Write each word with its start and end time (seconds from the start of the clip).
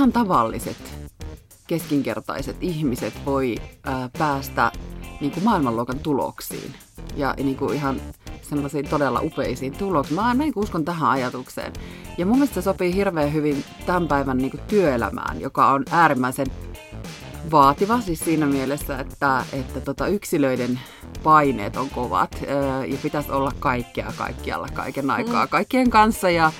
ihan 0.00 0.12
tavalliset 0.12 1.08
keskinkertaiset 1.66 2.56
ihmiset 2.60 3.14
voi 3.26 3.56
ää, 3.84 4.10
päästä 4.18 4.72
niin 5.20 5.32
kuin 5.32 5.44
maailmanluokan 5.44 5.98
tuloksiin 5.98 6.74
ja 7.16 7.34
niin 7.36 7.56
kuin 7.56 7.74
ihan 7.74 8.00
sellaisiin 8.42 8.88
todella 8.88 9.20
upeisiin 9.20 9.72
tuloksiin. 9.72 10.14
Mä 10.14 10.22
aina 10.22 10.44
niin 10.44 10.52
uskon 10.56 10.84
tähän 10.84 11.10
ajatukseen. 11.10 11.72
Ja 12.18 12.26
mun 12.26 12.34
mielestä 12.34 12.54
se 12.54 12.62
sopii 12.62 12.94
hirveän 12.94 13.32
hyvin 13.32 13.64
tämän 13.86 14.08
päivän 14.08 14.38
niin 14.38 14.50
kuin 14.50 14.60
työelämään, 14.68 15.40
joka 15.40 15.70
on 15.70 15.84
äärimmäisen 15.90 16.46
vaativa 17.50 18.00
siis 18.00 18.20
siinä 18.20 18.46
mielessä, 18.46 18.98
että, 18.98 19.44
että 19.52 19.80
tota 19.80 20.06
yksilöiden 20.06 20.80
paineet 21.22 21.76
on 21.76 21.90
kovat 21.90 22.42
ja 22.86 22.98
pitäisi 23.02 23.30
olla 23.30 23.52
kaikkea 23.58 24.12
kaikkialla 24.18 24.68
kaiken 24.74 25.10
aikaa 25.10 25.44
mm. 25.44 25.50
kaikkien 25.50 25.90
kanssa 25.90 26.30
ja 26.30 26.52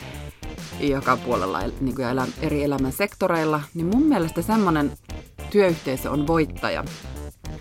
joka 0.80 1.16
puolella 1.16 1.60
niin 1.80 1.94
kuin 1.94 2.08
elä, 2.08 2.26
eri 2.42 2.64
elämän 2.64 2.92
sektoreilla, 2.92 3.62
niin 3.74 3.86
mun 3.86 4.02
mielestä 4.02 4.42
semmoinen 4.42 4.92
työyhteisö 5.50 6.10
on 6.10 6.26
voittaja, 6.26 6.84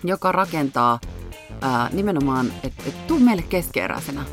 joka 0.04 0.32
rakentaa 0.32 1.00
ää, 1.62 1.90
nimenomaan, 1.92 2.52
että 2.62 2.82
et 2.86 3.06
tuu 3.06 3.18
meille 3.18 3.42
keskeeräisenä. 3.42 4.24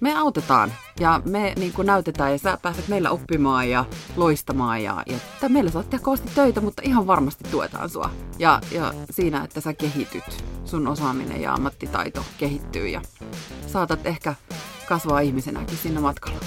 Me 0.00 0.18
autetaan 0.18 0.72
ja 1.00 1.20
me 1.24 1.52
niin 1.56 1.72
kuin 1.72 1.86
näytetään 1.86 2.32
ja 2.32 2.38
sä 2.38 2.58
pääset 2.62 2.88
meillä 2.88 3.10
oppimaan 3.10 3.70
ja 3.70 3.84
loistamaan 4.16 4.82
ja, 4.82 5.02
ja 5.42 5.48
meillä 5.48 5.70
saat 5.70 5.90
tehdä 5.90 6.04
kovasti 6.04 6.30
töitä, 6.34 6.60
mutta 6.60 6.82
ihan 6.84 7.06
varmasti 7.06 7.44
tuetaan 7.50 7.90
sua. 7.90 8.10
Ja, 8.38 8.60
ja 8.70 8.94
siinä, 9.10 9.44
että 9.44 9.60
sä 9.60 9.72
kehityt, 9.72 10.44
sun 10.64 10.88
osaaminen 10.88 11.42
ja 11.42 11.54
ammattitaito 11.54 12.24
kehittyy 12.38 12.88
ja 12.88 13.02
saatat 13.66 14.06
ehkä 14.06 14.34
kasvaa 14.88 15.20
ihmisenäkin 15.20 15.78
siinä 15.78 16.00
matkalla. 16.00 16.40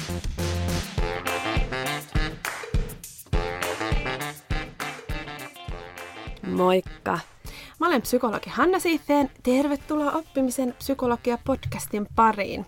Moikka! 6.47 7.19
Mä 7.79 7.87
olen 7.87 8.01
psykologi 8.01 8.49
Hanna 8.49 8.79
Siifeen. 8.79 9.29
Tervetuloa 9.43 10.11
oppimisen 10.11 10.75
psykologia-podcastin 10.79 12.07
pariin. 12.15 12.65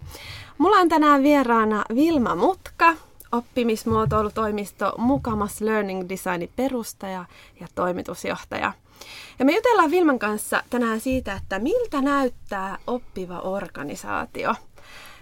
Mulla 0.57 0.77
on 0.77 0.89
tänään 0.89 1.23
vieraana 1.23 1.83
Vilma 1.95 2.35
Mutka, 2.35 2.95
oppimismuotoilutoimisto 3.31 4.93
Mukamas 4.97 5.61
Learning 5.61 6.09
Designin 6.09 6.51
perustaja 6.55 7.25
ja 7.59 7.67
toimitusjohtaja. 7.75 8.73
Ja 9.39 9.45
me 9.45 9.51
jutellaan 9.55 9.91
Vilman 9.91 10.19
kanssa 10.19 10.63
tänään 10.69 10.99
siitä, 10.99 11.33
että 11.33 11.59
miltä 11.59 12.01
näyttää 12.01 12.77
oppiva 12.87 13.39
organisaatio. 13.39 14.55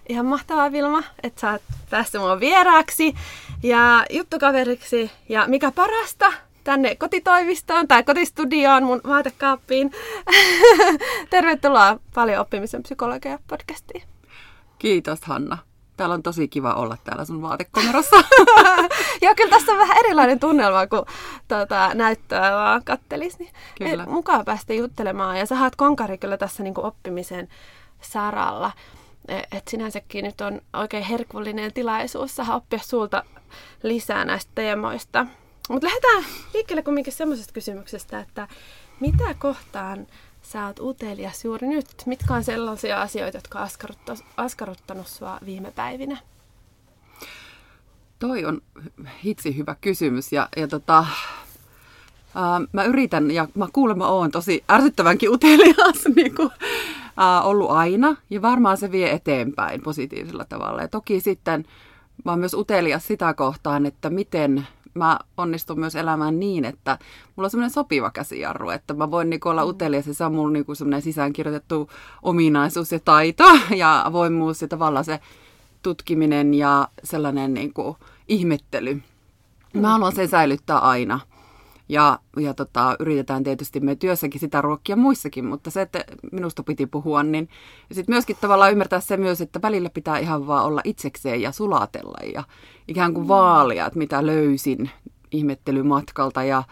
Ihan 0.10 0.26
mahtavaa 0.26 0.72
Vilma, 0.72 1.04
että 1.24 1.42
sä 1.42 1.52
oot 1.52 1.62
päässyt 1.90 2.22
mua 2.22 2.40
vieraaksi 2.40 3.16
ja 3.64 4.06
juttukaveriksi. 4.10 5.12
Ja 5.30 5.48
mikä 5.48 5.72
parasta, 5.72 6.34
tänne 6.68 6.96
kotitoimistoon 6.96 7.88
tai 7.88 8.04
kotistudioon 8.04 8.84
mun 8.84 9.02
vaatekaappiin. 9.08 9.92
Tervetuloa 11.30 12.00
paljon 12.14 12.42
oppimisen 12.42 12.84
psykologia 12.84 13.40
podcastiin. 13.48 14.04
Kiitos 14.80 15.22
Hanna. 15.22 15.58
Täällä 15.98 16.16
on 16.16 16.24
tosi 16.24 16.48
kiva 16.48 16.74
olla 16.74 16.98
täällä 17.04 17.26
sun 17.26 17.42
vaatekomerossa. 17.42 18.16
Joo, 19.22 19.36
kyllä 19.36 19.50
tässä 19.50 19.72
on 19.72 19.78
vähän 19.78 19.98
erilainen 19.98 20.40
tunnelma, 20.40 20.88
kun 20.88 21.06
tuota, 21.48 21.92
näyttöä 21.94 22.52
vaan 22.52 22.84
kattelis. 22.84 23.40
Niin 23.40 23.52
kyllä. 23.78 24.04
Et, 24.04 24.10
mukaan 24.10 24.46
päästä 24.46 24.74
juttelemaan. 24.74 25.38
Ja 25.38 25.46
sä 25.46 25.64
oot 25.64 25.76
konkari 25.76 26.18
kyllä 26.18 26.38
tässä 26.38 26.64
niin 26.64 26.74
oppimisen 26.80 27.48
saralla. 28.02 28.72
E, 29.28 29.38
et 29.38 29.68
sinänsäkin 29.68 30.26
nyt 30.26 30.42
on 30.42 30.62
oikein 30.74 31.04
herkullinen 31.04 31.74
tilaisuus 31.74 32.36
saada 32.36 32.56
oppia 32.56 32.80
sulta 32.80 33.24
lisää 33.84 34.26
näistä 34.26 34.52
teemoista. 34.56 35.26
Mutta 35.70 35.88
lähdetään 35.88 36.24
liikkeelle 36.54 36.84
kumminkin 36.84 37.14
semmoisesta 37.14 37.54
kysymyksestä, 37.54 38.20
että 38.20 38.48
mitä 39.00 39.34
kohtaan 39.40 40.08
sä 40.42 40.66
oot 40.66 40.80
utelias 40.80 41.46
juuri 41.46 41.68
nyt? 41.68 41.88
Mitkä 42.06 42.34
on 42.34 42.44
sellaisia 42.44 43.02
asioita, 43.02 43.38
jotka 43.38 43.60
on 43.60 43.68
askarruttanut 44.38 45.08
sua 45.08 45.40
viime 45.46 45.72
päivinä? 45.72 46.18
Toi 48.20 48.46
on 48.46 48.62
hitsi 49.24 49.58
hyvä 49.58 49.76
kysymys 49.82 50.32
ja, 50.32 50.50
ja 50.58 50.68
tota, 50.68 51.06
ää, 52.36 52.62
mä 52.74 52.84
yritän 52.84 53.32
ja 53.32 53.48
mä 53.56 53.68
kuulemma 53.74 54.08
oon 54.08 54.32
tosi 54.32 54.64
ärsyttävänkin 54.72 55.30
utelias 55.30 56.04
niin 56.16 56.36
kuin, 56.36 56.50
ää, 57.18 57.42
ollut 57.42 57.72
aina 57.72 58.16
ja 58.30 58.42
varmaan 58.42 58.78
se 58.78 58.92
vie 58.92 59.12
eteenpäin 59.12 59.82
positiivisella 59.82 60.46
tavalla. 60.46 60.82
Ja 60.82 60.88
toki 60.88 61.20
sitten 61.20 61.66
mä 62.26 62.32
oon 62.32 62.40
myös 62.40 62.54
utelias 62.54 63.08
sitä 63.08 63.34
kohtaan, 63.34 63.86
että 63.86 64.10
miten 64.10 64.68
mä 64.98 65.20
onnistun 65.38 65.80
myös 65.80 65.96
elämään 65.96 66.40
niin, 66.40 66.66
että 66.66 67.00
mulla 67.36 67.48
on 67.48 67.52
semmoinen 67.52 67.74
sopiva 67.74 68.12
käsijarru, 68.12 68.70
että 68.70 68.94
mä 68.94 69.12
voin 69.12 69.30
niin 69.30 69.40
olla 69.46 69.64
mm. 69.64 69.70
utelias 69.70 70.08
ja 70.08 70.14
se 70.14 70.26
on 70.26 70.34
mulla 70.34 70.52
niin 70.52 70.66
semmoinen 70.74 71.02
sisäänkirjoitettu 71.02 71.90
ominaisuus 72.24 72.92
ja 72.92 73.00
taito 73.00 73.44
ja 73.76 74.02
avoimuus 74.06 74.62
ja 74.62 74.68
tavallaan 74.68 75.06
se 75.06 75.20
tutkiminen 75.84 76.54
ja 76.54 76.88
sellainen 77.04 77.54
niin 77.54 77.74
kuin 77.74 77.98
ihmettely. 78.28 78.94
Mä 79.74 79.82
mm. 79.82 79.84
haluan 79.84 80.16
sen 80.16 80.28
säilyttää 80.28 80.80
aina. 80.80 81.20
Ja, 81.90 82.20
ja 82.38 82.54
tota, 82.54 82.96
yritetään 83.00 83.44
tietysti 83.44 83.80
me 83.80 83.96
työssäkin 83.96 84.40
sitä 84.40 84.62
ruokkia 84.62 84.96
muissakin, 84.96 85.46
mutta 85.46 85.72
se, 85.72 85.82
että 85.82 86.06
minusta 86.32 86.64
piti 86.64 86.86
puhua, 86.86 87.24
niin 87.24 87.50
sitten 87.92 88.14
myöskin 88.14 88.38
tavallaan 88.42 88.72
ymmärtää 88.72 89.00
se 89.00 89.18
myös, 89.18 89.42
että 89.42 89.62
välillä 89.62 89.90
pitää 89.90 90.18
ihan 90.18 90.48
vaan 90.48 90.66
olla 90.66 90.82
itsekseen 90.84 91.42
ja 91.42 91.52
sulatella 91.52 92.18
ja 92.34 92.44
ikään 92.88 93.14
kuin 93.14 93.26
mm. 93.26 93.28
vaalia, 93.28 93.86
että 93.86 94.00
mitä 94.00 94.26
löysin 94.26 94.90
ihmettelymatkalta 95.32 96.44
ja, 96.44 96.64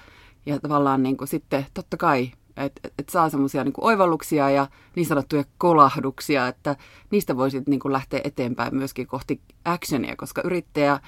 ja 0.46 0.59
tavallaan 0.59 1.04
niin 1.04 1.18
kuin 1.18 1.28
sitten 1.28 1.66
totta 1.74 1.98
kai, 1.98 2.31
että 2.58 2.81
et, 2.84 2.94
et 3.00 3.09
saa 3.09 3.30
semmoisia 3.30 3.64
niin 3.64 3.74
oivalluksia 3.78 4.50
ja 4.50 4.68
niin 4.96 5.06
sanottuja 5.06 5.44
kolahduksia, 5.58 6.48
että 6.48 6.75
niistä 7.12 7.38
voisit 7.38 7.68
niin 7.68 7.80
kuin 7.80 7.94
lähteä 7.94 8.22
eteenpäin 8.24 8.75
myöskin 8.75 9.08
kohti 9.08 9.42
actionia, 9.66 10.16
koska 10.16 10.42
yrittäjä 10.46 11.00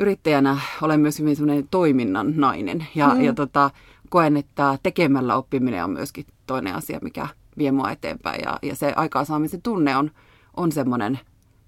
yrittäjänä 0.00 0.60
olen 0.82 1.00
myös 1.00 1.18
hyvin 1.18 1.36
semmoinen 1.36 1.68
toiminnan 1.70 2.32
nainen 2.36 2.86
ja, 2.94 3.08
mm. 3.08 3.20
ja 3.20 3.32
tota, 3.32 3.70
koen, 4.08 4.36
että 4.36 4.78
tekemällä 4.82 5.36
oppiminen 5.36 5.84
on 5.84 5.90
myöskin 5.90 6.26
toinen 6.46 6.74
asia, 6.74 6.98
mikä 7.02 7.28
vie 7.58 7.72
mua 7.72 7.90
eteenpäin 7.90 8.40
ja, 8.44 8.58
ja 8.62 8.76
se 8.76 8.92
aikaansaamisen 8.96 9.62
tunne 9.62 9.96
on, 9.96 10.10
on 10.56 10.72
semmoinen 10.72 11.20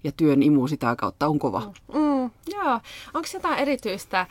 ja 0.03 0.11
työn 0.11 0.43
imu 0.43 0.67
sitä 0.67 0.95
kautta 0.95 1.27
on 1.27 1.39
kova. 1.39 1.73
Mm, 1.93 2.31
joo. 2.53 2.79
Onko 3.13 3.27
jotain 3.33 3.59
erityistä 3.59 4.27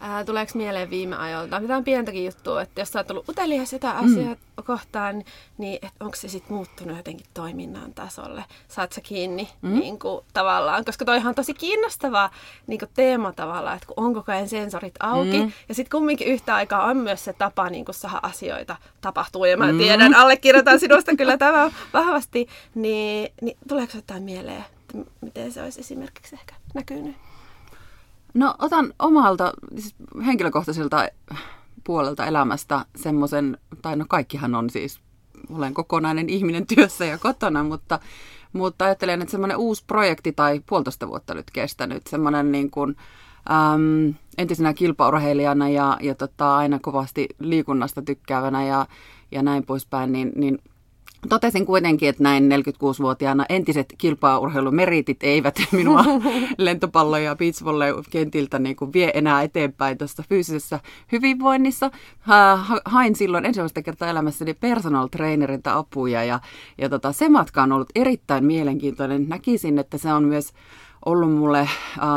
Ää, 0.00 0.24
tuleeko 0.24 0.52
mieleen 0.54 0.90
viime 0.90 1.16
ajoilta? 1.16 1.60
Mitä 1.60 1.76
on 1.76 1.84
pientäkin 1.84 2.24
juttua, 2.24 2.62
että 2.62 2.80
jos 2.80 2.92
sä 2.92 2.98
oot 2.98 3.10
ollut 3.10 3.28
utelias 3.28 3.72
jotain 3.72 4.04
mm. 4.04 4.12
asiaa 4.12 4.36
kohtaan, 4.64 5.24
niin 5.58 5.78
onko 6.00 6.16
se 6.16 6.28
sitten 6.28 6.56
muuttunut 6.56 6.96
jotenkin 6.96 7.26
toiminnan 7.34 7.94
tasolle? 7.94 8.44
Saat 8.68 8.92
sä 8.92 9.00
kiinni 9.00 9.48
mm. 9.62 9.78
niin 9.78 9.98
kuin, 9.98 10.24
tavallaan? 10.32 10.84
Koska 10.84 11.04
toihan 11.04 11.28
on 11.28 11.34
tosi 11.34 11.54
kiinnostava 11.54 12.30
niin 12.66 12.78
kuin 12.78 12.90
teema 12.94 13.32
tavallaan, 13.32 13.76
että 13.76 13.86
kun 13.86 14.04
on 14.04 14.14
koko 14.14 14.32
ajan 14.32 14.48
sensorit 14.48 14.94
auki. 15.00 15.38
Mm. 15.38 15.52
Ja 15.68 15.74
sitten 15.74 15.98
kumminkin 15.98 16.28
yhtä 16.28 16.54
aikaa 16.54 16.84
on 16.84 16.96
myös 16.96 17.24
se 17.24 17.32
tapa 17.32 17.70
niin 17.70 17.84
kuin 17.84 17.94
saada 17.94 18.20
asioita 18.22 18.76
tapahtuu. 19.00 19.44
Ja 19.44 19.56
mä 19.56 19.72
mm. 19.72 19.78
tiedän, 19.78 20.14
allekirjoitan 20.14 20.80
sinusta 20.80 21.16
kyllä 21.16 21.36
tämä 21.36 21.70
vahvasti. 21.92 22.48
Niin, 22.74 23.32
niin 23.40 23.56
tuleeko 23.68 23.92
jotain 23.96 24.22
mieleen, 24.22 24.64
että 24.80 25.10
miten 25.20 25.52
se 25.52 25.62
olisi 25.62 25.80
esimerkiksi 25.80 26.34
ehkä 26.34 26.54
näkynyt? 26.74 27.16
No 28.34 28.54
otan 28.58 28.92
omalta 28.98 29.52
siis 29.78 29.94
henkilökohtaiselta 30.26 31.08
puolelta 31.84 32.26
elämästä 32.26 32.84
semmoisen, 32.96 33.58
tai 33.82 33.96
no 33.96 34.04
kaikkihan 34.08 34.54
on 34.54 34.70
siis, 34.70 35.00
olen 35.50 35.74
kokonainen 35.74 36.30
ihminen 36.30 36.66
työssä 36.66 37.04
ja 37.04 37.18
kotona, 37.18 37.64
mutta, 37.64 38.00
mutta 38.52 38.84
ajattelen, 38.84 39.22
että 39.22 39.30
semmoinen 39.30 39.56
uusi 39.56 39.84
projekti 39.86 40.32
tai 40.32 40.60
puolitoista 40.66 41.08
vuotta 41.08 41.34
nyt 41.34 41.50
kestänyt, 41.50 42.06
semmoinen 42.06 42.52
niin 42.52 42.70
kuin, 42.70 42.96
äm, 43.50 44.14
entisenä 44.38 44.74
kilpaurheilijana 44.74 45.68
ja, 45.68 45.96
ja 46.00 46.14
tota, 46.14 46.56
aina 46.56 46.78
kovasti 46.78 47.28
liikunnasta 47.38 48.02
tykkäävänä 48.02 48.64
ja, 48.64 48.86
ja 49.32 49.42
näin 49.42 49.66
poispäin, 49.66 50.12
niin, 50.12 50.32
niin 50.36 50.58
Totesin 51.28 51.66
kuitenkin, 51.66 52.08
että 52.08 52.22
näin 52.22 52.48
46-vuotiaana 52.52 53.44
entiset 53.48 53.94
kilpaurheilumeritit 53.98 55.22
eivät 55.22 55.54
minua 55.72 56.04
lentopallo- 56.58 57.18
ja 57.18 57.36
beachvolley-kentiltä 57.36 58.58
niin 58.58 58.76
kuin 58.76 58.92
vie 58.92 59.10
enää 59.14 59.42
eteenpäin 59.42 59.98
tuossa 59.98 60.24
fyysisessä 60.28 60.80
hyvinvoinnissa. 61.12 61.90
Hain 62.84 63.16
silloin 63.16 63.46
ensimmäistä 63.46 63.82
kertaa 63.82 64.08
elämässäni 64.08 64.54
personal 64.54 65.08
trainerilta 65.08 65.76
apuja 65.76 66.24
ja, 66.24 66.40
ja 66.78 66.88
tota, 66.88 67.12
se 67.12 67.28
matka 67.28 67.62
on 67.62 67.72
ollut 67.72 67.90
erittäin 67.94 68.44
mielenkiintoinen. 68.44 69.28
Näkisin, 69.28 69.78
että 69.78 69.98
se 69.98 70.12
on 70.12 70.24
myös 70.24 70.52
ollut 71.04 71.32
mulle 71.32 71.58
äh, 71.58 71.68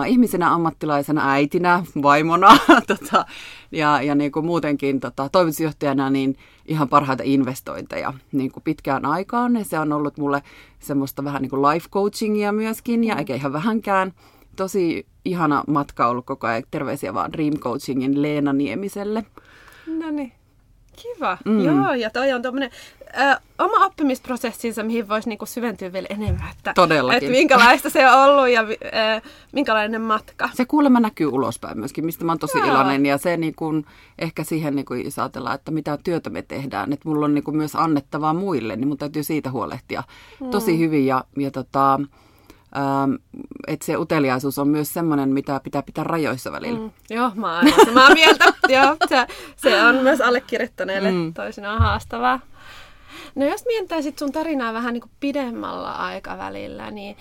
ihmisenä, 0.08 0.54
ammattilaisena, 0.54 1.32
äitinä, 1.32 1.84
vaimona 2.02 2.58
tota, 2.88 3.26
ja, 3.72 4.02
ja 4.02 4.16
niin 4.16 4.32
kuin 4.32 4.46
muutenkin 4.46 5.00
tota, 5.00 5.30
toimitusjohtajana 5.30 6.10
niin 6.10 6.38
ihan 6.66 6.90
parhaita 6.90 7.24
investointeja 7.26 8.14
niin 8.32 8.52
kuin 8.52 8.64
pitkään 8.64 9.06
aikaan. 9.06 9.56
Ja 9.56 9.66
se 9.66 9.80
on 9.80 9.94
ollut 9.94 10.18
mulle 10.18 10.44
semmoista 10.80 11.24
vähän 11.24 11.42
niin 11.42 11.50
kuin 11.50 11.62
life 11.62 11.90
coachingia 11.90 12.52
myöskin 12.52 13.04
ja 13.04 13.16
eikä 13.16 13.36
ihan 13.36 13.54
vähänkään. 13.54 14.14
Tosi 14.56 15.06
ihana 15.26 15.64
matka 15.68 16.08
ollut 16.08 16.26
koko 16.26 16.48
ajan. 16.48 16.64
Terveisiä 16.72 17.14
vaan 17.14 17.34
Dream 17.34 17.54
Coachingin 17.54 18.22
Leena 18.22 18.54
Niemiselle. 18.54 19.26
No 19.88 20.12
niin. 20.12 20.32
Kiva. 20.96 21.38
Mm. 21.46 21.66
Joo, 21.66 21.94
ja 21.94 22.10
toi 22.10 22.34
on 22.34 22.42
tuommoinen 22.42 22.70
oma 23.60 23.86
oppimisprosessinsa, 23.86 24.84
mihin 24.84 25.10
voisi 25.10 25.30
niinku 25.30 25.46
syventyä 25.46 25.94
vielä 25.94 26.08
enemmän. 26.10 26.50
Että, 26.58 26.72
Todellakin. 26.76 27.18
Että 27.18 27.32
minkälaista 27.32 27.90
se 27.90 28.10
on 28.10 28.30
ollut 28.30 28.50
ja 28.50 28.66
ää, 28.92 29.22
minkälainen 29.52 30.02
matka. 30.02 30.50
Se 30.54 30.66
kuulemma 30.66 31.00
näkyy 31.00 31.28
ulospäin 31.28 31.80
myöskin, 31.80 32.06
mistä 32.06 32.26
mä 32.26 32.32
oon 32.32 32.40
tosi 32.40 32.58
Joo. 32.58 32.68
iloinen. 32.68 33.06
Ja 33.06 33.18
se 33.18 33.38
niinku, 33.38 33.86
ehkä 34.20 34.44
siihen, 34.44 34.76
niinku, 34.76 34.94
jos 34.94 35.20
ajatellaan, 35.20 35.56
että 35.56 35.72
mitä 35.72 35.98
työtä 36.04 36.30
me 36.30 36.42
tehdään, 36.42 36.94
että 36.94 37.10
mulla 37.10 37.26
on 37.26 37.34
niinku, 37.34 37.52
myös 37.52 37.76
annettavaa 37.76 38.34
muille, 38.34 38.76
niin 38.76 38.88
mun 38.88 38.98
täytyy 38.98 39.24
siitä 39.24 39.52
huolehtia 39.52 40.04
mm. 40.40 40.50
tosi 40.50 40.80
hyvin. 40.80 41.06
Ja, 41.06 41.24
ja 41.38 41.52
tota, 41.52 42.00
Ähm, 42.78 43.14
että 43.68 43.86
se 43.86 43.98
uteliaisuus 43.98 44.60
on 44.60 44.68
myös 44.68 44.94
semmoinen, 44.94 45.30
mitä 45.30 45.60
pitää 45.64 45.82
pitää 45.82 46.04
rajoissa 46.04 46.52
välillä. 46.52 46.80
Mm, 46.80 46.92
joo, 47.10 47.32
mä 47.36 47.56
oon 47.58 47.74
samaa 47.86 48.14
mieltä. 48.14 48.46
joo, 48.76 48.98
se, 49.10 49.28
se 49.56 49.84
on 49.84 49.96
myös 49.96 50.22
allekirjoittaneelle 50.22 51.12
mm. 51.12 51.34
toisinaan 51.34 51.80
haastavaa. 51.80 52.40
No 53.36 53.46
jos 53.46 53.66
miettäisit 53.66 54.20
sun 54.20 54.32
tarinaa 54.32 54.74
vähän 54.74 54.94
niin 54.94 55.02
kuin 55.02 55.12
pidemmällä 55.20 55.92
aikavälillä, 55.92 56.92
niin, 56.92 57.18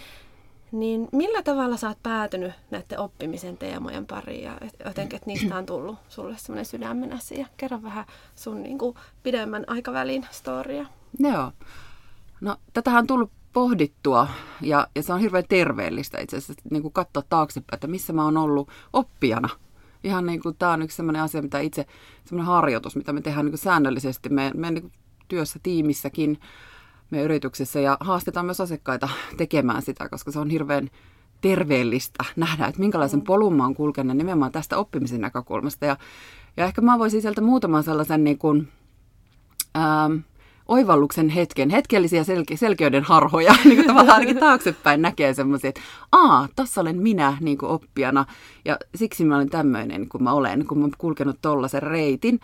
niin 0.73 1.09
millä 1.13 1.43
tavalla 1.43 1.77
sä 1.77 1.89
oot 1.89 2.03
päätynyt 2.03 2.53
näiden 2.71 2.99
oppimisen 2.99 3.57
teemojen 3.57 4.07
pariin 4.07 4.45
ja 4.45 4.53
jotenkin, 4.85 5.17
että 5.17 5.27
niistä 5.27 5.57
on 5.57 5.67
tullut 5.67 5.99
sulle 6.09 6.37
semmoinen 6.39 6.67
sydämen 6.67 7.13
asia? 7.13 7.47
Kerro 7.57 7.83
vähän 7.83 8.05
sun 8.37 8.63
niin 8.63 8.79
kuin 8.79 8.97
pidemmän 9.23 9.65
aikavälin 9.67 10.27
storia. 10.31 10.87
Joo. 11.19 11.53
No, 12.41 12.57
tätähän 12.73 12.99
on 12.99 13.07
tullut 13.07 13.31
pohdittua 13.53 14.29
ja, 14.61 14.87
ja 14.97 15.03
se 15.03 15.13
on 15.13 15.21
hirveän 15.21 15.45
terveellistä 15.49 16.21
itse 16.21 16.37
asiassa 16.37 16.63
niin 16.71 16.83
kuin 16.83 16.93
katsoa 16.93 17.23
taaksepäin, 17.29 17.75
että 17.77 17.87
missä 17.87 18.13
mä 18.13 18.25
oon 18.25 18.37
ollut 18.37 18.69
oppijana. 18.93 19.49
Ihan 20.05 20.27
niin 20.27 20.43
kuin 20.43 20.57
tämä 20.57 20.73
on 20.73 20.83
yksi 20.83 20.97
sellainen 20.97 21.23
asia, 21.23 21.43
mitä 21.43 21.61
itse, 21.61 21.87
sellainen 22.25 22.47
harjoitus, 22.47 22.97
mitä 22.97 23.13
me 23.13 23.21
tehdään 23.21 23.45
niin 23.45 23.53
kuin 23.53 23.59
säännöllisesti 23.59 24.29
meidän, 24.29 24.53
meidän 24.57 24.75
niin 24.75 24.83
kuin 24.83 24.93
työssä, 25.29 25.59
tiimissäkin, 25.63 26.41
meidän 27.11 27.25
yrityksessä 27.25 27.81
ja 27.81 27.97
haastetaan 28.01 28.47
myös 28.47 28.61
asiakkaita 28.61 29.09
tekemään 29.37 29.83
sitä, 29.83 30.09
koska 30.09 30.33
se 30.33 30.39
on 30.39 30.51
hirveän 30.51 30.89
terveellistä 31.41 32.25
nähdä, 32.37 32.67
että 32.67 32.81
minkälaisen 32.81 33.21
mm. 33.21 33.25
polun 33.25 33.57
mä 33.57 33.63
oon 33.63 33.75
kulkenut 33.75 34.17
nimenomaan 34.17 34.53
tästä 34.53 34.79
oppimisen 34.79 35.21
näkökulmasta. 35.21 35.87
Ja, 35.87 35.97
ja 36.57 36.65
ehkä 36.65 36.81
mä 36.81 36.99
voisin 36.99 37.23
sieltä 37.23 37.41
muutaman 37.41 37.83
sellaisen 37.83 38.25
niin 38.25 38.39
kuin, 38.39 38.69
ähm, 39.77 40.17
oivalluksen 40.69 41.29
hetken, 41.29 41.71
hetkellisiä 41.71 42.23
selke- 42.23 42.57
selkeyden 42.57 43.03
harhoja, 43.03 43.55
niin 43.65 43.77
kuin 43.77 43.87
tavallaan 43.87 44.15
ainakin 44.15 44.39
taaksepäin 44.39 45.03
näkee 45.03 45.35
semmoisia, 45.35 45.69
että 45.69 45.81
aa, 46.13 46.49
tässä 46.57 46.81
olen 46.81 47.03
minä 47.03 47.37
niin 47.41 47.59
kuin 47.59 47.71
oppijana 47.71 48.25
ja 48.65 48.79
siksi 48.95 49.25
mä 49.25 49.37
olen 49.37 49.51
tämmöinen 49.51 50.09
kuin 50.09 50.23
mä 50.23 50.33
olen, 50.33 50.67
kun 50.67 50.79
mä 50.79 50.85
oon 50.85 50.93
kulkenut 50.99 51.39
tollaisen 51.43 51.83
reitin. 51.83 52.41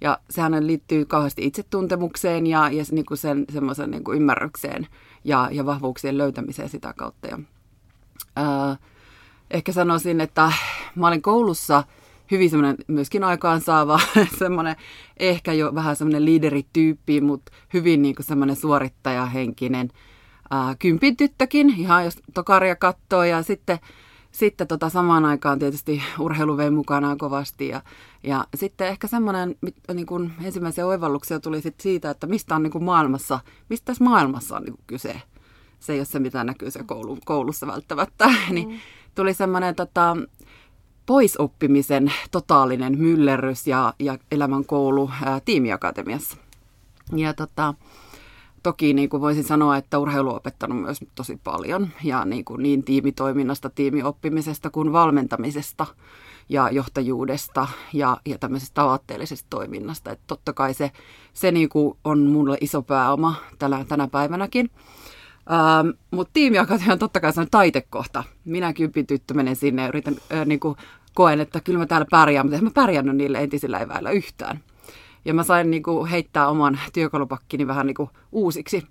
Ja 0.00 0.18
sehän 0.30 0.66
liittyy 0.66 1.04
kauheasti 1.04 1.46
itsetuntemukseen 1.46 2.46
ja, 2.46 2.70
ja 2.70 2.84
niin 2.90 3.06
kuin 3.06 3.18
sen 3.18 3.44
semmoisen 3.52 3.90
niin 3.90 4.04
kuin 4.04 4.16
ymmärrykseen 4.16 4.86
ja, 5.24 5.48
ja 5.52 5.66
vahvuuksien 5.66 6.18
löytämiseen 6.18 6.68
sitä 6.68 6.94
kautta. 6.96 7.28
Ja, 7.28 7.38
ää, 8.36 8.76
ehkä 9.50 9.72
sanoisin, 9.72 10.20
että 10.20 10.52
mä 10.94 11.06
olin 11.06 11.22
koulussa– 11.22 11.84
hyvin 12.30 12.50
semmoinen 12.50 12.76
myöskin 12.88 13.24
aikaansaava, 13.24 14.00
semmoinen 14.38 14.76
ehkä 15.16 15.52
jo 15.52 15.74
vähän 15.74 15.96
semmoinen 15.96 16.24
liiderityyppi, 16.24 17.20
mutta 17.20 17.52
hyvin 17.74 18.02
niin 18.02 18.14
kuin 18.14 18.26
semmoinen 18.26 18.56
suorittajahenkinen 18.56 19.88
ää, 20.50 20.74
kympin 20.78 21.16
tyttökin, 21.16 21.70
ihan 21.70 22.04
jos 22.04 22.18
tokaria 22.34 22.76
katsoo 22.76 23.24
ja 23.24 23.42
sitten 23.42 23.78
sitten 24.32 24.68
tota 24.68 24.88
samaan 24.88 25.24
aikaan 25.24 25.58
tietysti 25.58 26.02
urheilu 26.18 26.56
vei 26.56 26.70
mukanaan 26.70 27.18
kovasti 27.18 27.68
ja, 27.68 27.82
ja 28.22 28.44
sitten 28.54 28.88
ehkä 28.88 29.06
semmoinen 29.06 29.56
niin 29.94 30.06
kuin 30.06 30.32
ensimmäisiä 30.44 30.86
oivalluksia 30.86 31.40
tuli 31.40 31.60
sit 31.60 31.80
siitä, 31.80 32.10
että 32.10 32.26
mistä 32.26 32.54
on 32.54 32.62
niin 32.62 32.70
kuin 32.70 32.84
maailmassa, 32.84 33.40
mistä 33.68 33.84
tässä 33.84 34.04
maailmassa 34.04 34.56
on 34.56 34.62
niin 34.62 34.74
kuin 34.74 34.84
kyse. 34.86 35.22
Se 35.80 35.92
ei 35.92 35.98
ole 35.98 36.04
se, 36.04 36.18
mitä 36.18 36.44
näkyy 36.44 36.70
se 36.70 36.84
koulu, 36.86 37.18
koulussa 37.24 37.66
välttämättä. 37.66 38.30
niin 38.50 38.68
mm. 38.68 38.78
tuli 39.14 39.34
semmoinen 39.34 39.74
tota, 39.74 40.16
poisoppimisen 41.06 42.12
totaalinen 42.30 42.98
myllerrys 42.98 43.66
ja, 43.66 43.94
ja 43.98 44.18
elämänkoulu 44.30 45.10
ää, 45.24 45.40
tiimiakatemiassa. 45.44 46.36
Ja 47.16 47.34
tota, 47.34 47.74
toki 48.62 48.94
niin 48.94 49.08
kuin 49.08 49.20
voisin 49.20 49.44
sanoa, 49.44 49.76
että 49.76 49.98
urheilu 49.98 50.30
on 50.30 50.36
opettanut 50.36 50.80
myös 50.80 51.00
tosi 51.14 51.40
paljon 51.44 51.88
ja 52.04 52.24
niin, 52.24 52.44
kuin 52.44 52.62
niin 52.62 52.84
tiimitoiminnasta, 52.84 53.70
tiimioppimisesta 53.70 54.70
kuin 54.70 54.92
valmentamisesta 54.92 55.86
ja 56.48 56.70
johtajuudesta 56.70 57.68
ja, 57.92 58.16
ja 58.26 58.38
tämmöisestä 58.38 58.84
aatteellisesta 58.84 59.46
toiminnasta. 59.50 60.10
Että 60.10 60.24
totta 60.26 60.52
kai 60.52 60.74
se, 60.74 60.90
se 61.34 61.52
niin 61.52 61.68
kuin 61.68 61.98
on 62.04 62.18
mulle 62.26 62.58
iso 62.60 62.82
pääoma 62.82 63.34
tänä, 63.58 63.84
tänä 63.88 64.08
päivänäkin. 64.08 64.70
Ähm, 65.50 65.88
Mutta 66.10 66.30
tiimiakatemia 66.32 66.92
on 66.92 66.98
totta 66.98 67.20
kai 67.20 67.32
sellainen 67.32 67.50
taitekohta. 67.50 68.24
Minä 68.44 68.72
kympin 68.72 69.06
tyttö 69.06 69.34
menen 69.34 69.56
sinne 69.56 69.82
ja 69.82 69.88
yritän, 69.88 70.16
äh, 70.32 70.46
niin 70.46 70.60
kuin, 70.60 70.76
koen, 71.14 71.40
että 71.40 71.60
kyllä 71.60 71.78
mä 71.78 71.86
täällä 71.86 72.06
pärjään, 72.10 72.46
mutta 72.46 72.58
en 72.58 72.64
mä 72.64 72.70
pärjännyt 72.74 73.16
niille 73.16 73.38
entisillä 73.38 73.78
eväillä 73.78 74.10
yhtään. 74.10 74.60
Ja 75.24 75.34
mä 75.34 75.42
sain 75.42 75.70
niin 75.70 75.82
kuin, 75.82 76.10
heittää 76.10 76.48
oman 76.48 76.80
työkalupakkini 76.92 77.66
vähän 77.66 77.86
niin 77.86 77.94
kuin, 77.94 78.10
uusiksi. 78.32 78.86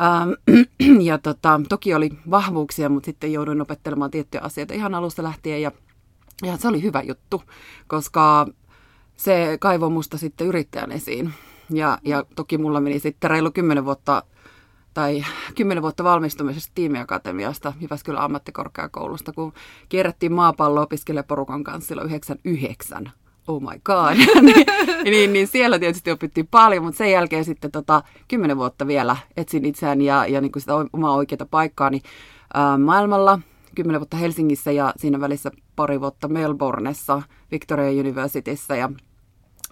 Ähm, 0.00 0.60
ja 1.08 1.18
tota, 1.18 1.60
toki 1.68 1.94
oli 1.94 2.10
vahvuuksia, 2.30 2.88
mutta 2.88 3.06
sitten 3.06 3.32
jouduin 3.32 3.60
opettelemaan 3.60 4.10
tiettyjä 4.10 4.40
asioita 4.44 4.74
ihan 4.74 4.94
alusta 4.94 5.22
lähtien. 5.22 5.62
Ja, 5.62 5.72
ja 6.42 6.56
se 6.56 6.68
oli 6.68 6.82
hyvä 6.82 7.02
juttu, 7.02 7.42
koska 7.86 8.46
se 9.16 9.56
kaivoi 9.60 9.90
musta 9.90 10.18
sitten 10.18 10.46
yrittäjän 10.46 10.92
esiin. 10.92 11.34
Ja, 11.70 11.98
ja 12.04 12.24
toki 12.34 12.58
mulla 12.58 12.80
meni 12.80 12.98
sitten 12.98 13.30
reilu 13.30 13.50
kymmenen 13.50 13.84
vuotta 13.84 14.22
tai 14.96 15.24
kymmenen 15.54 15.82
vuotta 15.82 16.04
valmistumisesta 16.04 16.72
tiimiakatemiasta 16.74 17.72
Jyväskylän 17.80 18.22
ammattikorkeakoulusta, 18.22 19.32
kun 19.32 19.52
kierrättiin 19.88 20.32
maapallo 20.32 20.82
opiskelijaporukan 20.82 21.64
kanssa 21.64 21.88
silloin 21.88 22.08
99. 22.08 23.12
Oh 23.48 23.62
my 23.62 23.80
god. 23.84 24.16
niin, 24.42 24.66
niin, 25.04 25.32
niin, 25.32 25.46
siellä 25.46 25.78
tietysti 25.78 26.10
opittiin 26.10 26.46
paljon, 26.50 26.84
mutta 26.84 26.98
sen 26.98 27.10
jälkeen 27.10 27.44
sitten 27.44 27.70
tota, 27.70 28.02
kymmenen 28.28 28.56
vuotta 28.56 28.86
vielä 28.86 29.16
etsin 29.36 29.64
itseään 29.64 30.00
ja, 30.00 30.26
ja 30.26 30.40
niin 30.40 30.52
kuin 30.52 30.60
sitä 30.60 30.74
omaa 30.92 31.14
oikeaa 31.14 31.46
paikkaani 31.50 32.02
ää, 32.54 32.78
maailmalla. 32.78 33.40
Kymmenen 33.74 34.00
vuotta 34.00 34.16
Helsingissä 34.16 34.72
ja 34.72 34.92
siinä 34.96 35.20
välissä 35.20 35.50
pari 35.76 36.00
vuotta 36.00 36.28
Melbourneessa, 36.28 37.22
Victoria 37.50 38.00
Universityssä 38.00 38.76
ja 38.76 38.90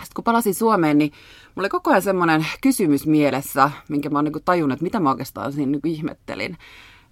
sitten 0.03 0.15
kun 0.15 0.25
palasin 0.25 0.55
Suomeen, 0.55 0.99
niin 0.99 1.13
mulla 1.55 1.65
oli 1.65 1.69
koko 1.69 1.91
ajan 1.91 2.03
semmoinen 2.03 2.47
kysymys 2.61 3.07
mielessä, 3.07 3.71
minkä 3.89 4.11
mä 4.11 4.19
oon 4.19 4.25
niin 4.25 4.45
tajunnut, 4.45 4.77
että 4.77 4.85
mitä 4.85 5.01
mä 5.01 5.11
oikeastaan 5.11 5.53
siinä 5.53 5.71
niin 5.73 5.95
ihmettelin. 5.95 6.57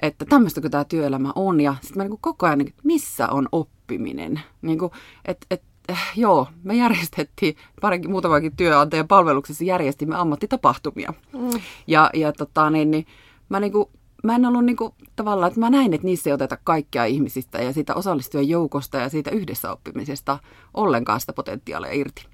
Että 0.03 0.25
tämmöistäkö 0.25 0.69
tämä 0.69 0.85
työelämä 0.85 1.33
on. 1.35 1.61
Ja 1.61 1.75
sitten 1.81 1.97
mä 1.97 2.09
niin 2.09 2.19
koko 2.21 2.47
ajan, 2.47 2.59
niin, 2.59 2.75
missä 2.85 3.29
on 3.29 3.49
oppiminen? 3.53 4.41
Niin 4.63 4.79
kuin, 4.79 4.93
et, 5.25 5.47
et, 5.51 5.63
eh, 5.89 5.99
joo, 6.17 6.49
me 6.63 6.75
järjestettiin 6.75 7.57
parinkin 7.81 8.11
muutamakin 8.11 8.57
työantajan 8.57 9.09
palveluksessa 9.09 9.65
järjestimme 9.65 10.17
ammattitapahtumia. 10.17 11.15
Mm. 11.33 11.61
Ja, 11.87 12.11
ja 12.15 12.33
tota, 12.33 12.71
niin, 12.71 12.91
niin, 12.91 13.07
mä 13.49 13.61
niin 13.61 13.73
kuin, 13.73 13.89
mä 14.25 14.35
en 14.35 14.47
ollut 14.47 14.65
niin 14.65 14.77
kuin, 14.77 14.95
tavallaan, 15.17 15.49
että 15.49 15.61
mä 15.61 15.71
näin, 15.71 15.95
että 15.95 16.07
niissä 16.07 16.31
ei 16.31 16.35
oteta 16.35 16.59
kaikkia 16.65 17.05
ihmisistä 17.05 17.63
ja 17.63 17.73
siitä 17.73 17.95
osallistujan 17.95 18.49
joukosta 18.49 18.99
ja 18.99 19.09
siitä 19.09 19.31
yhdessä 19.31 19.73
oppimisesta 19.73 20.39
ollenkaan 20.75 21.21
sitä 21.21 21.33
potentiaalia 21.33 21.93
irti. 21.93 22.32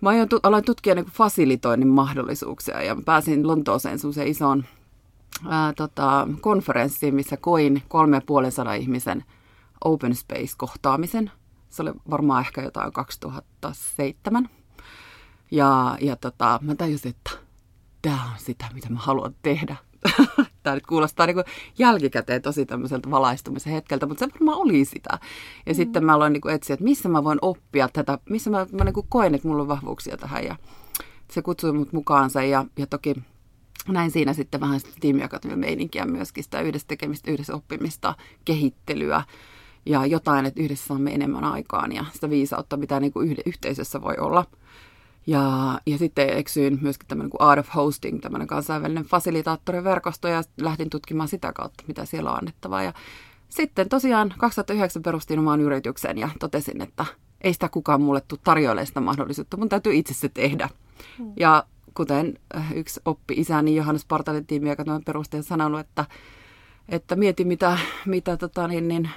Mä 0.00 0.08
aion, 0.08 0.28
aloin 0.42 0.64
tutkia 0.64 0.94
niin 0.94 1.06
fasilitoinnin 1.06 1.88
mahdollisuuksia 1.88 2.82
ja 2.82 2.96
pääsin 3.04 3.48
Lontooseen 3.48 3.98
semmoiseen 3.98 4.28
isoon 4.28 4.64
ää, 5.48 5.72
tota, 5.72 6.28
konferenssiin, 6.40 7.14
missä 7.14 7.36
koin 7.36 7.82
kolme 7.88 8.16
ja 8.16 8.22
puolen 8.26 8.52
sadan 8.52 8.76
ihmisen 8.76 9.24
open 9.84 10.14
space-kohtaamisen. 10.14 11.30
Se 11.70 11.82
oli 11.82 11.92
varmaan 12.10 12.40
ehkä 12.40 12.62
jotain 12.62 12.92
2007. 12.92 14.48
Ja, 15.50 15.96
ja 16.00 16.16
tota, 16.16 16.58
mä 16.62 16.74
tajusin, 16.74 17.10
että 17.10 17.30
tämä 18.02 18.24
on 18.24 18.38
sitä, 18.38 18.64
mitä 18.74 18.90
mä 18.90 18.98
haluan 18.98 19.34
tehdä. 19.42 19.76
Tämä 20.62 20.74
nyt 20.74 20.86
kuulostaa 20.86 21.26
niin 21.26 21.36
jälkikäteen 21.78 22.42
tosi 22.42 22.66
tämmöiseltä 22.66 23.10
valaistumisen 23.10 23.72
hetkeltä, 23.72 24.06
mutta 24.06 24.26
se 24.26 24.32
varmaan 24.32 24.58
oli 24.58 24.84
sitä. 24.84 25.18
Ja 25.66 25.72
mm. 25.72 25.76
sitten 25.76 26.04
mä 26.04 26.14
aloin 26.14 26.32
niin 26.32 26.50
etsiä, 26.50 26.74
että 26.74 26.84
missä 26.84 27.08
mä 27.08 27.24
voin 27.24 27.38
oppia 27.42 27.88
tätä, 27.92 28.18
missä 28.30 28.50
mä, 28.50 28.66
mä 28.72 28.84
niin 28.84 28.94
koen, 29.08 29.34
että 29.34 29.48
mulla 29.48 29.62
on 29.62 29.68
vahvuuksia 29.68 30.16
tähän. 30.16 30.44
Ja 30.44 30.56
se 31.30 31.42
kutsui 31.42 31.72
mut 31.72 31.92
mukaansa 31.92 32.42
ja, 32.42 32.64
ja 32.78 32.86
toki 32.86 33.14
näin 33.88 34.10
siinä 34.10 34.32
sitten 34.32 34.60
vähän 34.60 34.80
sitä 34.80 34.92
tiimiakatemian 35.00 35.60
meininkiä 35.60 36.04
myöskin, 36.04 36.44
sitä 36.44 36.60
yhdessä 36.60 36.88
tekemistä, 36.88 37.30
yhdessä 37.30 37.54
oppimista, 37.54 38.14
kehittelyä 38.44 39.22
ja 39.86 40.06
jotain, 40.06 40.46
että 40.46 40.62
yhdessä 40.62 40.86
saamme 40.86 41.14
enemmän 41.14 41.44
aikaan 41.44 41.92
ja 41.92 42.04
sitä 42.12 42.30
viisautta, 42.30 42.76
mitä 42.76 43.00
niin 43.00 43.12
kuin 43.12 43.36
yhteisössä 43.46 44.02
voi 44.02 44.14
olla. 44.18 44.44
Ja, 45.26 45.78
ja 45.86 45.98
sitten 45.98 46.38
eksyin 46.38 46.78
myöskin 46.82 47.08
tämmöinen 47.08 47.30
kuin 47.30 47.40
Art 47.40 47.60
of 47.60 47.74
Hosting, 47.74 48.20
tämmöinen 48.20 48.48
kansainvälinen 48.48 49.04
fasilitaattoriverkosto, 49.04 50.28
ja 50.28 50.42
lähdin 50.60 50.90
tutkimaan 50.90 51.28
sitä 51.28 51.52
kautta, 51.52 51.84
mitä 51.86 52.04
siellä 52.04 52.30
on 52.30 52.38
annettavaa. 52.38 52.82
Ja 52.82 52.92
sitten 53.48 53.88
tosiaan 53.88 54.34
2009 54.38 55.02
perustin 55.02 55.38
oman 55.38 55.60
yrityksen 55.60 56.18
ja 56.18 56.28
totesin, 56.38 56.82
että 56.82 57.04
ei 57.40 57.52
sitä 57.52 57.68
kukaan 57.68 58.02
mulle 58.02 58.20
tule 58.20 58.40
tarjoilemaan 58.44 58.86
sitä 58.86 59.00
mahdollisuutta, 59.00 59.56
mun 59.56 59.68
täytyy 59.68 59.94
itse 59.94 60.14
se 60.14 60.28
tehdä. 60.28 60.68
Mm. 61.18 61.32
Ja 61.36 61.64
kuten 61.94 62.38
äh, 62.56 62.72
yksi 62.72 63.00
oppi 63.04 63.34
isäni 63.36 63.76
Johannes 63.76 64.04
Partalin 64.04 64.46
tiimi, 64.46 64.68
joka 64.68 64.84
tämän 64.84 65.04
perusteella 65.04 65.46
sanonut, 65.46 65.80
että, 65.80 66.04
että 66.88 67.16
mieti 67.16 67.44
mitä, 67.44 67.78
mitä 68.06 68.36
tota, 68.36 68.68
niin, 68.68 68.88
niin, 68.88 69.10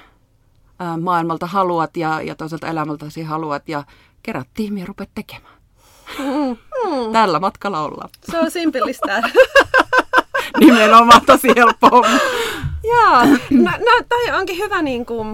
ää, 0.78 0.96
maailmalta 0.96 1.46
haluat 1.46 1.96
ja, 1.96 2.22
ja 2.22 2.34
toisaalta 2.34 2.66
elämältäsi 2.66 3.22
haluat 3.22 3.68
ja 3.68 3.84
kerät 4.22 4.48
tiimiä 4.54 4.82
ja 4.82 4.86
rupeat 4.86 5.10
tekemään. 5.14 5.53
Mm. 6.18 7.12
Tällä 7.12 7.40
matkalla 7.40 7.80
ollaan. 7.80 8.08
Se 8.30 8.38
on 8.38 8.50
simpelistä. 8.50 9.22
Nimenomaan 10.60 11.26
tosi 11.26 11.48
helppoa. 11.56 12.08
Joo, 12.84 13.24
no, 13.50 13.70
no 13.70 14.04
toi 14.08 14.30
onkin 14.38 14.58
hyvä 14.58 14.82
niin 14.82 15.06
kuin, 15.06 15.28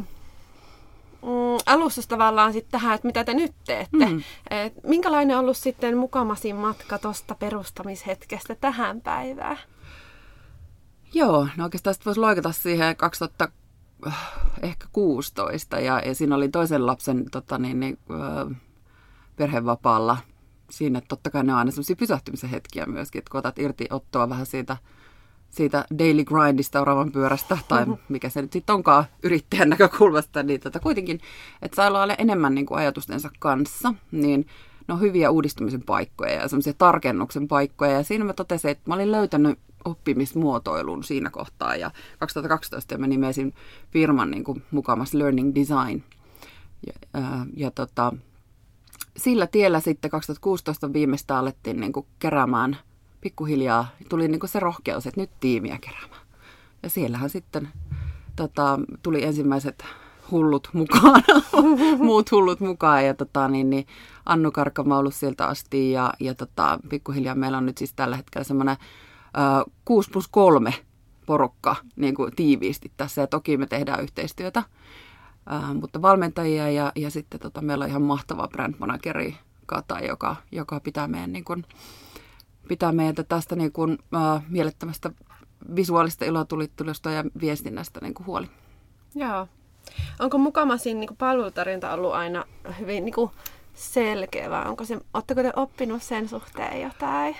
mm, 1.23 1.59
alustus 1.67 2.07
tavallaan 2.07 2.53
sitten 2.53 2.71
tähän, 2.71 2.95
että 2.95 3.09
mitä 3.09 3.25
te 3.25 3.35
nyt 3.35 3.53
teette. 3.67 4.07
Mm. 4.07 4.23
Et 4.51 4.73
minkälainen 4.85 5.37
on 5.37 5.41
ollut 5.41 5.57
sitten 5.57 5.97
mukamasin 5.97 6.57
matka 6.57 6.99
tuosta 6.99 7.35
perustamishetkestä 7.35 8.55
tähän 8.55 9.01
päivään? 9.01 9.59
Joo, 11.15 11.49
no 11.57 11.65
oikeastaan 11.65 11.95
sitten 11.95 12.11
voisi 12.11 12.21
loikata 12.21 12.53
siihen 12.53 12.97
2000 12.97 13.49
äh, 14.07 14.15
ehkä 14.63 14.87
16 14.93 15.81
ja, 15.81 16.01
ja 16.01 16.15
siinä 16.15 16.37
oli 16.37 16.49
toisen 16.49 16.87
lapsen 16.87 17.31
tota, 17.31 17.59
niin, 17.59 17.81
niin, 17.81 17.99
perhevapaalla. 19.37 20.17
Siinä 20.71 21.03
totta 21.09 21.31
kai 21.31 21.45
ne 21.45 21.53
on 21.53 21.59
aina 21.59 21.71
sellaisia 21.71 21.97
pysähtymisen 21.97 22.51
hetkiä 22.51 22.87
myöskin, 22.87 23.19
että 23.19 23.31
kun 23.31 23.39
otat 23.39 23.59
irti 23.59 23.87
ottoa 23.91 24.29
vähän 24.29 24.47
siitä– 24.47 24.77
siitä 25.51 25.85
daily 25.99 26.25
grindista 26.25 26.81
oravan 26.81 27.13
pyörästä, 27.13 27.59
tai 27.69 27.87
mm-hmm. 27.87 28.03
mikä 28.09 28.29
se 28.29 28.43
nyt 28.43 28.53
sitten 28.53 28.75
onkaan 28.75 29.05
yrittäjän 29.23 29.69
näkökulmasta, 29.69 30.43
niin 30.43 30.61
tota, 30.61 30.81
kuitenkin, 30.81 31.21
että 31.63 31.77
saa 31.77 32.03
olla 32.03 32.15
enemmän 32.15 32.55
niin 32.55 32.67
kuin 32.67 32.79
ajatustensa 32.79 33.31
kanssa, 33.39 33.95
niin 34.13 34.47
ne 34.89 34.95
on 34.95 35.01
hyviä 35.01 35.31
uudistumisen 35.31 35.83
paikkoja 35.83 36.33
ja 36.33 36.49
semmoisia 36.49 36.73
tarkennuksen 36.79 37.49
paikkoja. 37.49 37.93
Ja 37.93 38.03
siinä 38.03 38.25
mä 38.25 38.33
totesin, 38.33 38.71
että 38.71 38.83
mä 38.87 38.95
olin 38.95 39.13
löytänyt 39.13 39.59
oppimismuotoilun 39.85 41.05
siinä 41.05 41.31
kohtaa. 41.31 41.77
Ja 41.77 41.91
2012 42.19 42.99
mä 42.99 43.07
nimesin 43.07 43.55
firman 43.91 44.31
niin 44.31 44.45
kuin 44.45 44.63
mukamas 44.71 45.15
Learning 45.15 45.55
Design. 45.55 46.03
Ja, 46.87 46.93
ää, 47.15 47.47
ja 47.57 47.71
tota, 47.71 48.13
sillä 49.21 49.47
tiellä 49.47 49.81
sitten 49.81 50.11
2016 50.11 50.93
viimeistä 50.93 51.39
alettiin 51.39 51.81
niin 51.81 51.93
kuin 51.93 52.07
keräämään– 52.19 52.77
pikkuhiljaa 53.21 53.87
tuli 54.09 54.29
niin 54.29 54.41
kuin 54.41 54.51
se 54.51 54.61
rohkeus, 54.61 55.07
että 55.07 55.21
nyt 55.21 55.31
tiimiä 55.41 55.79
keräämään. 55.81 56.21
Ja 56.83 56.91
siellähän 56.91 57.31
sitten 57.31 57.69
tota, 58.37 58.81
tuli 59.03 59.25
ensimmäiset 59.25 59.85
hullut 60.31 60.69
mukaan, 60.73 61.23
muut 61.99 62.31
hullut 62.31 62.61
mukaan. 62.61 63.07
Ja 63.07 63.15
tota, 63.15 63.49
niin, 63.49 63.71
niin 63.71 63.87
Annu 64.27 64.51
Karkama 64.51 64.99
ollut 64.99 65.15
sieltä 65.15 65.47
asti 65.47 65.93
ja, 65.93 66.13
ja 66.21 66.35
tota, 66.35 66.79
pikkuhiljaa 66.89 67.35
meillä 67.35 67.59
on 67.59 67.67
nyt 67.67 67.79
siis 67.79 67.93
tällä 67.93 68.17
hetkellä 68.17 68.45
semmoinen 68.45 68.77
6 69.85 70.11
plus 70.11 70.29
3 70.29 70.75
porukka 71.27 71.77
niin 71.97 72.15
kuin 72.15 72.37
tiiviisti 72.37 72.93
tässä. 72.97 73.21
Ja 73.21 73.27
toki 73.27 73.57
me 73.57 73.67
tehdään 73.67 74.03
yhteistyötä, 74.03 74.63
ää, 75.51 75.75
mutta 75.75 76.03
valmentajia 76.03 76.71
ja, 76.71 76.93
ja 76.97 77.11
sitten 77.11 77.41
tota, 77.41 77.61
meillä 77.61 77.85
on 77.85 77.89
ihan 77.89 78.03
mahtava 78.03 78.49
brand 78.49 78.75
manageri 78.79 79.37
Kata, 79.67 80.01
joka, 80.01 80.37
joka 80.53 80.81
pitää 80.81 81.09
meidän 81.09 81.33
niin 81.33 81.45
kuin, 81.45 81.65
pitää 82.69 82.93
meitä 82.93 83.25
tästä 83.25 83.57
niin 83.57 83.73
kuin, 83.73 83.99
äh, 84.15 84.43
mielettömästä 84.49 85.11
visuaalista 85.77 86.25
ilotulittelusta 86.25 87.11
ja 87.11 87.25
viestinnästä 87.41 88.01
niin 88.03 88.15
kuin 88.15 88.27
huoli. 88.27 88.47
Joo. 89.15 89.49
Onko 90.19 90.39
mukamasin 90.39 91.01
niin 91.01 91.17
palvelutarjonta 91.19 91.93
ollut 91.93 92.13
aina 92.13 92.45
hyvin 92.79 93.05
niin 93.05 93.15
kuin 93.15 93.31
selkeä 93.75 94.51
vai 94.51 94.67
onko 94.67 94.85
se, 94.85 95.01
oletteko 95.15 95.43
te 95.43 95.53
oppinut 95.57 96.03
sen 96.03 96.29
suhteen 96.29 96.83
jotain? 96.83 97.37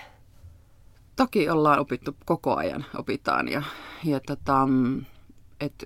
Toki 1.15 1.49
ollaan 1.49 1.79
opittu 1.79 2.15
koko 2.25 2.55
ajan, 2.55 2.85
opitaan 2.97 3.47
ja, 3.47 3.63
ja 4.03 4.19
tota, 4.19 4.67
et, 5.59 5.85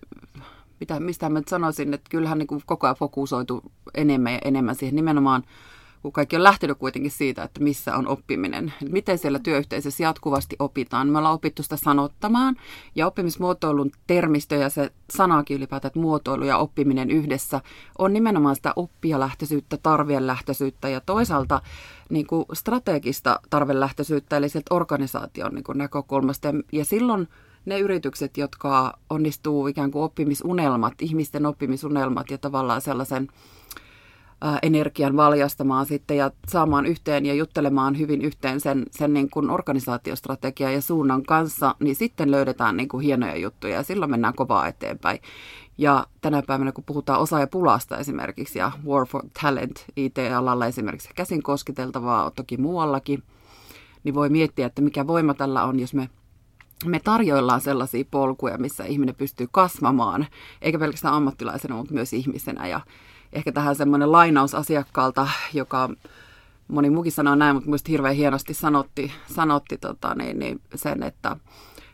mitä, 0.80 1.00
mistä 1.00 1.30
mä 1.30 1.42
sanoisin, 1.48 1.94
että 1.94 2.10
kyllähän 2.10 2.38
niin 2.38 2.48
kuin 2.48 2.62
koko 2.66 2.88
ajan 2.88 2.96
fokusoitu 2.96 3.64
enemmän 3.94 4.34
ja 4.34 4.40
enemmän 4.46 4.76
siihen 4.76 4.96
nimenomaan 4.96 5.44
kun 6.06 6.12
kaikki 6.12 6.36
on 6.36 6.44
lähtenyt 6.44 6.78
kuitenkin 6.78 7.12
siitä, 7.12 7.44
että 7.44 7.64
missä 7.64 7.96
on 7.96 8.08
oppiminen. 8.08 8.74
Miten 8.90 9.18
siellä 9.18 9.40
työyhteisössä 9.40 10.04
jatkuvasti 10.04 10.56
opitaan. 10.60 11.10
Me 11.10 11.18
ollaan 11.18 11.34
opittu 11.34 11.64
sitä 11.64 11.78
sanottamaan 11.78 12.56
ja 12.96 13.08
oppimismuotoilun 13.08 13.92
termistö 14.08 14.56
ja 14.56 14.70
se 14.70 14.92
sanakin 15.10 15.58
ylipäätään, 15.58 15.90
että 15.90 16.00
muotoilu 16.00 16.44
ja 16.44 16.58
oppiminen 16.58 17.12
yhdessä 17.12 17.62
on 17.98 18.14
nimenomaan 18.14 18.56
sitä 18.56 18.74
oppijalähtöisyyttä, 18.76 19.78
tarvielähtöisyyttä 19.78 20.90
ja 20.90 21.02
toisaalta 21.02 21.62
niin 22.10 22.28
kuin 22.28 22.46
strategista 22.54 23.40
tarvelähtöisyyttä, 23.50 24.38
eli 24.38 24.50
sieltä 24.50 24.76
organisaation 24.76 25.56
niin 25.56 25.64
kuin 25.64 25.78
näkökulmasta. 25.78 26.54
Ja 26.72 26.86
silloin 26.86 27.28
ne 27.66 27.80
yritykset, 27.80 28.38
jotka 28.38 28.98
onnistuu 29.10 29.68
ikään 29.68 29.92
kuin 29.92 30.04
oppimisunelmat, 30.04 30.94
ihmisten 31.02 31.46
oppimisunelmat 31.46 32.32
ja 32.32 32.38
tavallaan 32.38 32.82
sellaisen 32.82 33.28
energian 34.62 35.16
valjastamaan 35.16 35.86
sitten 35.86 36.18
ja 36.18 36.32
saamaan 36.48 36.86
yhteen 36.86 37.26
ja 37.26 37.34
juttelemaan 37.34 37.98
hyvin 38.00 38.22
yhteen 38.22 38.60
sen, 38.60 38.86
sen 38.92 39.14
niin 39.14 39.30
kuin 39.30 39.50
organisaatiostrategian 39.50 40.74
ja 40.74 40.82
suunnan 40.82 41.24
kanssa, 41.24 41.76
niin 41.80 41.96
sitten 41.96 42.32
löydetään 42.32 42.78
niin 42.78 42.90
kuin 42.90 43.04
hienoja 43.04 43.38
juttuja 43.38 43.76
ja 43.76 43.84
silloin 43.84 44.12
mennään 44.12 44.34
kovaa 44.34 44.68
eteenpäin. 44.68 45.20
Ja 45.78 46.06
tänä 46.22 46.44
päivänä, 46.48 46.72
kun 46.72 46.84
puhutaan 46.84 47.20
osaajapulasta 47.20 47.98
esimerkiksi 47.98 48.60
ja 48.60 48.72
War 48.86 49.06
for 49.06 49.24
Talent 49.42 49.86
IT-alalla 49.96 50.66
esimerkiksi 50.66 51.10
käsin 51.16 51.44
kosketeltavaa, 51.44 52.32
toki 52.32 52.58
muuallakin, 52.58 53.24
niin 54.04 54.16
voi 54.16 54.30
miettiä, 54.30 54.66
että 54.66 54.82
mikä 54.82 55.08
voima 55.08 55.34
tällä 55.34 55.64
on, 55.64 55.80
jos 55.80 55.94
me 55.94 56.10
me 56.86 57.00
tarjoillaan 57.00 57.62
sellaisia 57.62 58.06
polkuja, 58.12 58.58
missä 58.58 58.84
ihminen 58.84 59.16
pystyy 59.16 59.48
kasvamaan, 59.52 60.28
eikä 60.62 60.80
pelkästään 60.80 61.14
ammattilaisena, 61.14 61.76
mutta 61.76 61.94
myös 61.94 62.14
ihmisenä. 62.14 62.68
Ja, 62.68 62.82
ehkä 63.34 63.52
tähän 63.52 63.76
semmoinen 63.76 64.12
lainaus 64.12 64.56
asiakkaalta, 64.56 65.28
joka 65.54 65.90
moni 66.68 66.90
muukin 66.90 67.12
sanoo 67.12 67.36
näin, 67.36 67.56
mutta 67.56 67.68
minusta 67.68 67.92
hirveän 67.92 68.16
hienosti 68.16 68.54
sanotti, 68.54 69.12
sanotti 69.28 69.78
tota, 69.78 70.16
niin, 70.16 70.40
niin 70.40 70.62
sen, 70.76 71.04
että, 71.04 71.38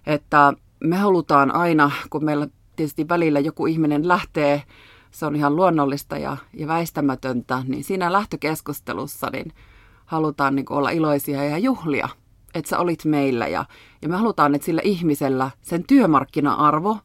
että 0.06 0.54
me 0.80 0.98
halutaan 0.98 1.56
aina, 1.56 1.92
kun 2.10 2.26
meillä 2.26 2.48
tietysti 2.76 3.10
välillä 3.10 3.40
joku 3.40 3.66
ihminen 3.66 4.08
lähtee, 4.08 4.64
se 5.12 5.26
on 5.26 5.36
ihan 5.36 5.56
luonnollista 5.56 6.18
ja, 6.18 6.38
ja 6.54 6.68
väistämätöntä, 6.68 7.64
niin 7.68 7.84
siinä 7.84 8.14
lähtökeskustelussa 8.14 9.30
niin 9.34 9.54
halutaan 10.06 10.56
niin 10.56 10.66
olla 10.70 10.90
iloisia 10.90 11.44
ja 11.44 11.58
juhlia, 11.58 12.10
että 12.54 12.70
sä 12.70 12.80
olit 12.80 13.06
meillä. 13.06 13.48
Ja, 13.48 13.66
ja 14.02 14.10
me 14.10 14.18
halutaan, 14.18 14.56
että 14.56 14.66
sillä 14.66 14.82
ihmisellä 14.84 15.52
sen 15.62 15.84
työmarkkina-arvo 15.84 16.98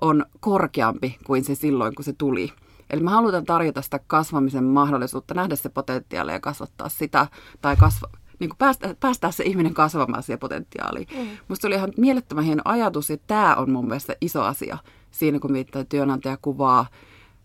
on 0.00 0.26
korkeampi 0.40 1.18
kuin 1.24 1.44
se 1.44 1.54
silloin, 1.54 1.94
kun 1.94 2.04
se 2.04 2.12
tuli. 2.12 2.52
Eli 2.90 3.02
me 3.02 3.10
halutaan 3.10 3.44
tarjota 3.44 3.82
sitä 3.82 4.00
kasvamisen 4.06 4.64
mahdollisuutta, 4.64 5.34
nähdä 5.34 5.56
se 5.56 5.68
potentiaali 5.68 6.32
ja 6.32 6.40
kasvattaa 6.40 6.88
sitä, 6.88 7.26
tai 7.62 7.76
kasva, 7.76 8.08
niin 8.38 8.50
kuin 8.50 8.58
päästä, 8.58 8.96
päästää 9.00 9.30
se 9.30 9.44
ihminen 9.44 9.74
kasvamaan 9.74 10.22
siihen 10.22 10.38
potentiaaliin. 10.38 11.06
Mm. 11.18 11.28
Musta 11.48 11.68
oli 11.68 11.74
ihan 11.74 11.92
mielettömän 11.96 12.44
hieno 12.44 12.62
ajatus, 12.64 13.10
ja 13.10 13.16
tämä 13.26 13.54
on 13.54 13.70
mun 13.70 13.86
mielestä 13.86 14.16
iso 14.20 14.42
asia 14.42 14.78
siinä, 15.10 15.38
kun 15.38 15.52
viittaa 15.52 15.84
työnantajakuvaa, 15.84 16.86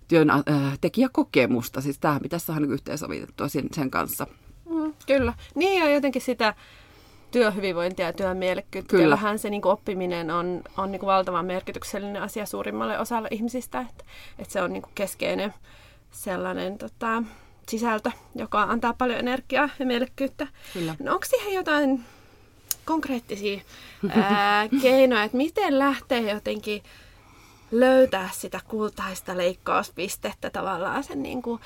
työntekijäkokemusta. 0.07 1.81
Siis 1.81 1.99
tämähän 1.99 2.21
pitäisi 2.21 2.45
saada 2.45 2.65
yhteensovitettua 2.65 3.47
sen, 3.47 3.67
sen 3.71 3.91
kanssa. 3.91 4.27
Mm, 4.69 4.93
kyllä. 5.07 5.33
Niin 5.55 5.81
ja 5.83 5.89
jotenkin 5.89 6.21
sitä 6.21 6.55
työhyvinvointia 7.31 8.05
ja 8.05 8.13
työn 8.13 8.37
mielekkyyttä. 8.37 8.97
Kyllähän 8.97 9.39
se 9.39 9.49
niin 9.49 9.61
kuin 9.61 9.71
oppiminen 9.71 10.31
on, 10.31 10.61
on 10.77 10.91
niin 10.91 10.99
kuin 10.99 11.07
valtavan 11.07 11.45
merkityksellinen 11.45 12.21
asia 12.21 12.45
suurimmalle 12.45 12.99
osalle 12.99 13.27
ihmisistä, 13.31 13.79
että, 13.79 14.03
että 14.39 14.53
se 14.53 14.61
on 14.61 14.73
niin 14.73 14.81
kuin 14.81 14.91
keskeinen 14.95 15.53
sellainen 16.11 16.77
tota, 16.77 17.23
sisältö, 17.69 18.11
joka 18.35 18.61
antaa 18.61 18.93
paljon 18.93 19.19
energiaa 19.19 19.69
ja 19.79 19.85
mielekkyyttä. 19.85 20.47
Kyllä. 20.73 20.95
No, 20.99 21.13
onko 21.13 21.25
siihen 21.25 21.53
jotain 21.53 22.05
konkreettisia 22.85 23.61
ää, 24.09 24.67
keinoja, 24.81 25.23
että 25.23 25.37
miten 25.37 25.79
lähtee 25.79 26.31
jotenkin 26.33 26.83
löytää 27.71 28.29
sitä 28.33 28.59
kultaista 28.67 29.37
leikkauspistettä 29.37 30.49
tavallaan 30.49 31.03
sen 31.03 31.23
niin 31.23 31.41
kuin 31.41 31.61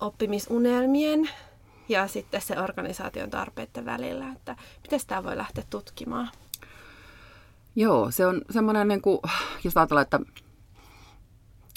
oppimisunelmien 0.00 1.30
ja 1.88 2.08
sitten 2.08 2.40
se 2.40 2.60
organisaation 2.60 3.30
tarpeiden 3.30 3.84
välillä, 3.84 4.32
että 4.32 4.56
miten 4.82 5.00
sitä 5.00 5.24
voi 5.24 5.36
lähteä 5.36 5.64
tutkimaan? 5.70 6.30
Joo, 7.76 8.10
se 8.10 8.26
on 8.26 8.42
semmoinen, 8.50 8.88
niin 8.88 9.02
kuin, 9.02 9.18
jos 9.64 9.76
ajatellaan, 9.76 10.02
että 10.02 10.20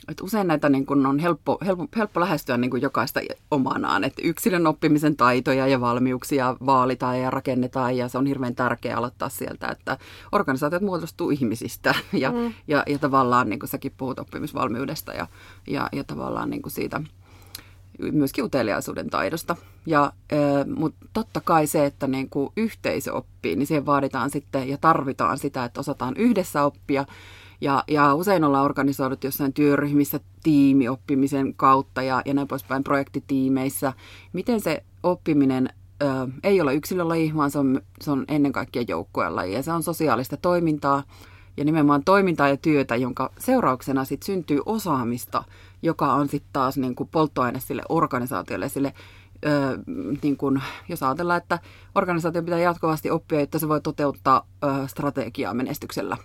että 0.08 0.24
usein 0.24 0.48
näitä 0.48 0.70
niin 0.70 0.86
kun 0.86 1.06
on 1.06 1.20
helppo, 1.20 1.58
helppo, 1.66 1.88
helppo 1.98 2.20
lähestyä 2.20 2.58
niin 2.58 2.72
kun 2.72 2.82
jokaista 2.82 3.20
omanaan, 3.52 4.04
että 4.04 4.22
yksilön 4.26 4.68
oppimisen 4.68 5.16
taitoja 5.18 5.68
ja 5.68 5.82
valmiuksia 5.82 6.56
vaalitaan 6.66 7.20
ja 7.20 7.30
rakennetaan 7.30 7.98
ja 7.98 8.08
se 8.08 8.18
on 8.18 8.26
hirveän 8.26 8.56
tärkeää 8.56 8.98
aloittaa 8.98 9.30
sieltä, 9.30 9.68
että 9.68 9.98
organisaatiot 10.32 10.82
muodostuu 10.82 11.30
ihmisistä 11.30 11.96
ja, 12.14 12.32
mm. 12.32 12.54
ja, 12.68 12.84
ja 12.88 13.00
tavallaan 13.00 13.50
niin 13.50 13.60
kuin 13.60 13.70
säkin 13.70 13.94
puhut 13.98 14.20
oppimisvalmiudesta 14.20 15.14
ja, 15.14 15.28
ja, 15.68 15.90
ja 15.92 16.04
tavallaan 16.04 16.50
niin 16.50 16.62
kuin 16.62 16.72
siitä 16.72 17.02
myöskin 18.12 18.44
uteliaisuuden 18.44 19.10
taidosta. 19.10 19.56
Ja, 19.86 20.14
mutta 20.76 21.06
totta 21.14 21.42
kai 21.42 21.68
se, 21.68 21.86
että 21.86 22.08
niin 22.08 22.30
kuin 22.30 22.50
yhteisö 22.58 23.14
oppii, 23.14 23.56
niin 23.56 23.68
siihen 23.68 23.86
vaaditaan 23.86 24.30
sitten 24.30 24.70
ja 24.70 24.78
tarvitaan 24.78 25.38
sitä, 25.38 25.66
että 25.66 25.80
osataan 25.80 26.14
yhdessä 26.18 26.64
oppia 26.64 27.06
ja, 27.62 27.84
ja 27.88 28.14
usein 28.16 28.44
ollaan 28.44 28.66
organisoidut 28.66 29.24
jossain 29.24 29.54
työryhmissä 29.54 30.20
tiimioppimisen 30.44 31.54
kautta 31.54 32.02
ja, 32.02 32.22
ja 32.26 32.34
näin 32.34 32.48
poispäin 32.48 32.84
projektitiimeissä. 32.84 33.94
Miten 34.34 34.62
se 34.62 34.84
oppiminen 35.04 35.70
ö, 36.02 36.06
ei 36.44 36.62
ole 36.62 36.76
yksilölaji, 36.76 37.36
vaan 37.36 37.52
se 37.52 37.60
on, 37.60 37.82
se 38.02 38.12
on 38.12 38.26
ennen 38.28 38.52
kaikkea 38.52 38.84
joukkueen 38.88 39.36
laji. 39.36 39.54
Ja 39.54 39.64
se 39.64 39.72
on 39.72 39.84
sosiaalista 39.84 40.38
toimintaa 40.38 41.04
ja 41.58 41.66
nimenomaan 41.66 42.04
toimintaa 42.04 42.50
ja 42.50 42.58
työtä, 42.58 42.96
jonka 42.96 43.32
seurauksena 43.40 44.06
sit 44.06 44.24
syntyy 44.24 44.60
osaamista, 44.66 45.44
joka 45.82 46.14
on 46.14 46.30
sitten 46.30 46.54
taas 46.54 46.78
niin 46.78 46.96
kuin 46.96 47.10
polttoaine 47.10 47.60
sille 47.60 47.82
organisaatiolle, 47.90 48.70
sille 48.70 48.94
Öö, 49.46 49.78
niin 50.24 50.38
kun, 50.38 50.62
jos 50.90 51.04
ajatellaan, 51.04 51.38
että 51.38 51.60
organisaatio 51.96 52.44
pitää 52.44 52.60
jatkuvasti 52.60 53.12
oppia, 53.12 53.40
että 53.40 53.60
se 53.60 53.68
voi 53.68 53.82
toteuttaa 53.82 54.48
ö, 54.64 54.88
strategiaa 54.88 55.54
menestyksellä 55.54 56.18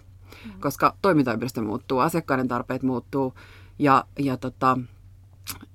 mm. 0.45 0.61
koska 0.61 0.95
toimintaympäristö 1.03 1.63
muuttuu, 1.63 1.99
asiakkaiden 1.99 2.49
tarpeet 2.49 2.83
muuttuu 2.83 3.35
ja, 3.79 4.05
ja 4.19 4.37
tota, 4.37 4.79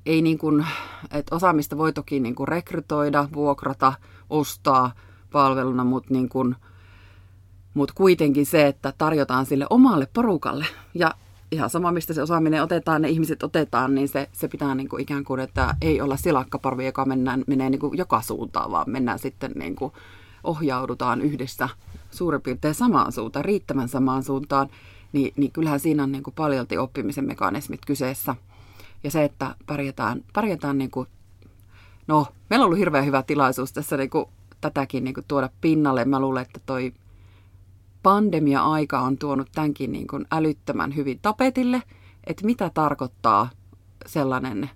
ei 0.05 0.21
niin 0.21 0.37
kuin, 0.37 0.65
että 1.11 1.35
osaamista 1.35 1.77
voi 1.77 1.93
toki 1.93 2.19
niin 2.19 2.35
kuin 2.35 2.47
rekrytoida, 2.47 3.29
vuokrata, 3.33 3.93
ostaa 4.29 4.91
palveluna, 5.31 5.83
mutta 5.83 6.13
niin 6.13 6.29
kuin, 6.29 6.55
mut 7.73 7.91
kuitenkin 7.91 8.45
se, 8.45 8.67
että 8.67 8.93
tarjotaan 8.97 9.45
sille 9.45 9.67
omalle 9.69 10.07
porukalle 10.13 10.65
ja 10.93 11.11
ihan 11.55 11.69
sama, 11.69 11.91
mistä 11.91 12.13
se 12.13 12.21
osaaminen 12.21 12.63
otetaan, 12.63 13.01
ne 13.01 13.09
ihmiset 13.09 13.43
otetaan, 13.43 13.95
niin 13.95 14.07
se, 14.07 14.29
se 14.31 14.47
pitää 14.47 14.75
niin 14.75 14.89
kuin 14.89 15.01
ikään 15.01 15.23
kuin, 15.23 15.39
että 15.39 15.75
ei 15.81 16.01
olla 16.01 16.17
silakkaparvi, 16.17 16.85
joka 16.85 17.05
mennään, 17.05 17.43
menee 17.47 17.69
niin 17.69 17.79
kuin 17.79 17.97
joka 17.97 18.21
suuntaan, 18.21 18.71
vaan 18.71 18.89
mennään 18.89 19.19
sitten 19.19 19.51
niin 19.55 19.75
kuin 19.75 19.93
ohjaudutaan 20.43 21.21
yhdessä 21.21 21.69
suurin 22.11 22.41
piirtein 22.41 22.75
samaan 22.75 23.11
suuntaan, 23.11 23.45
riittävän 23.45 23.89
samaan 23.89 24.23
suuntaan, 24.23 24.69
niin, 25.13 25.33
niin 25.37 25.51
kyllähän 25.51 25.79
siinä 25.79 26.03
on 26.03 26.11
niin 26.11 26.23
kuin 26.23 26.33
paljolti 26.33 26.77
oppimisen 26.77 27.25
mekanismit 27.25 27.85
kyseessä. 27.85 28.35
Ja 29.03 29.11
se, 29.11 29.23
että 29.23 29.55
pärjätään, 29.65 30.23
pärjätään 30.33 30.77
niin 30.77 30.91
kuin, 30.91 31.07
no, 32.07 32.27
meillä 32.49 32.63
on 32.63 32.65
ollut 32.65 32.79
hirveän 32.79 33.05
hyvä 33.05 33.23
tilaisuus 33.23 33.73
tässä 33.73 33.97
niin 33.97 34.09
kuin, 34.09 34.25
tätäkin 34.61 35.03
niin 35.03 35.13
kuin 35.13 35.25
tuoda 35.27 35.49
pinnalle. 35.61 36.05
Mä 36.05 36.19
luulen, 36.19 36.41
että 36.41 36.59
toi 36.65 36.93
pandemia-aika 38.05 38.99
on 38.99 39.17
tuonut 39.17 39.47
tämänkin 39.51 39.91
niin 39.91 40.07
kuin 40.07 40.25
älyttömän 40.31 40.95
hyvin 40.95 41.19
tapetille, 41.21 41.83
että 42.27 42.45
mitä 42.45 42.71
tarkoittaa 42.73 43.49
sellainen 44.05 44.69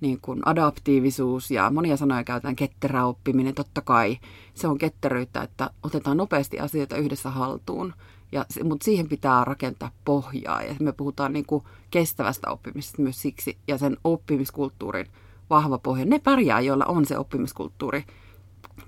niin 0.00 0.18
kuin 0.22 0.48
adaptiivisuus 0.48 1.50
ja 1.50 1.70
monia 1.70 1.96
sanoja 1.96 2.24
käytetään 2.24 2.56
ketterä 2.56 3.06
oppiminen. 3.06 3.54
Totta 3.54 3.80
kai 3.80 4.18
se 4.54 4.68
on 4.68 4.78
ketteryyttä, 4.78 5.42
että 5.42 5.70
otetaan 5.82 6.16
nopeasti 6.16 6.60
asioita 6.60 6.96
yhdessä 6.96 7.30
haltuun, 7.30 7.94
ja, 8.32 8.44
mutta 8.64 8.84
siihen 8.84 9.08
pitää 9.08 9.44
rakentaa 9.44 9.90
pohjaa 10.04 10.62
ja 10.62 10.74
me 10.80 10.92
puhutaan 10.92 11.32
niin 11.32 11.46
kuin 11.46 11.64
kestävästä 11.90 12.50
oppimisesta 12.50 13.02
myös 13.02 13.22
siksi 13.22 13.58
ja 13.68 13.78
sen 13.78 13.96
oppimiskulttuurin 14.04 15.06
vahva 15.50 15.78
pohja. 15.78 16.04
Ne 16.04 16.18
pärjää, 16.18 16.60
joilla 16.60 16.84
on 16.84 17.06
se 17.06 17.18
oppimiskulttuuri 17.18 18.04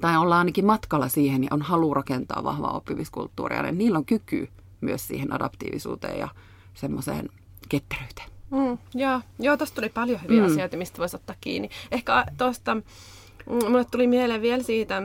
tai 0.00 0.16
ollaan 0.16 0.38
ainakin 0.38 0.66
matkalla 0.66 1.09
siihen 1.09 1.45
ja 1.45 1.49
on 1.50 1.62
halu 1.62 1.95
rakentaa 1.95 2.45
vahvaa 2.45 2.76
oppimiskulttuuria. 2.76 3.66
Ja 3.66 3.73
niillä 3.73 3.99
on 3.99 4.04
kyky 4.04 4.49
myös 4.81 5.07
siihen 5.07 5.33
adaptiivisuuteen 5.33 6.19
ja 6.19 6.28
semmoiseen 6.75 7.28
ketteryyteen. 7.69 8.28
Mm, 8.50 8.78
joo, 8.95 9.21
joo 9.38 9.57
tuosta 9.57 9.75
tuli 9.75 9.88
paljon 9.88 10.22
hyviä 10.22 10.40
mm. 10.40 10.46
asioita, 10.46 10.77
mistä 10.77 10.99
voisi 10.99 11.16
ottaa 11.16 11.37
kiinni. 11.40 11.70
Ehkä 11.92 12.25
tuosta, 12.38 12.75
mm, 12.75 12.83
mulle 13.46 13.85
tuli 13.85 14.07
mieleen 14.07 14.42
vielä 14.42 14.62
siitä, 14.62 15.03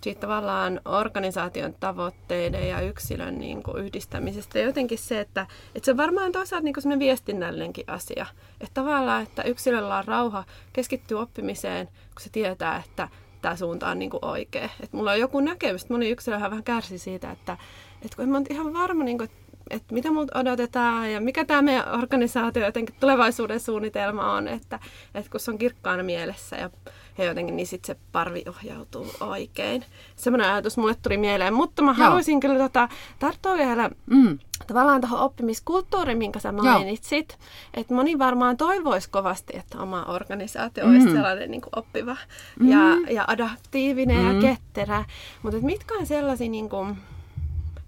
siitä 0.00 0.20
tavallaan 0.20 0.80
organisaation 0.84 1.74
tavoitteiden 1.80 2.68
ja 2.68 2.80
yksilön 2.80 3.38
niin 3.38 3.62
kuin 3.62 3.84
yhdistämisestä. 3.84 4.58
Jotenkin 4.58 4.98
se, 4.98 5.20
että, 5.20 5.46
että 5.74 5.84
se 5.84 5.90
on 5.90 5.96
varmaan 5.96 6.32
toisaalta 6.32 6.64
niin 6.64 6.74
kuin 6.82 6.98
viestinnällinenkin 6.98 7.84
asia. 7.86 8.26
Että 8.60 8.74
tavallaan, 8.74 9.22
että 9.22 9.42
yksilöllä 9.42 9.98
on 9.98 10.04
rauha 10.04 10.44
keskittyä 10.72 11.20
oppimiseen, 11.20 11.86
kun 11.86 12.20
se 12.20 12.30
tietää, 12.30 12.82
että 12.86 13.08
tämä 13.44 13.56
suunta 13.56 13.88
on 13.88 13.98
niin 13.98 14.10
kuin 14.10 14.24
oikea. 14.24 14.64
Että 14.64 14.96
mulla 14.96 15.10
on 15.10 15.20
joku 15.20 15.40
näkemys, 15.40 15.88
moni 15.88 16.10
yksilöhän 16.10 16.50
vähän 16.50 16.64
kärsi 16.64 16.98
siitä, 16.98 17.30
että, 17.30 17.56
että 18.02 18.16
kun 18.16 18.22
en 18.22 18.28
mä 18.28 18.42
ihan 18.50 18.74
varma, 18.74 19.04
niin 19.04 19.18
kuin, 19.18 19.30
että 19.30 19.44
että 19.70 19.94
mitä 19.94 20.10
multa 20.10 20.38
odotetaan 20.38 21.12
ja 21.12 21.20
mikä 21.20 21.44
tämä 21.44 21.62
meidän 21.62 21.94
organisaatio 21.94 22.64
jotenkin 22.64 22.94
tulevaisuuden 23.00 23.60
suunnitelma 23.60 24.32
on, 24.32 24.48
että, 24.48 24.80
että 25.14 25.30
kun 25.30 25.40
se 25.40 25.50
on 25.50 25.58
kirkkaana 25.58 26.02
mielessä 26.02 26.56
ja, 26.56 26.70
ja 27.18 27.24
jotenkin 27.24 27.56
niin 27.56 27.66
sitten 27.66 27.96
se 27.96 28.00
parvi 28.12 28.44
ohjautuu 28.48 29.06
oikein. 29.20 29.84
Semmoinen 30.16 30.50
ajatus 30.50 30.76
mulle 30.76 30.94
tuli 30.94 31.16
mieleen, 31.16 31.54
mutta 31.54 31.82
mä 31.82 31.90
Joo. 31.90 32.04
haluaisin 32.04 32.40
kyllä 32.40 32.58
tota, 32.58 32.88
tarttua 33.18 33.54
vielä 33.54 33.90
mm. 34.06 34.38
tavallaan 34.66 35.00
tuohon 35.00 35.20
oppimiskulttuuriin, 35.20 36.18
minkä 36.18 36.38
sä 36.38 36.52
mainitsit. 36.52 37.38
Että 37.74 37.94
moni 37.94 38.18
varmaan 38.18 38.56
toivoisi 38.56 39.10
kovasti, 39.10 39.56
että 39.56 39.78
oma 39.78 40.04
organisaatio 40.04 40.86
mm. 40.86 40.90
olisi 40.90 41.10
sellainen 41.10 41.50
niin 41.50 41.60
kuin 41.60 41.72
oppiva 41.76 42.16
mm. 42.60 42.68
ja, 42.68 43.10
ja 43.10 43.24
adaptiivinen 43.26 44.22
mm. 44.22 44.34
ja 44.34 44.40
ketterä. 44.40 45.04
Mutta 45.42 45.60
mitkä 45.60 45.94
on 45.94 46.06
sellaisia 46.06 46.48
niin 46.48 46.68
kuin, 46.68 46.96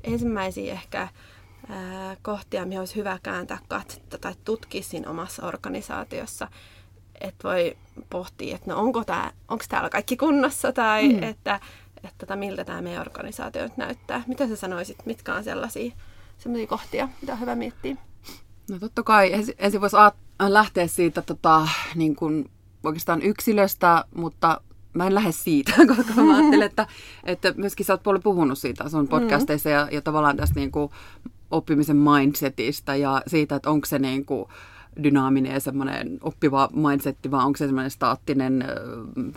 ensimmäisiä 0.05 0.73
ehkä 0.73 1.09
kohtia, 2.23 2.67
mihin 2.67 2.81
olisi 2.81 2.97
hyvä 2.97 3.19
kääntää 3.23 3.59
katsetta 3.69 4.19
tai 4.19 4.35
tutkia 4.45 4.83
siinä 4.83 5.11
omassa 5.11 5.47
organisaatiossa. 5.47 6.49
Että 7.21 7.49
voi 7.49 7.77
pohtia, 8.11 8.57
että 8.57 8.71
no 8.71 8.81
onko, 8.81 9.05
tää, 9.05 9.33
onko 9.49 9.65
täällä 9.69 9.91
kaikki 9.91 10.17
kunnossa 10.17 10.73
tai 10.73 11.09
mm. 11.09 11.23
että, 11.23 11.61
että 11.97 12.15
tota, 12.19 12.37
miltä 12.37 12.65
tämä 12.65 12.83
meidän 12.83 13.01
organisaatio 13.01 13.63
nyt 13.63 13.77
näyttää. 13.77 14.23
Mitä 14.27 14.49
sä 14.49 14.57
sanoisit, 14.57 14.97
mitkä 15.07 15.35
on 15.35 15.45
sellaisia, 15.45 15.93
sellaisia 16.39 16.67
kohtia, 16.67 17.09
mitä 17.21 17.33
on 17.33 17.41
hyvä 17.41 17.55
miettiä? 17.55 17.97
No 18.71 18.79
totta 18.79 19.03
kai 19.03 19.33
ensin, 19.33 19.55
ensin 19.59 19.81
voisi 19.81 19.97
lähteä 20.49 20.87
siitä 20.87 21.23
tota, 21.23 21.69
niin 21.95 22.17
kuin 22.17 22.51
oikeastaan 22.85 23.23
yksilöstä, 23.23 24.05
mutta 24.15 24.61
mä 24.93 25.07
en 25.07 25.15
lähde 25.15 25.33
siitä, 25.33 25.73
koska 25.97 26.23
mä 26.23 26.37
ajattelen, 26.37 26.67
että, 26.67 26.87
että 27.25 27.55
myöskin 27.57 27.87
sä 27.87 27.93
oot 27.93 28.03
paljon 28.03 28.23
puhunut 28.23 28.59
siitä 28.59 28.89
sun 28.89 29.05
mm. 29.05 29.09
podcasteissa 29.09 29.71
ja, 29.71 29.89
ja 29.93 30.03
tavallaan 30.03 30.37
tästä 30.37 30.61
niin 30.61 30.73
kuin 30.73 30.91
oppimisen 31.51 31.97
mindsetistä 31.97 32.97
ja 32.97 33.23
siitä, 33.27 33.57
että 33.57 33.71
onko 33.71 33.87
se 33.87 33.99
niin 33.99 34.27
kuin 34.27 34.49
dynaaminen 35.03 35.53
ja 35.53 35.61
semmoinen 35.61 36.19
oppiva 36.23 36.69
mindsetti, 36.75 37.31
vai 37.31 37.45
onko 37.45 37.57
se 37.57 37.67
semmoinen 37.67 37.91
staattinen 37.91 38.65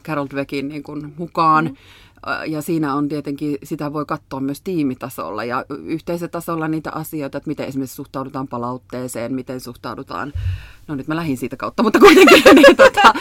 Carol 0.03 0.27
Dweckin 0.33 0.67
niin 0.67 0.83
kuin 0.83 1.13
mukaan. 1.17 1.65
Mm. 1.65 1.75
Ja 2.47 2.61
siinä 2.61 2.95
on 2.95 3.09
tietenkin, 3.09 3.57
sitä 3.63 3.93
voi 3.93 4.05
katsoa 4.05 4.39
myös 4.39 4.61
tiimitasolla 4.61 5.43
ja 5.43 5.65
yhteisötasolla 5.83 6.67
niitä 6.67 6.91
asioita, 6.91 7.37
että 7.37 7.47
miten 7.47 7.67
esimerkiksi 7.67 7.95
suhtaudutaan 7.95 8.47
palautteeseen, 8.47 9.33
miten 9.33 9.59
suhtaudutaan, 9.59 10.33
no 10.87 10.95
nyt 10.95 11.07
mä 11.07 11.15
lähdin 11.15 11.37
siitä 11.37 11.57
kautta, 11.57 11.83
mutta 11.83 11.99
kuitenkin, 11.99 12.43
niin, 12.55 12.75
tota, 12.75 13.13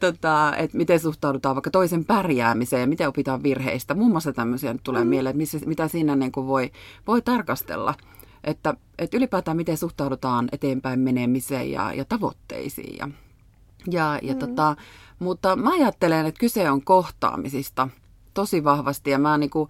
tota, 0.00 0.56
että 0.56 0.76
miten 0.76 1.00
suhtaudutaan 1.00 1.56
vaikka 1.56 1.70
toisen 1.70 2.04
pärjäämiseen 2.04 2.80
ja 2.80 2.86
miten 2.86 3.08
opitaan 3.08 3.42
virheistä. 3.42 3.94
Muun 3.94 4.10
muassa 4.10 4.32
tämmöisiä 4.32 4.72
nyt 4.72 4.82
tulee 4.84 5.04
mm. 5.04 5.08
mieleen, 5.10 5.30
että 5.30 5.38
missä, 5.38 5.58
mitä 5.66 5.88
siinä 5.88 6.16
niin 6.16 6.32
kuin 6.32 6.46
voi, 6.46 6.70
voi 7.06 7.22
tarkastella. 7.22 7.94
Että, 8.44 8.74
että 8.98 9.16
ylipäätään 9.16 9.56
miten 9.56 9.76
suhtaudutaan 9.76 10.48
eteenpäin 10.52 11.00
menemiseen 11.00 11.70
ja, 11.70 11.92
ja 11.92 12.04
tavoitteisiin. 12.04 12.96
Ja, 12.98 13.08
ja, 13.90 14.18
ja 14.22 14.32
mm. 14.32 14.38
tota, 14.38 14.76
mutta 15.18 15.56
mä 15.56 15.70
ajattelen, 15.72 16.26
että 16.26 16.40
kyse 16.40 16.70
on 16.70 16.84
kohtaamisista– 16.84 17.88
tosi 18.34 18.64
vahvasti 18.64 19.10
ja 19.10 19.18
mä 19.18 19.38
niin 19.38 19.50
kuin 19.50 19.68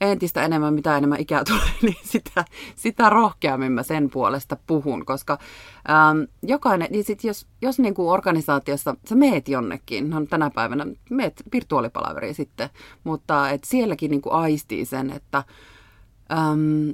entistä 0.00 0.42
enemmän, 0.42 0.74
mitä 0.74 0.96
enemmän 0.96 1.20
ikää 1.20 1.44
tulee, 1.44 1.72
niin 1.82 1.96
sitä, 2.02 2.44
sitä 2.76 3.10
rohkeammin 3.10 3.72
mä 3.72 3.82
sen 3.82 4.10
puolesta 4.10 4.56
puhun, 4.66 5.04
koska 5.04 5.38
ähm, 5.90 6.18
jokainen, 6.42 6.88
niin 6.90 7.04
sit 7.04 7.24
jos, 7.24 7.46
jos 7.62 7.78
niin 7.78 7.94
kuin 7.94 8.08
organisaatiossa 8.08 8.96
sä 9.08 9.14
meet 9.14 9.48
jonnekin, 9.48 10.10
no 10.10 10.26
tänä 10.26 10.50
päivänä 10.50 10.86
meet 11.10 11.42
virtuaalipalaveriin 11.52 12.34
sitten, 12.34 12.70
mutta 13.04 13.50
et 13.50 13.64
sielläkin 13.64 14.10
niin 14.10 14.22
kuin 14.22 14.32
aistii 14.32 14.84
sen, 14.84 15.10
että 15.10 15.44
ähm, 16.32 16.90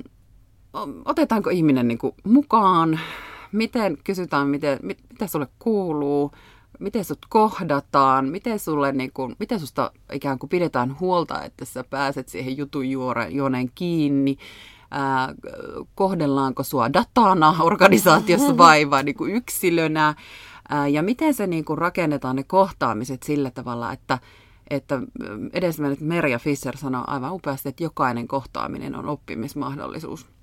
otetaanko 1.04 1.50
ihminen 1.50 1.88
niin 1.88 1.98
kuin 1.98 2.14
mukaan, 2.24 3.00
miten 3.52 3.98
kysytään, 4.04 4.48
miten, 4.48 4.78
mit, 4.82 4.98
mitä 5.10 5.26
sulle 5.26 5.48
kuuluu, 5.58 6.32
miten 6.80 7.04
sut 7.04 7.26
kohdataan, 7.28 8.28
miten, 8.28 8.58
sulle, 8.58 8.92
niin 8.92 9.12
kuin, 9.12 9.36
miten 9.38 9.60
susta 9.60 9.92
ikään 10.12 10.38
kuin 10.38 10.50
pidetään 10.50 10.96
huolta, 11.00 11.42
että 11.42 11.64
sä 11.64 11.84
pääset 11.84 12.28
siihen 12.28 12.56
jutun 12.56 12.88
juoneen 13.30 13.70
kiinni. 13.74 14.36
ää, 14.90 15.34
kohdellaanko 15.94 16.62
sua 16.62 16.92
datana 16.92 17.54
organisaatiossa 17.60 18.58
vai, 18.66 18.90
vai 18.90 19.02
niin 19.02 19.16
kuin 19.16 19.34
yksilönä, 19.34 20.14
ää, 20.68 20.88
ja 20.88 21.02
miten 21.02 21.34
se 21.34 21.46
niin 21.46 21.64
kuin 21.64 21.78
rakennetaan 21.78 22.36
ne 22.36 22.42
kohtaamiset 22.42 23.22
sillä 23.22 23.50
tavalla, 23.50 23.92
että, 23.92 24.18
että 24.70 25.00
edesmennyt 25.52 26.00
Merja 26.00 26.38
Fischer 26.38 26.76
sanoi 26.76 27.04
aivan 27.06 27.32
upeasti, 27.32 27.68
että 27.68 27.82
jokainen 27.82 28.28
kohtaaminen 28.28 28.96
on 28.96 29.06
oppimismahdollisuus. 29.06 30.33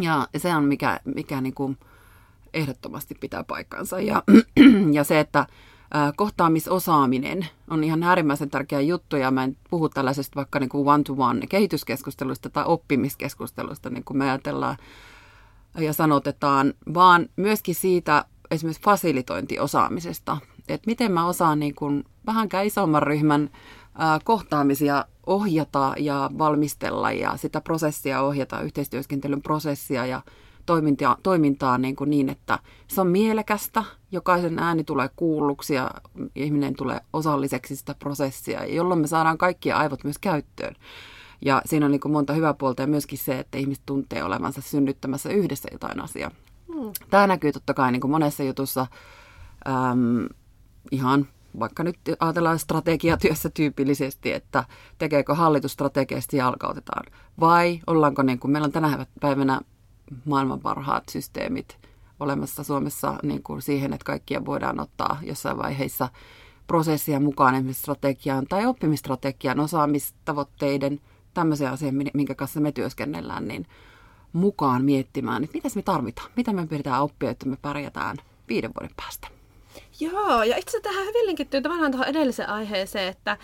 Ja 0.00 0.28
se 0.36 0.56
on 0.56 0.64
mikä, 0.64 1.00
mikä 1.04 1.40
niin 1.40 1.54
kuin 1.54 1.78
ehdottomasti 2.54 3.14
pitää 3.14 3.44
paikkansa. 3.44 4.00
Ja, 4.00 4.22
ja 4.92 5.04
se, 5.04 5.20
että 5.20 5.46
kohtaamisosaaminen 6.16 7.46
on 7.70 7.84
ihan 7.84 8.02
äärimmäisen 8.02 8.50
tärkeä 8.50 8.80
juttu, 8.80 9.16
ja 9.16 9.30
mä 9.30 9.44
en 9.44 9.56
puhu 9.70 9.88
tällaisesta 9.88 10.36
vaikka 10.36 10.60
niin 10.60 10.68
kuin 10.68 10.88
one-to-one 10.88 11.46
kehityskeskustelusta 11.46 12.50
tai 12.50 12.64
oppimiskeskustelusta, 12.66 13.90
niin 13.90 14.04
kuin 14.04 14.16
me 14.16 14.30
ajatellaan 14.30 14.76
ja 15.78 15.92
sanotetaan, 15.92 16.74
vaan 16.94 17.28
myöskin 17.36 17.74
siitä 17.74 18.24
esimerkiksi 18.50 18.82
fasilitointiosaamisesta, 18.82 20.36
että 20.68 20.86
miten 20.86 21.12
mä 21.12 21.26
osaan 21.26 21.60
niin 21.60 21.74
kuin 21.74 22.04
vähänkään 22.26 22.66
isomman 22.66 23.02
ryhmän 23.02 23.50
kohtaamisia 24.24 25.04
ohjata 25.26 25.94
ja 25.98 26.30
valmistella 26.38 27.12
ja 27.12 27.36
sitä 27.36 27.60
prosessia 27.60 28.22
ohjata, 28.22 28.60
yhteistyöskentelyn 28.60 29.42
prosessia 29.42 30.06
ja 30.06 30.22
toimintaa, 30.66 31.16
toimintaa 31.22 31.78
niin, 31.78 31.96
kuin 31.96 32.10
niin, 32.10 32.28
että 32.28 32.58
se 32.88 33.00
on 33.00 33.06
mielekästä, 33.06 33.84
jokaisen 34.12 34.58
ääni 34.58 34.84
tulee 34.84 35.10
kuulluksi 35.16 35.74
ja 35.74 35.90
ihminen 36.34 36.74
tulee 36.74 37.00
osalliseksi 37.12 37.76
sitä 37.76 37.94
prosessia, 37.94 38.66
jolloin 38.66 39.00
me 39.00 39.06
saadaan 39.06 39.38
kaikki 39.38 39.72
aivot 39.72 40.04
myös 40.04 40.18
käyttöön. 40.18 40.74
Ja 41.44 41.62
siinä 41.66 41.86
on 41.86 41.92
niin 41.92 42.00
kuin 42.00 42.12
monta 42.12 42.32
hyvää 42.32 42.54
puolta 42.54 42.82
ja 42.82 42.86
myöskin 42.86 43.18
se, 43.18 43.38
että 43.38 43.58
ihmiset 43.58 43.82
tuntee 43.86 44.24
olevansa 44.24 44.60
synnyttämässä 44.60 45.30
yhdessä 45.30 45.68
jotain 45.72 46.02
asiaa. 46.02 46.30
Mm. 46.68 46.92
Tämä 47.10 47.26
näkyy 47.26 47.52
totta 47.52 47.74
kai 47.74 47.92
niin 47.92 48.00
kuin 48.00 48.10
monessa 48.10 48.42
jutussa 48.42 48.86
äm, 49.68 50.28
ihan 50.90 51.28
vaikka 51.58 51.84
nyt 51.84 51.98
ajatellaan 52.20 52.58
strategiatyössä 52.58 53.50
tyypillisesti, 53.50 54.32
että 54.32 54.64
tekeekö 54.98 55.34
hallitus 55.34 55.72
strategiasti 55.72 56.36
jalkautetaan, 56.36 57.12
vai 57.40 57.80
ollaanko 57.86 58.22
niin 58.22 58.38
kuin 58.38 58.50
meillä 58.50 58.66
on 58.66 58.72
tänä 58.72 59.06
päivänä 59.20 59.60
maailman 60.24 60.60
parhaat 60.60 61.04
systeemit 61.10 61.78
olemassa 62.20 62.64
Suomessa 62.64 63.18
niin 63.22 63.42
kuin 63.42 63.62
siihen, 63.62 63.92
että 63.92 64.04
kaikkia 64.04 64.44
voidaan 64.44 64.80
ottaa 64.80 65.18
jossain 65.22 65.58
vaiheessa 65.58 66.08
prosessia 66.66 67.20
mukaan 67.20 67.54
esimerkiksi 67.54 67.82
strategiaan 67.82 68.46
tai 68.48 68.66
oppimistrategian 68.66 69.60
osaamistavoitteiden, 69.60 71.00
tämmöisiä 71.34 71.70
asioita, 71.70 71.98
minkä 72.14 72.34
kanssa 72.34 72.60
me 72.60 72.72
työskennellään, 72.72 73.48
niin 73.48 73.66
mukaan 74.32 74.84
miettimään, 74.84 75.44
että 75.44 75.58
mitä 75.58 75.68
me 75.74 75.82
tarvitaan, 75.82 76.30
mitä 76.36 76.52
me 76.52 76.66
pitää 76.66 77.02
oppia, 77.02 77.30
että 77.30 77.48
me 77.48 77.56
pärjätään 77.62 78.16
viiden 78.48 78.70
vuoden 78.74 78.96
päästä. 78.96 79.35
Joo, 80.00 80.42
ja 80.42 80.56
itse 80.56 80.80
tähän 80.80 81.06
hyvin 81.06 81.26
linkittyy 81.26 81.60
tavallaan 81.60 81.92
tuohon 81.92 82.08
edelliseen 82.08 82.48
aiheeseen, 82.48 83.08
että, 83.08 83.36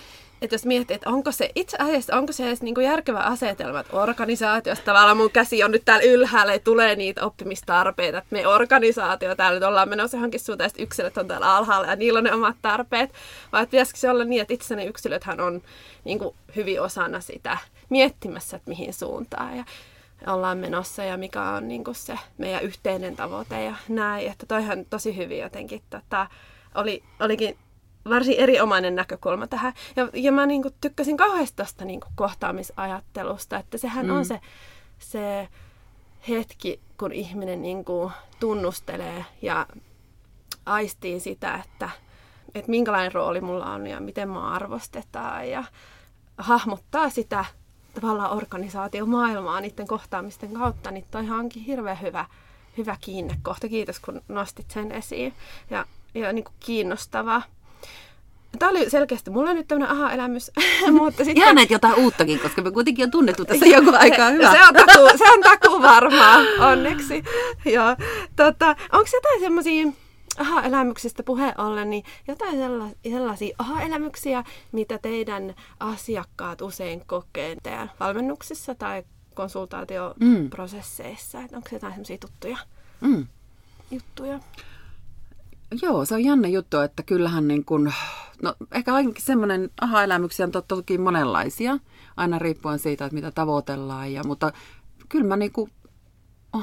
että 0.43 0.55
jos 0.55 0.67
miettii, 0.67 0.95
että 0.95 1.11
onko 1.11 1.33
se 1.33 1.51
itse 1.55 1.77
asiassa, 1.81 2.17
onko 2.17 2.33
se 2.33 2.47
edes 2.47 2.63
niin 2.63 2.75
kuin 2.75 2.85
järkevä 2.85 3.19
asetelma, 3.19 3.81
että 3.81 3.97
organisaatiosta 3.97 4.85
tavallaan 4.85 5.17
mun 5.17 5.31
käsi 5.31 5.65
on 5.65 5.71
nyt 5.71 5.85
täällä 5.85 6.05
ylhäällä 6.05 6.53
ja 6.53 6.59
tulee 6.59 6.97
niitä 6.97 7.27
oppimistarpeita, 7.27 8.19
että 8.19 8.29
me 8.31 8.47
organisaatio 8.47 9.35
täällä 9.35 9.57
nyt 9.61 9.69
ollaan 9.69 9.89
menossa 9.89 10.17
johonkin 10.17 10.41
suuntaan, 10.41 10.67
että 10.67 10.83
yksilöt 10.83 11.19
on 11.19 11.29
täällä 11.29 11.57
alhaalla 11.57 11.87
ja 11.87 11.97
niillä 11.97 12.19
on 12.19 12.25
ne 12.25 12.33
omat 12.33 12.57
tarpeet, 12.63 13.11
vai 13.53 13.67
pitäisikö 13.67 13.99
se 13.99 14.11
olla 14.11 14.25
niin, 14.25 14.43
että 14.43 14.55
itse 14.55 14.77
ne 14.77 14.85
yksilöthän 14.85 15.41
on 15.41 15.63
niin 16.05 16.19
kuin 16.19 16.35
hyvin 16.57 16.81
osana 16.81 17.21
sitä 17.21 17.59
miettimässä, 17.91 18.57
että 18.57 18.69
mihin 18.69 18.95
suuntaan. 18.95 19.57
Ja 19.57 19.65
ollaan 20.27 20.59
menossa 20.59 21.05
ja 21.05 21.17
mikä 21.17 21.43
on 21.43 21.69
niin 21.69 21.85
kuin 21.85 21.95
se 21.95 22.19
meidän 22.39 22.63
yhteinen 22.63 23.17
tavoite 23.17 23.65
ja 23.65 23.75
näin. 23.89 24.31
Että 24.31 24.47
toihan 24.47 24.85
tosi 24.91 25.17
hyvin 25.17 25.39
jotenkin 25.39 25.83
tota, 25.91 26.27
oli, 26.75 27.03
olikin 27.21 27.59
varsin 28.11 28.35
erinomainen 28.39 28.95
näkökulma 28.95 29.47
tähän. 29.47 29.73
Ja, 29.97 30.09
ja 30.13 30.33
mä 30.33 30.47
niin 30.47 30.63
kuin 30.63 30.75
tykkäsin 30.81 31.17
kauheasti 31.17 31.57
tuosta 31.57 31.85
niin 31.85 32.01
kohtaamisajattelusta, 32.15 33.59
että 33.59 33.79
sehän 33.79 34.07
mm. 34.07 34.17
on 34.17 34.25
se, 34.25 34.41
se 34.99 35.49
hetki, 36.29 36.81
kun 36.99 37.13
ihminen 37.13 37.63
niin 37.63 37.85
kuin 37.85 38.13
tunnustelee 38.41 39.25
ja 39.43 39.67
aistii 40.67 41.21
sitä, 41.21 41.63
että, 41.65 41.91
että 42.55 42.71
minkälainen 42.71 43.13
rooli 43.13 43.41
mulla 43.41 43.67
on 43.67 43.87
ja 43.87 44.01
miten 44.01 44.29
mä 44.29 44.49
arvostetaan 44.49 45.51
ja 45.51 45.65
hahmottaa 46.39 47.11
sitä 47.11 47.45
tavallaan 48.01 48.33
organisaatiomaailmaa 48.33 49.61
niiden 49.61 49.87
kohtaamisten 49.87 50.53
kautta, 50.53 50.91
niin 50.91 51.05
toi 51.11 51.31
onkin 51.31 51.63
hirveän 51.63 52.01
hyvä, 52.01 52.25
hyvä 52.79 52.97
kiinnekohta. 53.01 53.69
Kiitos, 53.69 54.01
kun 54.01 54.23
nostit 54.29 54.71
sen 54.71 54.93
esiin. 54.93 55.35
Ja, 55.71 55.87
ja 56.15 56.33
niin 56.33 56.45
kuin 56.45 56.55
kiinnostavaa. 56.61 57.43
Tämä 58.59 58.71
oli 58.71 58.91
selkeästi 58.91 59.31
mulle 59.31 59.55
nyt 59.55 59.69
tämmöinen 59.69 59.97
aha-elämys. 59.97 60.51
mutta 61.01 61.25
sitten... 61.25 61.43
Ihan 61.43 61.55
näitä 61.55 61.73
jotain 61.73 61.95
uuttakin, 61.95 62.41
koska 62.41 62.63
me 62.63 62.71
kuitenkin 62.71 63.05
on 63.05 63.11
tunnettu 63.11 63.45
tässä 63.45 63.67
joku 63.67 63.91
aikaa 63.99 64.31
hyvä. 64.31 64.53
Se 64.53 64.65
on 64.69 64.75
taku, 64.75 65.19
se 65.19 65.25
on 65.33 65.41
taku 65.43 65.83
varmaa, 65.83 66.39
onneksi. 66.71 67.23
Ja, 67.65 67.97
tota, 68.37 68.77
onko 68.93 69.09
jotain 69.13 69.41
semmoisia 69.41 69.93
aha-elämyksistä 70.39 71.23
puheen 71.23 71.61
ollen, 71.61 71.91
niin 71.91 72.05
jotain 72.29 72.57
sellaisia 73.03 73.55
aha-elämyksiä, 73.59 74.45
mitä 74.73 74.99
teidän 74.99 75.55
asiakkaat 75.81 76.63
usein 76.63 77.03
kokee 77.07 77.57
teidän 77.63 77.91
valmennuksissa 78.01 78.75
tai 78.75 79.03
konsultaatioprosesseissa? 79.35 81.39
Mm. 81.39 81.49
Onko 81.53 81.69
jotain 81.73 81.93
sellaisia 81.93 82.19
tuttuja 82.19 82.59
mm. 83.01 83.27
juttuja? 83.91 84.41
Joo, 85.83 86.05
se 86.05 86.15
on 86.15 86.25
jännä 86.25 86.49
juttu, 86.49 86.79
että 86.79 87.03
kyllähän 87.03 87.49
niin 87.49 87.65
kun, 87.65 87.93
no 88.43 88.55
ehkä 88.73 88.95
ainakin 88.95 89.23
semmoinen 89.23 89.71
aha-elämyksiä 89.81 90.47
on 90.47 90.53
toki 90.69 90.99
monenlaisia, 90.99 91.79
aina 92.17 92.39
riippuen 92.39 92.79
siitä, 92.79 93.05
että 93.05 93.15
mitä 93.15 93.31
tavoitellaan, 93.31 94.13
ja, 94.13 94.25
mutta 94.25 94.53
kyllä 95.09 95.27
mä 95.27 95.37
niin 95.37 95.53
kuin 95.53 95.71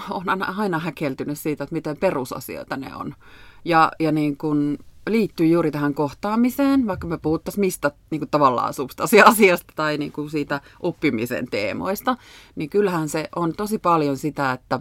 olen 0.10 0.58
aina 0.58 0.80
häkeltynyt 0.80 1.40
siitä, 1.40 1.64
että 1.64 1.74
miten 1.74 1.98
perusasioita 1.98 2.78
ne 2.78 2.96
on. 2.96 3.16
Ja, 3.66 3.92
ja 4.00 4.12
niin 4.12 4.38
kuin 4.38 4.78
liittyy 5.10 5.48
juuri 5.48 5.72
tähän 5.72 5.94
kohtaamiseen, 5.94 6.88
vaikka 6.88 7.08
me 7.08 7.18
puhuttaisiin 7.18 7.60
mistä 7.60 7.92
niin 8.10 8.20
kuin 8.20 8.30
tavallaan 8.30 8.74
substanssiasiasta 8.74 9.74
tai 9.76 9.98
niin 9.98 10.12
kuin 10.12 10.30
siitä 10.30 10.62
oppimisen 10.80 11.46
teemoista, 11.52 12.18
niin 12.56 12.70
kyllähän 12.70 13.10
se 13.10 13.30
on 13.36 13.54
tosi 13.54 13.78
paljon 13.78 14.18
sitä, 14.18 14.52
että 14.52 14.80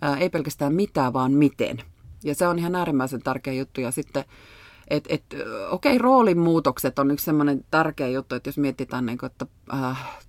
ää, 0.00 0.16
ei 0.16 0.30
pelkästään 0.30 0.74
mitä, 0.74 1.12
vaan 1.12 1.32
miten. 1.32 1.78
Ja 2.24 2.34
se 2.34 2.48
on 2.48 2.58
ihan 2.58 2.74
äärimmäisen 2.74 3.22
tärkeä 3.22 3.52
juttu. 3.52 3.80
Ja 3.80 3.90
sitten, 3.90 4.24
että 4.88 5.14
et, 5.14 5.24
okei, 5.70 5.96
okay, 5.96 5.98
roolin 5.98 6.38
muutokset 6.38 6.98
on 6.98 7.10
yksi 7.10 7.24
semmoinen 7.24 7.64
tärkeä 7.70 8.08
juttu, 8.08 8.34
että 8.34 8.48
jos 8.48 8.58
mietitään, 8.58 9.06
niin 9.06 9.18
kuin, 9.18 9.30
että 9.30 9.46
äh, 9.74 10.20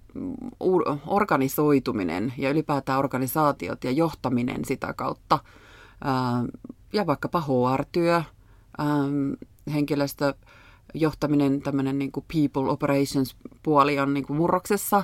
organisoituminen 1.08 2.34
ja 2.38 2.50
ylipäätään 2.50 3.00
organisaatiot 3.00 3.84
ja 3.84 3.91
johtaminen 3.91 4.65
sitä 4.65 4.93
kautta 4.93 5.39
ja 6.93 7.08
vaikkapa 7.08 7.41
HR-työ, 7.41 8.23
henkilöstöjohtaminen, 9.73 11.62
tämmöinen 11.62 11.99
niin 11.99 12.12
kuin 12.12 12.25
people 12.34 12.71
operations 12.71 13.36
puoli 13.63 13.99
on 13.99 14.13
niin 14.13 14.25
kuin 14.25 14.38
murroksessa. 14.38 15.04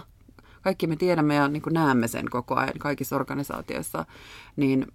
Kaikki 0.62 0.88
me 0.88 0.96
tiedämme 0.96 1.36
ja 1.36 1.48
niin 1.48 1.62
kuin 1.62 1.74
näemme 1.74 2.08
sen 2.08 2.30
koko 2.30 2.56
ajan 2.56 2.80
kaikissa 2.80 3.16
organisaatioissa, 3.16 4.06
niin 4.56 4.88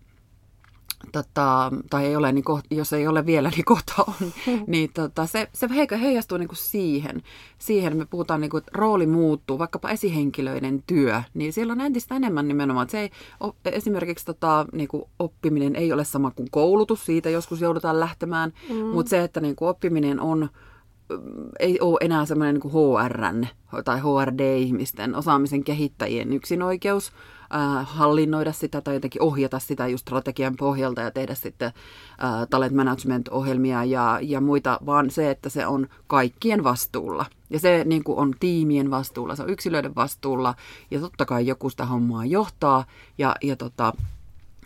tota, 1.12 1.72
tai 1.90 2.06
ei 2.06 2.16
ole, 2.16 2.32
niin 2.32 2.44
ko, 2.44 2.60
jos 2.70 2.92
ei 2.92 3.06
ole 3.06 3.26
vielä, 3.26 3.50
niin 3.50 3.64
kohta 3.64 3.94
on, 4.06 4.32
niin 4.66 4.90
tota, 4.94 5.26
se, 5.26 5.48
se 5.54 5.68
heijastuu 6.00 6.38
niin 6.38 6.48
kuin 6.48 6.58
siihen. 6.58 7.22
Siihen 7.58 7.96
me 7.96 8.06
puhutaan, 8.06 8.40
niin 8.40 8.50
kuin, 8.50 8.58
että 8.58 8.72
rooli 8.74 9.06
muuttuu, 9.06 9.58
vaikkapa 9.58 9.90
esihenkilöiden 9.90 10.82
työ, 10.86 11.22
niin 11.34 11.52
siellä 11.52 11.72
on 11.72 11.80
entistä 11.80 12.16
enemmän 12.16 12.48
nimenomaan. 12.48 12.84
Että 12.84 12.92
se 12.92 13.00
ei, 13.00 13.10
esimerkiksi 13.64 14.26
tota, 14.26 14.66
niin 14.72 14.88
kuin 14.88 15.04
oppiminen 15.18 15.76
ei 15.76 15.92
ole 15.92 16.04
sama 16.04 16.30
kuin 16.30 16.48
koulutus, 16.50 17.06
siitä 17.06 17.30
joskus 17.30 17.60
joudutaan 17.60 18.00
lähtemään, 18.00 18.52
mm. 18.68 18.76
mutta 18.76 19.10
se, 19.10 19.24
että 19.24 19.40
niin 19.40 19.56
kuin 19.56 19.68
oppiminen 19.68 20.20
on 20.20 20.48
ei 21.58 21.80
ole 21.80 21.98
enää 22.00 22.24
semmoinen 22.24 22.54
niin 22.54 22.72
HRn 22.72 23.46
tai 23.84 24.00
HRD-ihmisten 24.00 25.14
osaamisen 25.14 25.64
kehittäjien 25.64 26.32
yksinoikeus, 26.32 27.12
äh, 27.54 27.86
hallinnoida 27.88 28.52
sitä 28.52 28.80
tai 28.80 28.94
jotenkin 28.94 29.22
ohjata 29.22 29.58
sitä 29.58 29.86
just 29.86 30.02
strategian 30.02 30.56
pohjalta 30.56 31.00
ja 31.00 31.10
tehdä 31.10 31.34
sitten 31.34 31.72
äh, 32.24 32.48
talent 32.50 32.74
management-ohjelmia 32.74 33.84
ja, 33.84 34.18
ja 34.22 34.40
muita, 34.40 34.78
vaan 34.86 35.10
se, 35.10 35.30
että 35.30 35.48
se 35.48 35.66
on 35.66 35.88
kaikkien 36.06 36.64
vastuulla. 36.64 37.26
Ja 37.50 37.58
se 37.58 37.82
niin 37.84 38.04
kuin 38.04 38.18
on 38.18 38.34
tiimien 38.40 38.90
vastuulla, 38.90 39.36
se 39.36 39.42
on 39.42 39.50
yksilöiden 39.50 39.94
vastuulla 39.94 40.54
ja 40.90 41.00
totta 41.00 41.24
kai 41.24 41.46
joku 41.46 41.70
sitä 41.70 41.86
hommaa 41.86 42.24
johtaa 42.24 42.84
ja, 43.18 43.36
ja 43.42 43.56
tota, 43.56 43.92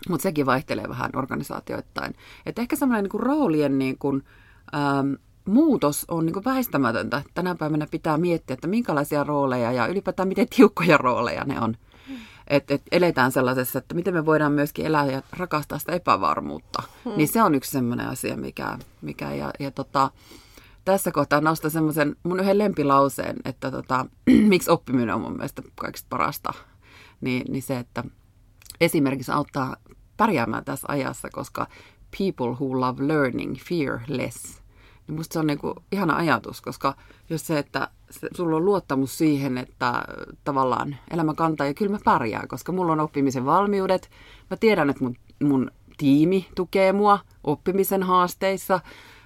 mutta 0.09 0.23
sekin 0.23 0.45
vaihtelee 0.45 0.89
vähän 0.89 1.11
organisaatioittain. 1.15 2.15
Että 2.45 2.61
ehkä 2.61 2.75
semmoinen 2.75 3.03
niin 3.03 3.11
kuin 3.11 3.23
roolien 3.23 3.79
niin 3.79 3.97
kuin, 3.97 4.23
ähm, 4.75 5.13
muutos 5.47 6.05
on 6.07 6.25
niin 6.25 6.45
väistämätöntä. 6.45 7.21
Tänä 7.33 7.55
päivänä 7.55 7.87
pitää 7.91 8.17
miettiä, 8.17 8.53
että 8.53 8.67
minkälaisia 8.67 9.23
rooleja 9.23 9.71
ja 9.71 9.87
ylipäätään 9.87 10.27
miten 10.27 10.47
tiukkoja 10.55 10.97
rooleja 10.97 11.43
ne 11.43 11.61
on 11.61 11.77
että 12.47 12.73
et 12.73 12.81
eletään 12.91 13.31
sellaisessa, 13.31 13.79
että 13.79 13.95
miten 13.95 14.13
me 14.13 14.25
voidaan 14.25 14.51
myöskin 14.51 14.85
elää 14.85 15.05
ja 15.05 15.21
rakastaa 15.31 15.79
sitä 15.79 15.91
epävarmuutta. 15.91 16.83
Hmm. 17.05 17.13
Niin 17.17 17.27
se 17.27 17.43
on 17.43 17.55
yksi 17.55 17.71
semmoinen 17.71 18.07
asia, 18.07 18.37
mikä, 18.37 18.77
mikä 19.01 19.33
ja, 19.33 19.51
ja 19.59 19.71
tota, 19.71 20.11
tässä 20.85 21.11
kohtaa 21.11 21.41
nostan 21.41 21.71
semmoisen 21.71 22.15
mun 22.23 22.39
yhden 22.39 22.57
lempilauseen, 22.57 23.35
että 23.45 23.71
tota, 23.71 24.05
miksi 24.49 24.71
oppiminen 24.71 25.15
on 25.15 25.21
mun 25.21 25.33
mielestä 25.33 25.61
kaikista 25.75 26.07
parasta, 26.09 26.53
niin, 27.21 27.51
niin 27.51 27.63
se, 27.63 27.77
että 27.77 28.03
esimerkiksi 28.81 29.31
auttaa 29.31 29.75
pärjäämään 30.17 30.65
tässä 30.65 30.87
ajassa, 30.89 31.29
koska 31.31 31.67
people 32.17 32.47
who 32.47 32.79
love 32.79 33.07
learning 33.07 33.55
fear 33.57 33.99
less. 34.07 34.61
Niin 35.07 35.15
musta 35.15 35.33
se 35.33 35.39
on 35.39 35.47
niinku 35.47 35.75
ihana 35.91 36.15
ajatus, 36.15 36.61
koska 36.61 36.95
jos 37.29 37.47
se, 37.47 37.59
että 37.59 37.87
sulla 38.35 38.55
on 38.55 38.65
luottamus 38.65 39.17
siihen, 39.17 39.57
että 39.57 40.03
tavallaan 40.43 40.95
elämä 41.11 41.33
kantaa 41.33 41.67
ja 41.67 41.73
kyllä 41.73 41.91
mä 41.91 41.99
pärjään, 42.05 42.47
koska 42.47 42.71
mulla 42.71 42.91
on 42.91 42.99
oppimisen 42.99 43.45
valmiudet. 43.45 44.09
Mä 44.49 44.57
tiedän, 44.57 44.89
että 44.89 45.03
mun, 45.03 45.15
mun 45.43 45.71
tiimi 45.97 46.47
tukee 46.55 46.93
mua 46.93 47.19
oppimisen 47.43 48.03
haasteissa 48.03 48.79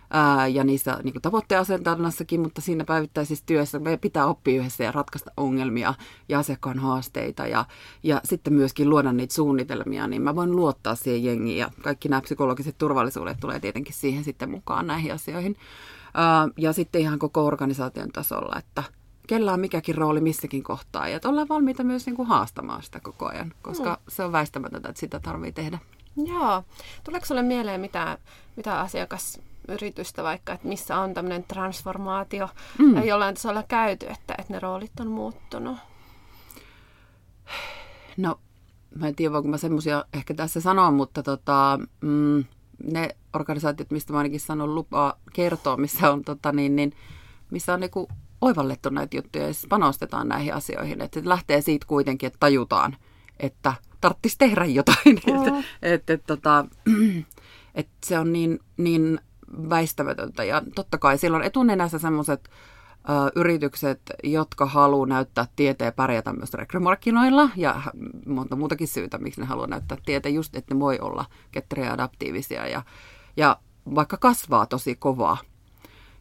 ää, 0.09 0.47
ja 0.47 0.63
niissä 0.63 0.99
niin 1.03 1.13
kuin 1.13 1.21
tavoitteasetannassakin, 1.21 2.39
mutta 2.39 2.61
siinä 2.61 2.85
päivittäisessä 2.85 3.43
työssä 3.45 3.79
me 3.79 3.97
pitää 3.97 4.25
oppia 4.25 4.59
yhdessä 4.59 4.83
ja 4.83 4.91
ratkaista 4.91 5.31
ongelmia 5.37 5.93
ja 6.29 6.39
asiakkaan 6.39 6.79
haasteita 6.79 7.47
ja, 7.47 7.65
ja 8.03 8.21
sitten 8.23 8.53
myöskin 8.53 8.89
luoda 8.89 9.11
niitä 9.11 9.33
suunnitelmia, 9.33 10.07
niin 10.07 10.21
mä 10.21 10.35
voin 10.35 10.55
luottaa 10.55 10.95
siihen 10.95 11.23
jengiin 11.23 11.57
ja 11.57 11.71
kaikki 11.81 12.09
nämä 12.09 12.21
psykologiset 12.21 12.77
turvallisuudet 12.77 13.39
tulee 13.39 13.59
tietenkin 13.59 13.93
siihen 13.93 14.23
sitten 14.23 14.51
mukaan 14.51 14.87
näihin 14.87 15.13
asioihin. 15.13 15.55
Ja 16.57 16.73
sitten 16.73 17.01
ihan 17.01 17.19
koko 17.19 17.45
organisaation 17.45 18.09
tasolla, 18.09 18.55
että 18.59 18.83
kellä 19.27 19.53
on 19.53 19.59
mikäkin 19.59 19.95
rooli 19.95 20.21
missäkin 20.21 20.63
kohtaa 20.63 21.07
ja 21.07 21.15
että 21.15 21.29
ollaan 21.29 21.49
valmiita 21.49 21.83
myös 21.83 22.05
niin 22.05 22.15
kuin 22.15 22.27
haastamaan 22.27 22.83
sitä 22.83 22.99
koko 22.99 23.29
ajan, 23.29 23.53
koska 23.61 23.89
mm. 23.93 24.01
se 24.07 24.23
on 24.23 24.31
väistämätöntä, 24.31 24.89
että 24.89 24.99
sitä 24.99 25.19
tarvii 25.19 25.51
tehdä. 25.51 25.79
Joo. 26.25 26.63
Tuleeko 27.03 27.25
sinulle 27.25 27.47
mieleen 27.47 27.81
mitä, 27.81 28.17
mitä 28.55 28.79
asiakas 28.79 29.41
yritystä 29.67 30.23
vaikka, 30.23 30.53
että 30.53 30.67
missä 30.67 30.99
on 30.99 31.13
tämmöinen 31.13 31.43
transformaatio 31.43 32.49
mm. 32.77 33.03
jollain 33.03 33.35
tasolla 33.35 33.63
käyty, 33.63 34.05
että, 34.09 34.35
että 34.37 34.53
ne 34.53 34.59
roolit 34.59 34.99
on 34.99 35.07
muuttunut? 35.07 35.77
No, 38.17 38.39
mä 38.95 39.07
en 39.07 39.15
tiedä, 39.15 39.33
voinko 39.33 39.49
mä 39.49 39.57
semmoisia 39.57 40.05
ehkä 40.13 40.33
tässä 40.33 40.61
sanoa, 40.61 40.91
mutta 40.91 41.23
tota, 41.23 41.79
mm, 42.01 42.43
ne 42.83 43.09
organisaatiot, 43.33 43.91
mistä 43.91 44.13
mä 44.13 44.19
ainakin 44.19 44.39
sanon 44.39 44.75
lupaa 44.75 45.19
kertoa, 45.33 45.77
missä 45.77 46.11
on, 46.11 46.23
tota, 46.23 46.51
niin, 46.51 46.75
niin, 46.75 46.93
missä 47.51 47.73
on 47.73 47.79
niinku 47.79 48.07
oivallettu 48.41 48.89
näitä 48.89 49.17
juttuja 49.17 49.47
ja 49.47 49.53
siis 49.53 49.67
panostetaan 49.69 50.27
näihin 50.27 50.53
asioihin. 50.53 51.01
Että 51.01 51.19
se 51.19 51.29
lähtee 51.29 51.61
siitä 51.61 51.85
kuitenkin, 51.87 52.27
että 52.27 52.39
tajutaan, 52.39 52.97
että 53.39 53.73
tarvitsisi 54.01 54.37
tehdä 54.37 54.65
jotain. 54.65 54.97
Mm. 55.27 55.45
että, 55.45 55.63
että, 55.81 56.13
että, 56.13 56.35
tota, 56.35 56.65
että 57.75 57.91
se 58.05 58.19
on 58.19 58.33
niin, 58.33 58.59
niin 58.77 59.19
väistämätöntä. 59.69 60.43
Ja 60.43 60.61
totta 60.75 60.97
kai 60.97 61.17
silloin 61.17 61.43
etunenässä 61.43 61.99
semmoiset 61.99 62.49
yritykset, 63.35 64.01
jotka 64.23 64.65
haluaa 64.65 65.07
näyttää 65.07 65.47
tieteen 65.55 65.93
pärjätä 65.93 66.33
myös 66.33 66.53
rekrymarkkinoilla 66.53 67.49
ja 67.55 67.81
monta 68.25 68.55
muutakin 68.55 68.87
syytä, 68.87 69.17
miksi 69.17 69.41
ne 69.41 69.47
haluaa 69.47 69.67
näyttää 69.67 69.97
tieteen, 70.05 70.35
just 70.35 70.55
että 70.55 70.73
ne 70.73 70.79
voi 70.79 70.99
olla 70.99 71.25
ketteriä 71.51 71.85
ja 71.85 71.93
adaptiivisia 71.93 72.67
ja, 72.67 72.83
ja 73.37 73.57
vaikka 73.95 74.17
kasvaa 74.17 74.65
tosi 74.65 74.95
kovaa. 74.95 75.37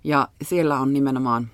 Ja 0.05 0.29
siellä 0.43 0.79
on 0.79 0.93
nimenomaan 0.93 1.51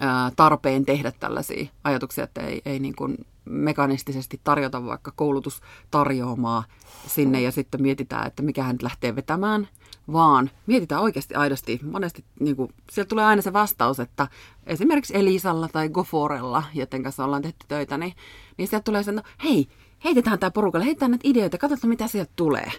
ää, 0.00 0.30
tarpeen 0.36 0.84
tehdä 0.84 1.12
tällaisia 1.20 1.66
ajatuksia, 1.84 2.24
että 2.24 2.40
ei, 2.40 2.62
ei 2.64 2.78
niin 2.78 2.96
kuin 2.96 3.26
mekanistisesti 3.44 4.40
tarjota 4.44 4.84
vaikka 4.84 5.12
koulutustarjoamaa 5.16 6.64
sinne 7.06 7.40
ja 7.40 7.52
sitten 7.52 7.82
mietitään, 7.82 8.26
että 8.26 8.42
mikä 8.42 8.62
hän 8.62 8.76
lähtee 8.82 9.16
vetämään, 9.16 9.68
vaan 10.12 10.50
mietitään 10.66 11.02
oikeasti 11.02 11.34
aidosti. 11.34 11.80
Monesti 11.82 12.24
niin 12.40 12.56
kuin, 12.56 12.74
sieltä 12.90 13.08
tulee 13.08 13.24
aina 13.24 13.42
se 13.42 13.52
vastaus, 13.52 14.00
että 14.00 14.28
esimerkiksi 14.66 15.16
Elisalla 15.16 15.68
tai 15.68 15.88
Goforella, 15.88 16.62
joten 16.74 17.02
kanssa 17.02 17.24
ollaan 17.24 17.42
tehty 17.42 17.66
töitä, 17.68 17.98
niin, 17.98 18.12
niin 18.56 18.68
sieltä 18.68 18.84
tulee 18.84 19.02
se, 19.02 19.12
no 19.12 19.22
hei, 19.44 19.68
heitetään 20.04 20.38
tämä 20.38 20.50
porukalle, 20.50 20.86
heitetään 20.86 21.10
näitä 21.10 21.28
ideoita, 21.28 21.58
katsotaan 21.58 21.88
mitä 21.88 22.06
sieltä 22.06 22.32
tulee. 22.36 22.72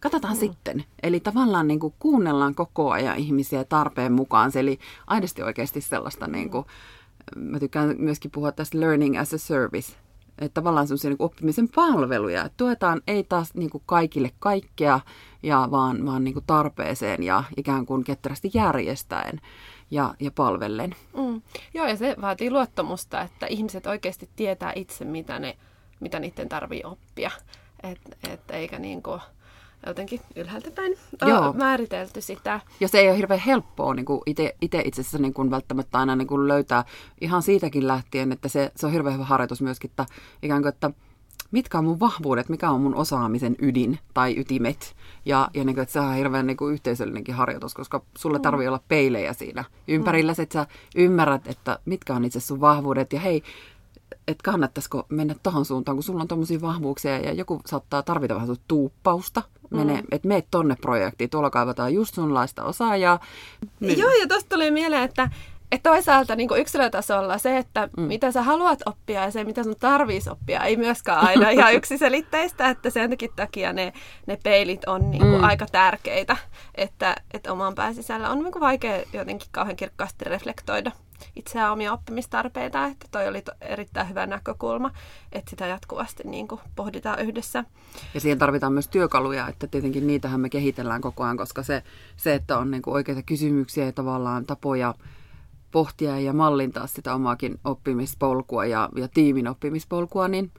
Katsotaan 0.00 0.34
mm. 0.34 0.40
sitten. 0.40 0.84
Eli 1.02 1.20
tavallaan 1.20 1.68
niin 1.68 1.80
kuin, 1.80 1.94
kuunnellaan 1.98 2.54
koko 2.54 2.90
ajan 2.90 3.16
ihmisiä 3.16 3.64
tarpeen 3.64 4.12
mukaan. 4.12 4.52
Eli 4.54 4.78
aidosti 5.06 5.42
oikeasti 5.42 5.80
sellaista, 5.80 6.26
niin 6.26 6.50
kuin, 6.50 6.64
mä 7.36 7.58
tykkään 7.58 7.94
myöskin 7.98 8.30
puhua 8.30 8.52
tästä 8.52 8.80
learning 8.80 9.20
as 9.20 9.34
a 9.34 9.38
service 9.38 9.96
että 10.38 10.54
tavallaan 10.54 10.86
semmoisia 10.86 11.10
niin 11.10 11.16
oppimisen 11.18 11.68
palveluja. 11.68 12.44
Että 12.44 12.56
tuetaan 12.56 13.02
ei 13.06 13.24
taas 13.24 13.54
niin 13.54 13.70
kuin 13.70 13.82
kaikille 13.86 14.30
kaikkea, 14.38 15.00
ja 15.42 15.68
vaan, 15.70 16.06
vaan 16.06 16.24
niin 16.24 16.34
kuin 16.34 16.44
tarpeeseen 16.46 17.22
ja 17.22 17.44
ikään 17.56 17.86
kuin 17.86 18.04
ketterästi 18.04 18.50
järjestäen 18.54 19.40
ja, 19.90 20.14
ja 20.20 20.30
palvellen. 20.30 20.94
Mm. 21.16 21.42
Joo, 21.74 21.86
ja 21.86 21.96
se 21.96 22.16
vaatii 22.20 22.50
luottamusta, 22.50 23.20
että 23.20 23.46
ihmiset 23.46 23.86
oikeasti 23.86 24.28
tietää 24.36 24.72
itse, 24.74 25.04
mitä, 25.04 25.38
ne, 25.38 25.56
mitä 26.00 26.18
niiden 26.18 26.48
tarvii 26.48 26.82
oppia. 26.84 27.30
Et, 27.82 28.00
et 28.28 28.50
eikä 28.50 28.78
niin 28.78 29.02
kuin 29.02 29.20
jotenkin 29.86 30.20
ylhäältä 30.36 30.70
päin 30.70 30.96
Joo. 31.26 31.52
määritelty 31.52 32.20
sitä. 32.20 32.60
Ja 32.80 32.88
se 32.88 32.98
ei 32.98 33.08
ole 33.08 33.16
hirveän 33.16 33.40
helppoa 33.40 33.94
niin 33.94 34.06
itse 34.26 34.54
itse 34.60 35.00
asiassa 35.00 35.18
niin 35.18 35.34
kuin 35.34 35.50
välttämättä 35.50 35.98
aina 35.98 36.16
niin 36.16 36.28
kuin 36.28 36.48
löytää 36.48 36.84
ihan 37.20 37.42
siitäkin 37.42 37.86
lähtien, 37.86 38.32
että 38.32 38.48
se, 38.48 38.72
se 38.76 38.86
on 38.86 38.92
hirveän 38.92 39.14
hyvä 39.14 39.24
harjoitus 39.24 39.62
myöskin, 39.62 39.90
että 39.90 40.06
ikään 40.42 40.62
kuin, 40.62 40.72
että 40.72 40.90
mitkä 41.54 41.78
on 41.78 41.84
mun 41.84 42.00
vahvuudet, 42.00 42.48
mikä 42.48 42.70
on 42.70 42.80
mun 42.80 42.94
osaamisen 42.94 43.56
ydin 43.58 43.98
tai 44.14 44.34
ytimet. 44.38 44.94
Ja, 45.24 45.48
ja 45.54 45.64
niin 45.64 45.74
kuin, 45.74 45.82
että 45.82 45.92
se 45.92 46.00
on 46.00 46.14
hirveän 46.14 46.46
niin 46.46 46.56
kuin 46.56 46.72
yhteisöllinenkin 46.72 47.34
harjoitus, 47.34 47.74
koska 47.74 48.02
sulle 48.16 48.38
mm. 48.38 48.42
tarvii 48.42 48.68
olla 48.68 48.80
peilejä 48.88 49.32
siinä 49.32 49.64
ympärillä, 49.88 50.32
mm. 50.38 50.42
että 50.42 50.52
sä 50.52 50.66
ymmärrät, 50.96 51.46
että 51.46 51.78
mitkä 51.84 52.14
on 52.14 52.24
itse 52.24 52.40
sun 52.40 52.60
vahvuudet. 52.60 53.12
Ja 53.12 53.20
hei, 53.20 53.42
että 54.28 54.42
kannattaisiko 54.44 55.06
mennä 55.08 55.34
tohon 55.42 55.64
suuntaan, 55.64 55.96
kun 55.96 56.02
sulla 56.02 56.22
on 56.22 56.28
tuommoisia 56.28 56.60
vahvuuksia 56.60 57.18
ja 57.18 57.32
joku 57.32 57.60
saattaa 57.66 58.02
tarvita 58.02 58.34
vähän 58.34 58.56
tuuppausta. 58.68 59.42
Mene, 59.70 59.94
mm. 59.94 60.06
Että 60.10 60.28
meet 60.28 60.46
tonne 60.50 60.76
projektiin, 60.80 61.30
tuolla 61.30 61.50
kaivataan 61.50 61.94
just 61.94 62.14
sunlaista 62.14 62.64
osaajaa. 62.64 63.20
Niin. 63.80 63.98
Joo, 63.98 64.10
ja 64.10 64.28
tuosta 64.28 64.48
tuli 64.48 64.70
mieleen, 64.70 65.02
että, 65.02 65.30
että 65.72 65.90
toisaalta 65.90 66.36
niin 66.36 66.48
yksilötasolla 66.56 67.38
se, 67.38 67.58
että 67.58 67.88
mm. 67.96 68.02
mitä 68.02 68.32
sä 68.32 68.42
haluat 68.42 68.78
oppia 68.86 69.20
ja 69.20 69.30
se, 69.30 69.44
mitä 69.44 69.64
sun 69.64 69.76
tarvitsisi 69.80 70.30
oppia, 70.30 70.60
ei 70.60 70.76
myöskään 70.76 71.20
aina 71.20 71.50
ihan 71.50 71.74
yksiselitteistä, 71.78 72.68
että 72.68 72.90
sen 72.90 73.10
takia 73.36 73.72
ne, 73.72 73.92
ne 74.26 74.38
peilit 74.42 74.84
on 74.84 75.10
niin 75.10 75.22
kuin 75.22 75.38
mm. 75.38 75.44
aika 75.44 75.66
tärkeitä, 75.72 76.36
että, 76.74 77.16
että 77.34 77.52
oman 77.52 77.74
pään 77.74 77.94
sisällä 77.94 78.30
on 78.30 78.38
niin 78.38 78.52
kuin 78.52 78.60
vaikea 78.60 79.02
jotenkin 79.12 79.48
kauhean 79.52 79.76
kirkkaasti 79.76 80.24
reflektoida 80.24 80.92
itseään 81.36 81.72
omia 81.72 81.92
oppimistarpeita, 81.92 82.86
että 82.86 83.06
toi 83.10 83.28
oli 83.28 83.42
to, 83.42 83.52
erittäin 83.60 84.08
hyvä 84.08 84.26
näkökulma, 84.26 84.90
että 85.32 85.50
sitä 85.50 85.66
jatkuvasti 85.66 86.22
niin 86.26 86.48
kuin 86.48 86.60
pohditaan 86.76 87.20
yhdessä. 87.20 87.64
Ja 88.14 88.20
siihen 88.20 88.38
tarvitaan 88.38 88.72
myös 88.72 88.88
työkaluja, 88.88 89.48
että 89.48 89.66
tietenkin 89.66 90.06
niitähän 90.06 90.40
me 90.40 90.50
kehitellään 90.50 91.00
koko 91.00 91.24
ajan, 91.24 91.36
koska 91.36 91.62
se, 91.62 91.82
se 92.16 92.34
että 92.34 92.58
on 92.58 92.70
niin 92.70 92.82
kuin 92.82 92.94
oikeita 92.94 93.22
kysymyksiä 93.22 93.84
ja 93.84 93.92
tavallaan 93.92 94.46
tapoja 94.46 94.94
pohtia 95.70 96.20
ja 96.20 96.32
mallintaa 96.32 96.86
sitä 96.86 97.14
omaakin 97.14 97.60
oppimispolkua 97.64 98.64
ja, 98.64 98.88
ja 98.96 99.08
tiimin 99.08 99.48
oppimispolkua, 99.48 100.28
niin 100.28 100.52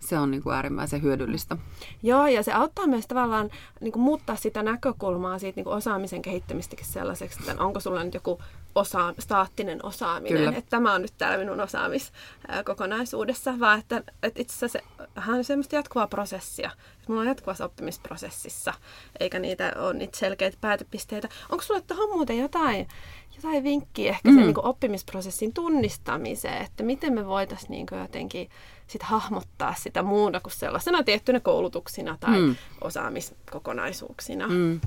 se 0.00 0.18
on 0.18 0.30
niin 0.30 0.42
kuin 0.42 0.54
äärimmäisen 0.54 1.02
hyödyllistä. 1.02 1.56
Joo, 2.02 2.26
ja 2.26 2.42
se 2.42 2.52
auttaa 2.52 2.86
myös 2.86 3.06
tavallaan 3.06 3.50
niin 3.80 3.92
kuin 3.92 4.02
muuttaa 4.02 4.36
sitä 4.36 4.62
näkökulmaa 4.62 5.38
siitä 5.38 5.56
niin 5.56 5.64
kuin 5.64 5.76
osaamisen 5.76 6.22
kehittämistäkin 6.22 6.86
sellaiseksi, 6.86 7.38
että 7.50 7.64
onko 7.64 7.80
sulla 7.80 8.04
nyt 8.04 8.14
joku 8.14 8.42
osa, 8.74 9.14
staattinen 9.18 9.84
osaaminen, 9.84 10.38
Kyllä. 10.38 10.58
että 10.58 10.70
tämä 10.70 10.94
on 10.94 11.02
nyt 11.02 11.12
täällä 11.18 11.38
minun 11.38 11.60
osaamiskokonaisuudessa, 11.60 13.60
vaan 13.60 13.78
että, 13.78 14.02
että 14.22 14.42
itse 14.42 14.66
asiassa 14.66 14.78
se 15.24 15.32
on 15.32 15.44
semmoista 15.44 15.76
jatkuvaa 15.76 16.06
prosessia. 16.06 16.70
Mulla 17.08 17.20
on 17.20 17.26
jatkuvassa 17.26 17.64
oppimisprosessissa, 17.64 18.74
eikä 19.20 19.38
niitä 19.38 19.72
ole 19.76 19.94
niitä 19.94 20.18
selkeitä 20.18 20.56
päätöpisteitä. 20.60 21.28
Onko 21.50 21.64
sulla 21.64 21.80
tuohon 21.80 22.10
muuten 22.10 22.38
jotain, 22.38 22.88
jotain 23.36 23.64
vinkkiä 23.64 24.10
ehkä 24.10 24.30
mm. 24.30 24.34
sen 24.34 24.46
niin 24.46 24.64
oppimisprosessin 24.64 25.52
tunnistamiseen, 25.52 26.64
että 26.64 26.82
miten 26.82 27.12
me 27.12 27.26
voitaisiin 27.26 27.70
niin 27.70 27.86
jotenkin 28.00 28.48
sit 28.86 29.02
hahmottaa 29.02 29.74
sitä 29.78 30.02
muuna 30.02 30.40
kuin 30.40 30.52
sellaisena 30.52 31.02
tiettynä 31.02 31.40
koulutuksina 31.40 32.16
tai 32.20 32.40
mm. 32.40 32.56
osaamiskokonaisuuksina? 32.80 34.48
Mm. 34.48 34.80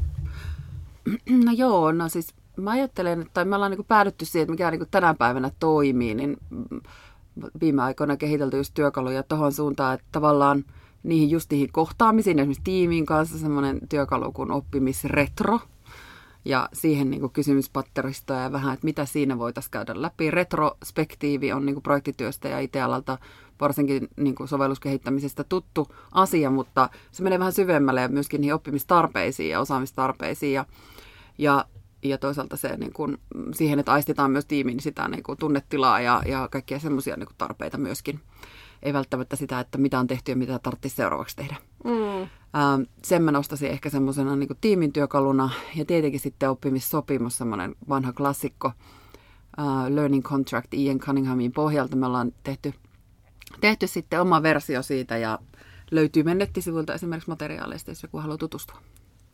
No 1.46 1.52
joo, 1.52 1.92
no 1.92 2.10
siis 2.10 2.34
mä 2.58 2.72
ajattelen, 2.72 3.22
että 3.22 3.46
me 3.46 3.56
ollaan 3.56 3.72
niin 3.72 3.86
päädytty 3.86 4.26
siihen, 4.26 4.44
että 4.44 4.52
mikä 4.52 4.72
niin 4.72 4.88
tänä 4.92 5.14
päivänä 5.14 5.52
toimii, 5.60 6.16
niin 6.16 6.38
viime 7.62 7.84
aikoina 7.84 8.18
kehitelty 8.18 8.58
just 8.58 8.74
työkaluja 8.74 9.24
tuohon 9.24 9.54
suuntaan, 9.54 9.94
että 9.94 10.06
tavallaan 10.12 10.66
niihin 11.04 11.30
just 11.30 11.52
niihin 11.52 11.72
kohtaamisiin, 11.72 12.40
esimerkiksi 12.40 12.64
tiimin 12.64 13.06
kanssa 13.06 13.38
semmoinen 13.38 13.80
työkalu 13.90 14.32
kuin 14.32 14.52
oppimisretro, 14.52 15.60
ja 16.46 16.70
siihen 16.74 17.12
niin 17.12 17.22
kuin 17.22 17.34
ja 18.44 18.52
vähän, 18.52 18.74
että 18.74 18.86
mitä 18.86 19.06
siinä 19.06 19.38
voitaisiin 19.38 19.72
käydä 19.72 20.02
läpi. 20.02 20.32
Retrospektiivi 20.32 21.52
on 21.52 21.66
niin 21.66 21.82
projektityöstä 21.82 22.48
ja 22.48 22.60
IT-alalta 22.60 23.18
varsinkin 23.60 24.08
niin 24.18 24.36
kuin 24.36 24.48
sovelluskehittämisestä 24.48 25.44
tuttu 25.44 25.88
asia, 26.12 26.50
mutta 26.50 26.90
se 27.12 27.24
menee 27.24 27.40
vähän 27.40 27.54
syvemmälle 27.54 28.02
ja 28.02 28.08
myöskin 28.08 28.42
niihin 28.42 28.54
oppimistarpeisiin 28.54 29.50
ja 29.50 29.60
osaamistarpeisiin. 29.60 30.54
Ja, 30.54 30.66
ja, 31.38 31.66
ja 32.04 32.18
toisaalta 32.18 32.58
se, 32.58 32.78
niin 32.78 32.94
kuin, 32.94 33.18
siihen, 33.54 33.80
että 33.80 33.92
aistetaan 33.92 34.32
myös 34.32 34.46
tiimiin 34.46 34.80
sitä 34.80 35.08
niin 35.08 35.24
kuin 35.24 35.38
tunnetilaa 35.38 36.02
ja, 36.02 36.24
ja 36.26 36.48
kaikkia 36.52 36.80
semmoisia 36.80 37.16
niin 37.16 37.30
tarpeita 37.38 37.78
myöskin. 37.78 38.20
Ei 38.84 38.94
välttämättä 38.94 39.36
sitä, 39.36 39.60
että 39.60 39.78
mitä 39.78 40.00
on 40.00 40.08
tehty 40.08 40.32
ja 40.32 40.36
mitä 40.36 40.60
tarvitsisi 40.60 40.96
seuraavaksi 40.96 41.36
tehdä. 41.36 41.56
Mm. 41.84 42.22
Ähm, 42.22 42.82
sen 43.04 43.24
mä 43.24 43.32
nostaisin 43.32 43.70
ehkä 43.70 43.90
semmoisena 43.90 44.36
niin 44.36 44.50
tiimin 44.62 44.94
työkaluna 44.94 45.50
ja 45.76 45.86
tietenkin 45.86 46.20
sitten 46.20 46.50
oppimissopimus, 46.50 47.38
semmoinen 47.38 47.76
vanha 47.90 48.14
klassikko. 48.14 48.72
Uh, 49.58 49.96
Learning 49.96 50.24
Contract 50.24 50.74
Ian 50.74 51.00
Cunninghamin 51.00 51.52
pohjalta 51.52 51.96
me 51.96 52.06
ollaan 52.06 52.32
tehty, 52.44 52.74
tehty 53.62 53.88
sitten 53.88 54.22
oma 54.22 54.44
versio 54.44 54.82
siitä 54.82 55.18
ja 55.18 55.40
löytyy 55.92 56.24
meidän 56.24 56.38
nettisivuilta 56.38 56.94
esimerkiksi 56.94 57.30
materiaaleista, 57.30 57.92
jos 57.92 58.04
joku 58.04 58.18
haluaa 58.18 58.38
tutustua. 58.38 58.78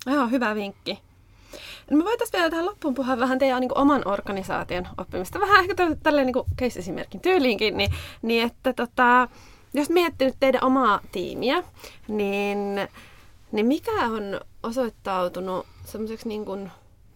Joo, 0.05 0.27
hyvä 0.27 0.55
vinkki. 0.55 0.99
No 1.91 1.97
me 1.97 2.03
voitaisiin 2.03 2.37
vielä 2.37 2.49
tähän 2.49 2.65
loppuun 2.65 2.93
puhua 2.93 3.19
vähän 3.19 3.39
teidän 3.39 3.61
niin 3.61 3.77
oman 3.77 4.01
organisaation 4.05 4.87
oppimista. 4.97 5.39
Vähän 5.39 5.61
ehkä 5.61 5.75
tälleen 6.03 6.27
niin 6.27 6.45
case-esimerkin 6.61 7.21
tyyliinkin, 7.21 7.77
niin, 7.77 7.91
niin 8.21 8.45
että 8.45 8.73
tota, 8.73 9.27
jos 9.75 9.89
miettii 9.89 10.27
nyt 10.27 10.37
teidän 10.39 10.63
omaa 10.63 10.99
tiimiä, 11.11 11.63
niin, 12.07 12.87
niin 13.51 13.65
mikä 13.65 13.91
on 13.91 14.41
osoittautunut 14.63 15.65
semmoiseksi 15.85 16.27
niin 16.27 16.45
kuin 16.45 16.71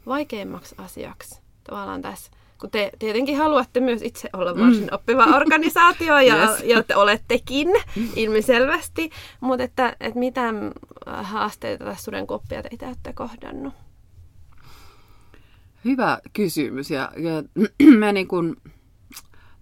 vaikeimmaksi 0.08 0.76
asiaksi 0.78 1.42
tavallaan 1.64 2.02
tässä? 2.02 2.32
Kun 2.60 2.72
te 2.72 2.92
tietenkin 3.00 3.38
haluatte 3.38 3.80
myös 3.80 4.02
itse 4.02 4.30
olla 4.34 4.54
mm. 4.54 4.60
varsin 4.60 4.84
mm. 4.84 4.90
oppiva 4.92 5.24
organisaatio 5.38 6.20
ja, 6.20 6.36
yes. 6.36 6.64
ja 6.64 6.84
te 6.84 6.96
olettekin 6.96 7.68
ilmiselvästi, 8.16 9.10
mutta 9.40 9.64
että, 9.64 9.96
että 10.00 10.20
mitä 10.20 10.54
haasteita 11.06 11.86
tässä 11.86 12.04
sudenkuoppia 12.04 12.64
teitä 12.64 12.88
olette 12.88 13.14
kohdannut? 13.14 13.74
Hyvä 15.86 16.20
kysymys 16.34 16.92
ja, 16.92 17.12
ja 17.18 17.44
me 18.00 18.14
niin 18.14 18.28
kuin, 18.28 18.56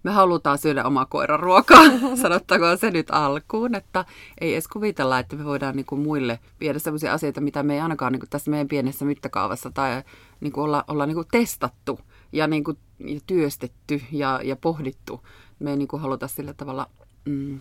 me 0.02 0.10
halutaan 0.10 0.58
syödä 0.58 0.84
omaa 0.84 1.06
koiran 1.06 1.40
ruokaa, 1.40 1.82
sanottakoon 2.22 2.78
se 2.78 2.90
nyt 2.90 3.10
alkuun, 3.10 3.74
että 3.74 4.04
ei 4.40 4.52
edes 4.52 4.68
kuvitella, 4.68 5.18
että 5.18 5.36
me 5.36 5.44
voidaan 5.44 5.76
niin 5.76 5.86
kuin 5.86 6.00
muille 6.00 6.38
viedä 6.60 6.78
sellaisia 6.78 7.12
asioita, 7.12 7.40
mitä 7.40 7.62
me 7.62 7.74
ei 7.74 7.80
ainakaan 7.80 8.12
niin 8.12 8.20
kuin 8.20 8.30
tässä 8.30 8.50
meidän 8.50 8.68
pienessä 8.68 9.04
mittakaavassa 9.04 9.70
tai 9.70 10.02
niin 10.40 10.52
kuin 10.52 10.64
olla, 10.64 10.84
olla 10.88 11.06
niin 11.06 11.14
kuin 11.14 11.28
testattu 11.32 12.00
ja, 12.32 12.46
niin 12.46 12.64
kuin, 12.64 12.78
ja 12.98 13.20
työstetty 13.26 14.02
ja, 14.12 14.40
ja 14.44 14.56
pohdittu. 14.56 15.20
Me 15.58 15.70
ei 15.70 15.76
niin 15.76 15.88
kuin 15.88 16.02
haluta 16.02 16.28
sillä 16.28 16.54
tavalla 16.54 16.86
mm, 17.24 17.60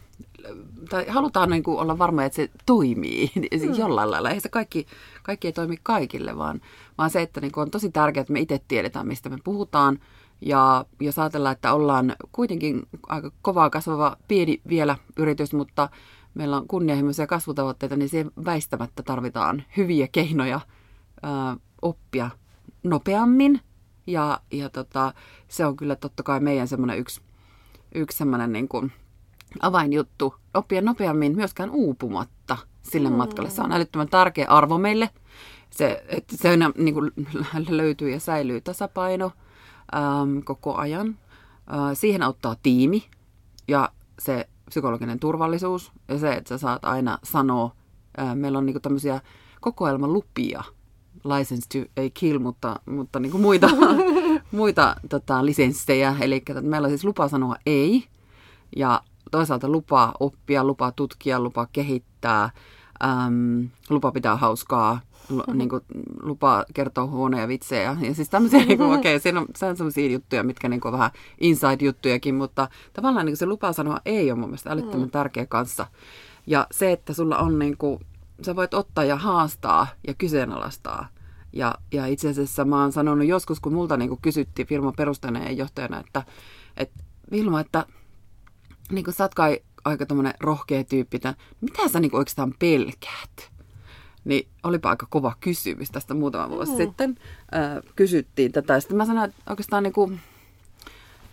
tai 0.90 1.06
halutaan 1.08 1.50
niin 1.50 1.64
kuin 1.64 1.80
olla 1.80 1.98
varma, 1.98 2.24
että 2.24 2.36
se 2.36 2.50
toimii 2.66 3.32
mm. 3.36 3.74
jollain 3.78 4.12
lailla. 4.12 4.30
Ei 4.30 4.40
se 4.40 4.50
kaikki, 4.50 4.86
kaikki 5.24 5.48
ei 5.48 5.54
toimi 5.54 5.78
kaikille, 5.84 6.38
vaan, 6.38 6.62
vaan 6.98 7.10
se, 7.10 7.22
että 7.22 7.42
niin 7.42 7.52
kuin 7.52 7.62
on 7.62 7.72
tosi 7.72 7.92
tärkeää, 7.92 8.22
että 8.22 8.34
me 8.34 8.40
itse 8.40 8.62
tiedetään, 8.68 9.08
mistä 9.08 9.30
me 9.30 9.38
puhutaan– 9.44 10.00
ja 10.42 10.86
jos 11.00 11.20
ajatellaan, 11.20 11.54
että 11.54 11.74
ollaan 11.74 12.16
kuitenkin 12.32 12.84
aika 13.08 13.32
kovaa 13.42 13.70
kasvava 13.70 14.18
pieni 14.28 14.62
vielä 14.70 14.98
yritys, 15.18 15.54
mutta 15.54 15.90
meillä 16.34 16.58
on 16.58 16.68
kunnianhimoisia 16.68 17.28
kasvutavoitteita, 17.28 17.96
niin 17.96 18.10
siihen 18.10 18.32
väistämättä 18.46 19.04
tarvitaan 19.04 19.64
hyviä 19.78 20.08
keinoja 20.12 20.60
ää, 21.24 21.58
oppia 21.82 22.30
nopeammin. 22.84 23.62
Ja, 24.08 24.40
ja 24.52 24.70
tota, 24.70 25.14
se 25.48 25.66
on 25.66 25.78
kyllä 25.78 25.96
totta 25.96 26.24
kai 26.24 26.40
meidän 26.40 26.68
semmoinen 26.68 26.98
yksi, 26.98 27.22
yksi 27.96 28.18
semmoinen 28.18 28.54
niin 28.54 28.68
kuin 28.68 28.92
avainjuttu. 29.60 30.36
Oppia 30.54 30.82
nopeammin 30.82 31.36
myöskään 31.36 31.70
uupumatta 31.72 32.58
sille 32.82 33.10
mm. 33.10 33.16
matkalle. 33.16 33.50
Se 33.50 33.62
on 33.62 33.72
älyttömän 33.72 34.10
tärkeä 34.10 34.48
arvo 34.50 34.78
meille. 34.78 35.10
Se, 35.70 36.04
että 36.08 36.38
se 36.38 36.50
aina 36.50 36.72
niin 36.78 36.94
kuin, 36.94 37.12
löytyy 37.70 38.10
ja 38.10 38.20
säilyy 38.20 38.62
tasapaino– 38.62 39.32
äm, 39.96 40.44
koko 40.44 40.76
ajan. 40.76 41.18
Ä, 41.68 41.94
siihen 41.94 42.24
auttaa 42.24 42.56
tiimi 42.64 43.04
ja 43.68 43.90
se 44.20 44.50
psykologinen 44.66 45.20
turvallisuus 45.20 45.92
ja 46.08 46.20
se, 46.20 46.34
että 46.34 46.50
sä 46.50 46.58
saat 46.58 46.86
aina 46.86 47.18
sanoa. 47.24 47.72
Ä, 48.20 48.36
meillä 48.36 48.58
on 48.58 48.66
niinku 48.66 48.80
tämmöisiä 48.80 49.22
kokoelmalupia, 49.62 50.64
license 51.24 51.68
to 51.70 51.90
ei 51.98 52.12
kill, 52.12 52.40
mutta, 52.40 52.80
mutta 52.86 53.20
niinku 53.20 53.38
muita, 53.38 53.70
muita 54.52 54.96
tota, 55.10 55.46
lisenssejä. 55.46 56.16
Eli 56.22 56.44
meillä 56.62 56.86
on 56.86 56.92
siis 56.92 57.04
lupa 57.06 57.28
sanoa 57.28 57.56
ei 57.66 58.06
ja 58.76 59.02
toisaalta 59.32 59.70
lupa 59.70 60.14
oppia, 60.20 60.64
lupa 60.64 60.92
tutkia, 60.92 61.40
lupa 61.40 61.68
kehittää, 61.72 62.50
äm, 63.04 63.70
lupa 63.90 64.12
pitää 64.12 64.36
hauskaa, 64.36 65.00
niin 65.54 65.70
kuin, 65.70 65.82
lupa 66.22 66.66
kertoa 66.74 67.06
huonoja 67.08 67.48
vitsejä. 67.48 67.98
Ja 68.02 68.14
siis 68.14 68.30
tämmöisiä, 68.30 68.66
niin 68.66 68.78
kuin, 68.78 68.92
okei, 69.00 69.16
okay, 69.16 69.20
siinä 69.20 69.40
on, 69.40 69.48
on 69.70 69.78
sellaisia 69.78 70.12
juttuja, 70.12 70.44
mitkä 70.44 70.70
niin 70.70 70.82
kuin, 70.82 70.92
vähän 70.92 71.12
inside-juttujakin, 71.42 72.36
mutta 72.36 72.68
tavallaan 72.94 73.26
niin 73.26 73.32
kuin, 73.32 73.38
se 73.38 73.46
lupa 73.46 73.74
sanoa 73.74 74.00
ei 74.06 74.32
ole 74.32 74.40
mun 74.40 74.50
mielestä 74.50 74.72
älyttömän 74.72 75.08
mm. 75.08 75.12
tärkeä 75.12 75.46
kanssa. 75.46 75.88
Ja 76.48 76.68
se, 76.72 76.92
että 76.92 77.14
sulla 77.14 77.38
on 77.38 77.60
niin 77.60 77.78
kuin, 77.78 78.00
sä 78.42 78.56
voit 78.56 78.74
ottaa 78.74 79.04
ja 79.04 79.16
haastaa 79.16 79.88
ja 80.08 80.14
kyseenalaistaa. 80.14 81.08
Ja, 81.54 81.76
ja 81.92 82.06
itse 82.06 82.30
asiassa 82.30 82.66
mä 82.66 82.82
oon 82.82 82.92
sanonut 82.92 83.28
joskus, 83.28 83.60
kun 83.60 83.74
multa 83.74 83.98
niin 83.98 84.10
kuin 84.10 84.22
kysyttiin 84.22 84.68
firman 84.68 84.94
perustajana 84.98 85.44
ja 85.44 85.52
johtajana, 85.52 86.00
että, 86.00 86.24
että 86.78 87.04
Vilma, 87.32 87.60
että 87.60 87.86
niin 88.92 89.04
kuin 89.04 89.14
sä 89.14 89.24
oot 89.24 89.36
kai 89.36 89.60
aika 89.86 90.06
rohkea 90.40 90.84
tyyppi, 90.84 91.18
että 91.18 91.36
mitä 91.62 91.88
sä 91.88 92.00
niin 92.00 92.12
kuin 92.12 92.20
oikeastaan 92.20 92.54
pelkäät? 92.60 93.57
Niin 94.28 94.48
olipa 94.64 94.90
aika 94.90 95.08
kova 95.10 95.36
kysymys 95.40 95.92
tästä 95.92 96.14
muutama 96.14 96.50
vuosi 96.50 96.72
mm. 96.72 96.78
sitten. 96.78 97.18
Äh, 97.56 97.94
kysyttiin 97.96 98.52
tätä. 98.52 98.80
Sitten 98.80 98.98
mä 98.98 99.06
sanoin, 99.06 99.30
että 99.30 99.42
oikeastaan 99.50 99.84
niin 99.84 99.94
kuin, 99.94 100.20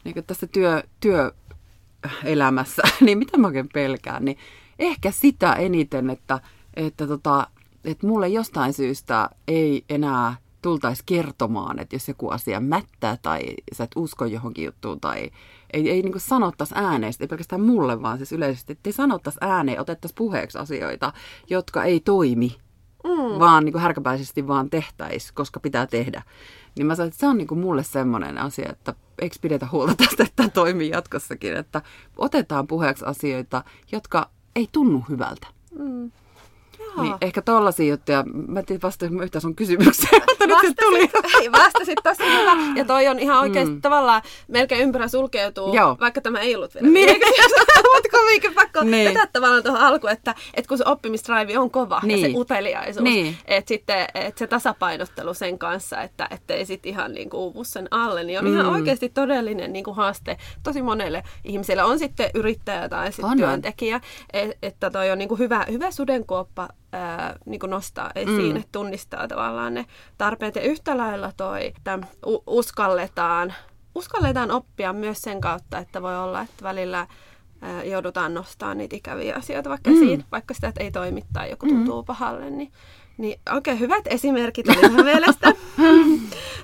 niin 0.04 0.14
kuin 0.14 0.26
tässä 0.26 0.46
työ, 0.46 0.82
työelämässä, 1.00 2.82
niin 3.04 3.18
mitä 3.18 3.38
mä 3.38 3.46
oikein 3.46 3.68
pelkään, 3.74 4.24
niin 4.24 4.38
ehkä 4.78 5.10
sitä 5.10 5.52
eniten, 5.52 6.10
että, 6.10 6.40
että, 6.74 7.06
tota, 7.06 7.46
että 7.84 8.06
mulle 8.06 8.28
jostain 8.28 8.72
syystä 8.72 9.30
ei 9.48 9.84
enää 9.88 10.36
tultaisi 10.62 11.02
kertomaan, 11.06 11.78
että 11.78 11.96
jos 11.96 12.08
joku 12.08 12.28
asia 12.28 12.60
mättää 12.60 13.16
tai 13.22 13.42
sä 13.72 13.84
et 13.84 13.90
usko 13.96 14.24
johonkin 14.24 14.64
juttuun 14.64 15.00
tai 15.00 15.30
ei, 15.72 15.90
ei 15.90 16.02
niin 16.02 16.20
sanottaisi 16.20 16.74
ääneen, 16.76 17.12
ei 17.20 17.26
pelkästään 17.26 17.62
mulle, 17.62 18.02
vaan 18.02 18.16
siis 18.16 18.32
yleisesti, 18.32 18.72
että 18.72 18.88
ei 18.88 18.92
sanottaisi 18.92 19.38
ääneen, 19.40 19.80
otettaisiin 19.80 20.16
puheeksi 20.16 20.58
asioita, 20.58 21.12
jotka 21.50 21.84
ei 21.84 22.00
toimi 22.00 22.56
mm. 23.04 23.38
vaan 23.38 23.64
niin 23.64 23.72
kuin 23.72 23.82
härkäpäisesti 23.82 24.46
vaan 24.46 24.70
tehtäisi, 24.70 25.34
koska 25.34 25.60
pitää 25.60 25.86
tehdä. 25.86 26.22
Niin 26.76 26.86
mä 26.86 26.94
sanoin, 26.94 27.08
että 27.08 27.20
se 27.20 27.26
on 27.26 27.38
niin 27.38 27.46
kuin 27.46 27.60
mulle 27.60 27.82
semmoinen 27.82 28.38
asia, 28.38 28.72
että 28.72 28.94
eikö 29.18 29.36
pidetä 29.40 29.68
huolta 29.72 29.94
tästä, 29.94 30.22
että 30.22 30.32
tämä 30.36 30.48
toimii 30.48 30.90
jatkossakin, 30.90 31.56
että 31.56 31.82
otetaan 32.16 32.66
puheeksi 32.66 33.04
asioita, 33.04 33.64
jotka 33.92 34.30
ei 34.56 34.68
tunnu 34.72 35.04
hyvältä. 35.08 35.46
Mm. 35.78 36.12
Niin, 37.00 37.14
ehkä 37.20 37.42
tollaisia 37.42 37.90
juttuja. 37.90 38.24
Mä 38.48 38.58
en 38.58 38.66
tiedä 38.66 38.82
vastaanko 38.82 39.22
yhtään 39.22 39.42
sun 39.42 39.56
kysymykseen, 39.56 40.22
mutta 40.48 40.66
nyt 40.66 40.76
se 40.80 40.84
tuli. 40.84 41.10
Hei, 41.38 41.52
vastasit 41.52 41.98
tosi 42.02 42.22
hyvä. 42.24 42.56
Ja 42.76 42.84
toi 42.84 43.08
on 43.08 43.18
ihan 43.18 43.40
oikeasti 43.40 43.74
mm. 43.74 43.80
tavallaan 43.80 44.22
melkein 44.48 44.80
ympärä 44.80 45.08
sulkeutuu, 45.08 45.74
Joo. 45.74 45.96
vaikka 46.00 46.20
tämä 46.20 46.40
ei 46.40 46.56
ollut 46.56 46.74
vielä. 46.74 46.88
Niin. 46.88 47.20
Mutta 47.94 48.08
kovinkin 48.10 48.54
pakko 48.54 48.82
niin. 48.82 49.08
vetää 49.08 49.26
tavallaan 49.32 49.62
tuohon 49.62 49.80
alkuun, 49.80 50.12
että, 50.12 50.34
että 50.54 50.68
kun 50.68 50.78
se 50.78 50.84
oppimistraivi 50.86 51.56
on 51.56 51.70
kova 51.70 52.00
niin. 52.02 52.18
ja 52.18 52.22
se 52.22 52.28
niin. 52.28 52.40
uteliaisuus, 52.40 53.04
niin. 53.04 53.36
että 53.44 53.68
sitten 53.68 54.06
että 54.14 54.38
se 54.38 54.46
tasapainottelu 54.46 55.34
sen 55.34 55.58
kanssa, 55.58 56.02
että 56.02 56.28
ettei 56.30 56.66
sitten 56.66 56.92
ihan 56.92 57.12
niin 57.12 57.30
kuin 57.30 57.40
uuvu 57.40 57.64
sen 57.64 57.88
alle, 57.90 58.24
niin 58.24 58.38
on 58.38 58.44
mm. 58.44 58.52
ihan 58.52 58.66
oikeasti 58.66 59.08
todellinen 59.08 59.72
niin 59.72 59.84
kuin 59.84 59.96
haaste 59.96 60.36
tosi 60.62 60.82
monelle 60.82 61.22
ihmiselle. 61.44 61.84
On 61.84 61.98
sitten 61.98 62.30
yrittäjä 62.34 62.88
tai 62.88 63.12
sitten 63.12 63.36
työntekijä, 63.36 64.00
että, 64.32 64.56
että 64.62 64.90
toi 64.90 65.10
on 65.10 65.18
niin 65.18 65.28
kuin 65.28 65.38
hyvä, 65.38 65.66
hyvä 65.70 65.90
sudenkuoppa 65.90 66.68
ää, 66.94 67.36
niin 67.46 67.60
nostaa 67.66 68.10
esiin, 68.14 68.52
mm. 68.52 68.56
että 68.56 68.68
tunnistaa 68.72 69.28
tavallaan 69.28 69.74
ne 69.74 69.86
tarpeet. 70.18 70.56
Ja 70.56 70.62
yhtä 70.62 70.96
lailla 70.96 71.32
toi, 71.36 71.66
että 71.66 71.98
uskalletaan, 72.46 73.54
uskalletaan 73.94 74.50
oppia 74.50 74.92
myös 74.92 75.22
sen 75.22 75.40
kautta, 75.40 75.78
että 75.78 76.02
voi 76.02 76.18
olla, 76.18 76.40
että 76.40 76.62
välillä 76.62 77.06
ää, 77.60 77.84
joudutaan 77.84 78.34
nostamaan 78.34 78.78
niitä 78.78 78.96
ikäviä 78.96 79.36
asioita 79.36 79.70
vaikka 79.70 79.90
mm. 79.90 79.96
esiin, 79.96 80.24
vaikka 80.32 80.54
sitä 80.54 80.68
että 80.68 80.82
ei 80.82 80.90
toimi 80.90 81.22
tai 81.32 81.50
joku 81.50 81.66
tuntuu 81.66 82.02
mm. 82.02 82.06
pahalle, 82.06 82.50
niin 82.50 82.72
niin 83.18 83.40
oikein 83.52 83.80
hyvät 83.80 84.06
esimerkit 84.06 84.68
oli 84.68 84.88
mielestä. 85.04 85.52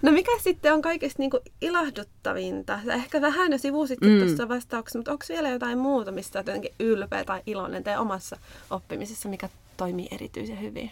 no 0.03 0.12
mikä 0.12 0.33
sitten 0.39 0.74
on 0.74 0.83
kaikista 0.83 1.22
niin 1.22 1.31
kuin 1.31 1.43
ilahduttavinta? 1.61 2.78
Sä 2.87 2.95
ehkä 2.95 3.20
vähän 3.20 3.53
jo 3.53 3.59
sivusit 3.59 4.01
mm. 4.01 4.18
tuossa 4.18 4.49
vastauksessa, 4.49 4.99
mutta 4.99 5.12
onko 5.12 5.24
vielä 5.28 5.49
jotain 5.49 5.78
muuta, 5.78 6.12
mistä 6.12 6.39
olet 6.39 6.47
jotenkin 6.47 6.74
ylpeä 6.81 7.24
tai 7.24 7.43
iloinen 7.47 7.85
teidän 7.85 8.03
omassa 8.03 8.37
oppimisessa, 8.70 9.28
mikä 9.28 9.49
toimii 9.81 10.09
erityisen 10.11 10.61
hyvin? 10.61 10.91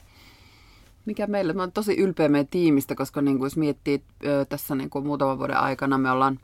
mikä 1.06 1.26
meillä, 1.26 1.52
mä 1.52 1.62
oon 1.62 1.72
tosi 1.72 1.96
ylpeä 1.96 2.28
meidän 2.28 2.48
tiimistä, 2.48 2.94
koska 2.94 3.22
niin 3.22 3.38
kuin 3.38 3.46
jos 3.46 3.56
miettii 3.56 4.02
tässä 4.48 4.74
niin 4.74 4.90
kuin 4.90 5.06
muutaman 5.06 5.38
vuoden 5.38 5.56
aikana, 5.56 5.98
me 5.98 6.10
ollaan 6.10 6.38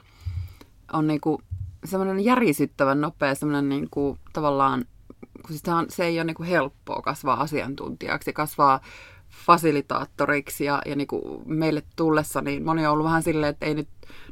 on 0.93 1.07
niin 1.07 1.21
kuin 1.21 1.43
semmoinen 1.85 2.25
järisyttävän 2.25 3.01
nopea, 3.01 3.35
semmoinen 3.35 3.69
niin 3.69 3.89
kuin, 3.91 4.19
tavallaan, 4.33 4.85
kun 5.19 5.49
siis 5.49 5.63
on, 5.69 5.87
se 5.89 6.05
ei 6.05 6.19
ole 6.19 6.25
niin 6.25 6.35
kuin 6.35 6.49
helppoa 6.49 7.03
kasvaa 7.03 7.41
asiantuntijaksi, 7.41 8.33
kasvaa 8.33 8.81
fasilitaattoriksi 9.47 10.65
ja, 10.65 10.83
ja 10.87 10.97
niin 10.97 11.07
kuin 11.07 11.43
meille 11.47 11.83
tullessa, 11.97 12.41
niin 12.41 12.65
moni 12.65 12.87
on 12.87 12.93
ollut 12.93 13.07
vähän 13.07 13.23
silleen, 13.23 13.51
että 13.51 13.67
ei 13.67 13.75
nyt 13.75 13.89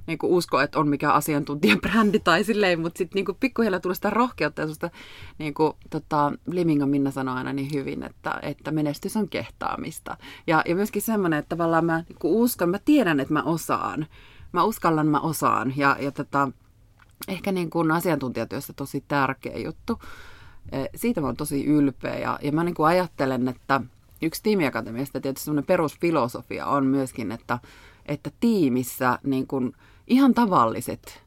niin 0.07 0.19
kuin 0.19 0.33
usko, 0.33 0.61
että 0.61 0.79
on 0.79 0.89
mikään 0.89 1.15
asiantuntijabrändi 1.15 2.19
tai 2.19 2.45
silleen, 2.45 2.81
mutta 2.81 2.99
sitten 2.99 3.25
niin 3.25 3.37
pikkuhiljaa 3.41 3.81
tulee 3.81 3.95
sitä 3.95 4.11
rohkeutta 4.11 4.61
ja 4.61 4.67
sellaista, 4.67 4.91
niin 5.39 5.55
kuin 5.55 5.73
tota, 5.91 6.33
Liminga 6.47 6.87
Minna 6.87 7.11
sanoi 7.11 7.37
aina 7.37 7.53
niin 7.53 7.73
hyvin, 7.73 8.03
että, 8.03 8.39
että 8.43 8.71
menestys 8.71 9.17
on 9.17 9.29
kehtaamista. 9.29 10.17
Ja, 10.47 10.63
ja 10.69 10.75
myöskin 10.75 11.03
semmoinen, 11.03 11.39
että 11.39 11.49
tavallaan 11.49 11.85
mä 11.85 12.05
niin 12.09 12.19
uskon, 12.23 12.71
mä 12.71 12.79
tiedän, 12.85 13.21
että 13.21 13.35
mä 13.35 13.43
osaan. 13.43 14.07
Mä 14.53 14.65
uskallan, 14.65 15.07
mä 15.07 15.21
osaan. 15.21 15.73
Ja, 15.77 15.97
ja 16.01 16.13
tota, 16.13 16.49
ehkä 17.29 17.53
niin 17.53 17.71
kuin 17.71 17.91
asiantuntijatyössä 17.91 18.73
tosi 18.73 19.05
tärkeä 19.09 19.59
juttu. 19.59 20.01
E, 20.73 20.85
siitä 20.95 21.21
mä 21.21 21.27
oon 21.27 21.37
tosi 21.37 21.65
ylpeä 21.65 22.19
ja, 22.19 22.39
ja 22.43 22.53
mä 22.53 22.65
niin 22.65 22.75
kuin 22.75 22.87
ajattelen, 22.87 23.49
että 23.49 23.81
yksi 24.23 24.43
tiimiakatemiasta 24.43 25.21
tietysti 25.21 25.45
semmoinen 25.45 25.67
perusfilosofia 25.67 26.67
on 26.67 26.87
myöskin, 26.87 27.33
että, 27.33 27.59
että 28.07 28.31
tiimissä 28.41 29.19
niin 29.23 29.47
kuin 29.47 29.73
ihan 30.07 30.35
tavalliset 30.35 31.23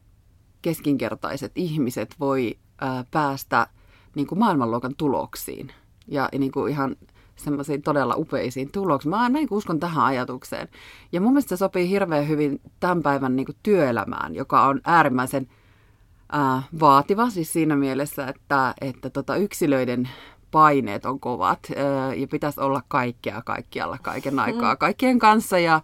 keskinkertaiset 0.62 1.52
ihmiset 1.56 2.16
voi 2.20 2.58
ää, 2.82 3.06
päästä 3.12 3.68
niin 4.16 4.28
kuin 4.28 4.40
maailmanluokan 4.40 4.96
tuloksiin 4.98 5.72
ja, 6.08 6.30
niin 6.38 6.52
kuin 6.52 6.72
ihan 6.72 6.96
semmoisiin 7.36 7.82
todella 7.82 8.16
upeisiin 8.18 8.72
tuloksiin. 8.72 9.10
Mä 9.10 9.22
aina 9.22 9.34
niin 9.34 9.48
uskon 9.52 9.80
tähän 9.80 10.06
ajatukseen. 10.06 10.68
Ja 11.12 11.22
mun 11.22 11.32
mielestä 11.32 11.50
se 11.50 11.58
sopii 11.58 11.90
hirveän 11.90 12.28
hyvin 12.28 12.62
tämän 12.80 13.02
päivän 13.02 13.36
niin 13.36 13.46
kuin 13.46 13.58
työelämään, 13.64 14.36
joka 14.36 14.66
on 14.66 14.82
äärimmäisen 14.86 15.48
äh, 16.36 16.70
vaativa 16.80 17.30
siis 17.30 17.54
siinä 17.54 17.76
mielessä, 17.76 18.28
että, 18.28 18.74
että 18.82 19.10
tota, 19.10 19.36
yksilöiden 19.36 20.10
paineet 20.52 21.06
on 21.06 21.20
kovat 21.20 21.60
äh, 21.72 22.18
ja 22.18 22.28
pitäisi 22.28 22.62
olla 22.62 22.82
kaikkea 22.88 23.42
kaikkialla 23.42 23.98
kaiken 24.02 24.40
aikaa 24.40 24.74
mm. 24.74 24.78
kaikkien 24.78 25.20
kanssa 25.20 25.60
ja 25.60 25.82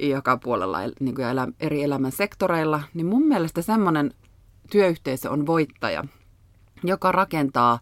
joka 0.00 0.36
puolella 0.36 0.78
niin 1.00 1.14
kuin 1.14 1.26
elä, 1.26 1.48
eri 1.60 1.82
elämän 1.82 2.12
sektoreilla, 2.12 2.82
niin 2.94 3.06
mun 3.06 3.22
mielestä 3.22 3.62
semmoinen 3.62 4.14
työyhteisö 4.70 5.30
on 5.30 5.46
voittaja, 5.46 6.04
joka 6.84 7.12
rakentaa 7.12 7.78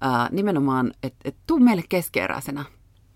ää, 0.00 0.28
nimenomaan, 0.32 0.92
että 1.02 1.18
et 1.24 1.36
tuu 1.46 1.58
meille 1.58 1.82
keskeeräisenä. 1.88 2.64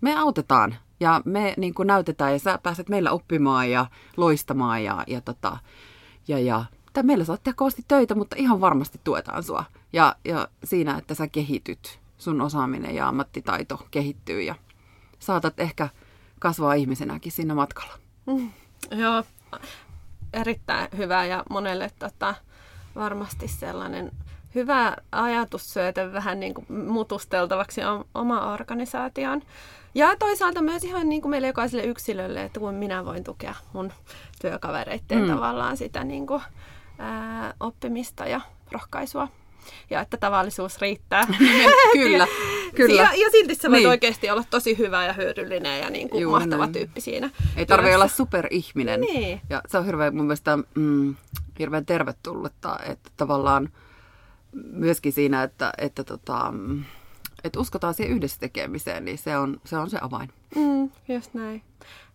Me 0.01 0.19
autetaan 0.19 0.75
ja 0.99 1.21
me 1.25 1.53
niin 1.57 1.73
kuin 1.73 1.87
näytetään 1.87 2.33
ja 2.33 2.39
sä 2.39 2.59
pääset 2.63 2.89
meillä 2.89 3.11
oppimaan 3.11 3.71
ja 3.71 3.85
loistamaan 4.17 4.83
ja, 4.83 5.03
ja, 5.07 5.21
tota, 5.21 5.57
ja, 6.27 6.39
ja 6.39 6.65
tai 6.93 7.03
meillä 7.03 7.25
saat 7.25 7.43
tehdä 7.43 7.55
kovasti 7.55 7.85
töitä, 7.87 8.15
mutta 8.15 8.35
ihan 8.39 8.61
varmasti 8.61 8.99
tuetaan 9.03 9.43
sua. 9.43 9.63
Ja, 9.93 10.15
ja 10.25 10.47
siinä, 10.63 10.97
että 10.97 11.15
sä 11.15 11.27
kehityt, 11.27 11.99
sun 12.17 12.41
osaaminen 12.41 12.95
ja 12.95 13.07
ammattitaito 13.07 13.87
kehittyy 13.91 14.41
ja 14.41 14.55
saatat 15.19 15.59
ehkä 15.59 15.89
kasvaa 16.39 16.73
ihmisenäkin 16.73 17.31
siinä 17.31 17.55
matkalla. 17.55 18.00
Mm, 18.25 18.51
joo, 18.91 19.23
erittäin 20.33 20.87
hyvä 20.97 21.25
ja 21.25 21.43
monelle 21.49 21.91
tota, 21.99 22.35
varmasti 22.95 23.47
sellainen 23.47 24.11
hyvä 24.55 24.97
ajatussyöte 25.11 26.13
vähän 26.13 26.39
niin 26.39 26.53
kuin 26.53 26.65
mutusteltavaksi 26.87 27.81
oma 28.13 28.53
organisaation. 28.53 29.41
Ja 29.95 30.15
toisaalta 30.19 30.61
myös 30.61 30.83
ihan 30.83 31.09
niin 31.09 31.21
kuin 31.21 31.29
meille 31.29 31.47
jokaiselle 31.47 31.83
yksilölle, 31.83 32.43
että 32.43 32.59
kun 32.59 32.73
minä 32.73 33.05
voin 33.05 33.23
tukea 33.23 33.55
mun 33.73 33.93
työkavereiden 34.41 35.21
mm. 35.21 35.27
tavallaan 35.27 35.77
sitä 35.77 36.03
niin 36.03 36.27
kuin, 36.27 36.41
ää, 36.99 37.53
oppimista 37.59 38.25
ja 38.25 38.41
rohkaisua. 38.71 39.27
Ja 39.89 40.01
että 40.01 40.17
tavallisuus 40.17 40.81
riittää. 40.81 41.27
kyllä, 41.93 42.27
kyllä. 42.75 43.01
Ja, 43.01 43.13
ja 43.13 43.29
silti 43.31 43.55
sä 43.55 43.69
voit 43.69 43.79
niin. 43.79 43.89
oikeasti 43.89 44.29
olla 44.29 44.43
tosi 44.49 44.77
hyvä 44.77 45.05
ja 45.05 45.13
hyödyllinen 45.13 45.79
ja 45.79 45.89
niin 45.89 46.09
kuin 46.09 46.21
Juu, 46.21 46.31
mahtava 46.31 46.57
näin. 46.57 46.73
tyyppi 46.73 47.01
siinä. 47.01 47.29
Ei 47.57 47.65
tarvitse 47.65 47.95
olla 47.95 48.07
superihminen. 48.07 49.01
Niin. 49.01 49.41
Ja 49.49 49.61
se 49.67 49.77
on 49.77 49.85
hirveän 49.85 50.15
mun 50.15 50.25
mielestä 50.25 50.57
mm, 50.75 51.15
hirveän 51.59 51.85
tervetullutta, 51.85 52.79
että 52.85 53.09
tavallaan 53.17 53.69
myöskin 54.71 55.13
siinä, 55.13 55.43
että, 55.43 55.73
että 55.77 56.03
tota, 56.03 56.51
mm, 56.51 56.83
että 57.43 57.59
uskotaan 57.59 57.93
siihen 57.93 58.15
yhdessä 58.15 58.39
tekemiseen, 58.39 59.05
niin 59.05 59.17
se 59.17 59.37
on 59.37 59.61
se, 59.65 59.77
on 59.77 59.89
se 59.89 59.97
avain. 60.01 60.29
Mm, 60.55 60.89
just 61.07 61.33
näin. 61.33 61.63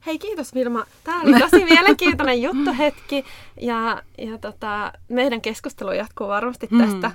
Hei, 0.07 0.19
kiitos 0.19 0.55
Vilma. 0.55 0.87
Tämä 1.05 1.23
oli 1.23 1.41
tosi 1.51 1.65
mielenkiintoinen 1.65 2.43
juttuhetki 2.43 3.25
ja, 3.61 4.03
ja 4.19 4.39
tota, 4.39 4.93
meidän 5.09 5.41
keskustelu 5.41 5.93
jatkuu 5.93 6.29
varmasti 6.29 6.69
mm. 6.71 6.79
tästä. 6.79 7.11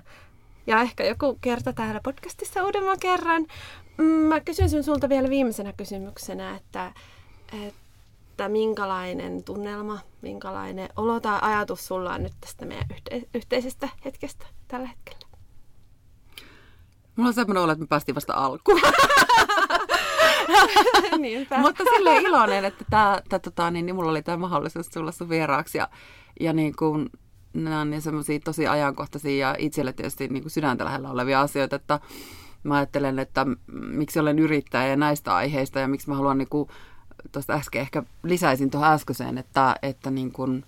Ja 0.67 0.81
ehkä 0.81 1.03
joku 1.03 1.37
kerta 1.41 1.73
täällä 1.73 2.01
podcastissa 2.03 2.63
uudemman 2.63 2.99
kerran. 2.99 3.45
Mm, 3.97 4.05
mä 4.05 4.39
kysyn 4.39 4.83
sulta 4.83 5.09
vielä 5.09 5.29
viimeisenä 5.29 5.73
kysymyksenä, 5.73 6.55
että, 6.55 6.91
että 7.67 8.49
minkälainen 8.49 9.43
tunnelma, 9.43 9.99
minkälainen 10.21 10.89
olo 10.95 11.19
tai 11.19 11.39
ajatus 11.41 11.87
sulla 11.87 12.13
on 12.13 12.23
nyt 12.23 12.33
tästä 12.41 12.65
meidän 12.65 12.87
yhte- 12.93 13.27
yhteisestä 13.33 13.89
hetkestä 14.05 14.45
tällä 14.67 14.87
hetkellä? 14.87 15.31
Mulla 17.15 17.27
on 17.27 17.33
semmoinen 17.33 17.63
olo, 17.63 17.71
että 17.71 17.83
me 17.83 17.87
päästiin 17.87 18.15
vasta 18.15 18.33
alkuun. 18.33 18.81
Mutta 21.61 21.83
silleen 21.95 22.25
iloinen, 22.25 22.65
että 22.65 22.85
tää, 22.89 23.21
tää, 23.29 23.39
tota, 23.39 23.71
niin, 23.71 23.85
niin 23.85 23.95
mulla 23.95 24.11
oli 24.11 24.21
tämä 24.21 24.37
mahdollisuus 24.37 24.89
tulla 24.89 25.11
sun 25.11 25.29
vieraaksi. 25.29 25.77
Ja, 25.77 25.89
ja 26.39 26.53
niin 26.53 26.75
kuin, 26.75 27.09
nämä 27.53 27.81
on 27.81 27.89
niin 27.89 28.01
semmoisia 28.01 28.39
tosi 28.39 28.67
ajankohtaisia 28.67 29.47
ja 29.47 29.55
itselle 29.59 29.93
tietysti 29.93 30.27
niin 30.27 30.43
kuin 30.43 30.51
sydäntä 30.51 30.85
lähellä 30.85 31.09
olevia 31.09 31.41
asioita, 31.41 31.75
että 31.75 31.99
mä 32.63 32.75
ajattelen, 32.75 33.19
että 33.19 33.45
miksi 33.71 34.19
olen 34.19 34.39
yrittäjä 34.39 34.87
ja 34.87 34.95
näistä 34.95 35.35
aiheista 35.35 35.79
ja 35.79 35.87
miksi 35.87 36.09
mä 36.09 36.15
haluan 36.15 36.37
niin 36.37 36.49
kuin, 36.49 36.69
tuosta 37.31 37.53
äsken 37.53 37.81
ehkä 37.81 38.03
lisäisin 38.23 38.71
tuohon 38.71 38.89
äskeiseen, 38.89 39.37
että, 39.37 39.75
että 39.81 40.11
niin 40.11 40.31
kuin, 40.31 40.65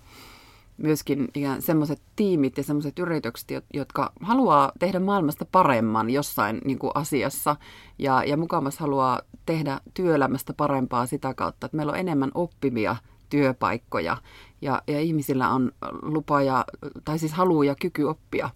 myöskin 0.76 1.28
semmoiset 1.58 2.02
tiimit 2.16 2.56
ja 2.56 2.64
semmoiset 2.64 2.98
yritykset, 2.98 3.64
jotka 3.74 4.12
haluaa 4.20 4.72
tehdä 4.78 5.00
maailmasta 5.00 5.44
paremman 5.44 6.10
jossain 6.10 6.60
niin 6.64 6.78
kuin 6.78 6.90
asiassa 6.94 7.56
ja, 7.98 8.24
ja 8.24 8.36
mukamas 8.36 8.78
haluaa 8.78 9.20
tehdä 9.46 9.80
työelämästä 9.94 10.52
parempaa 10.52 11.06
sitä 11.06 11.34
kautta, 11.34 11.66
että 11.66 11.76
meillä 11.76 11.92
on 11.92 11.98
enemmän 11.98 12.30
oppivia 12.34 12.96
työpaikkoja 13.30 14.16
ja, 14.62 14.82
ja 14.86 15.00
ihmisillä 15.00 15.48
on 15.48 15.72
lupa 16.02 16.42
ja, 16.42 16.64
tai 17.04 17.18
siis 17.18 17.32
halu 17.32 17.62
ja 17.62 17.74
kyky 17.80 18.04
oppia, 18.04 18.50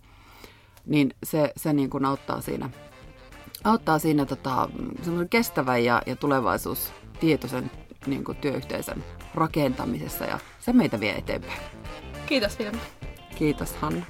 niin 0.86 1.14
se, 1.24 1.52
se 1.56 1.72
niin 1.72 1.90
kuin 1.90 2.04
auttaa 2.04 2.40
siinä, 2.40 2.70
auttaa 3.64 3.98
siinä 3.98 4.26
tota, 4.26 4.68
kestävän 5.30 5.84
ja, 5.84 6.02
ja 6.06 6.16
tulevaisuustietoisen 6.16 7.70
niin 8.06 8.24
kuin 8.24 8.38
työyhteisön 8.38 9.04
rakentamisessa 9.34 10.24
ja 10.24 10.38
se 10.58 10.72
meitä 10.72 11.00
vie 11.00 11.12
eteenpäin. 11.12 11.60
Kiitos 12.29 12.59
vielä. 12.59 12.79
Kiitos 13.35 13.72
Hanna. 13.72 14.07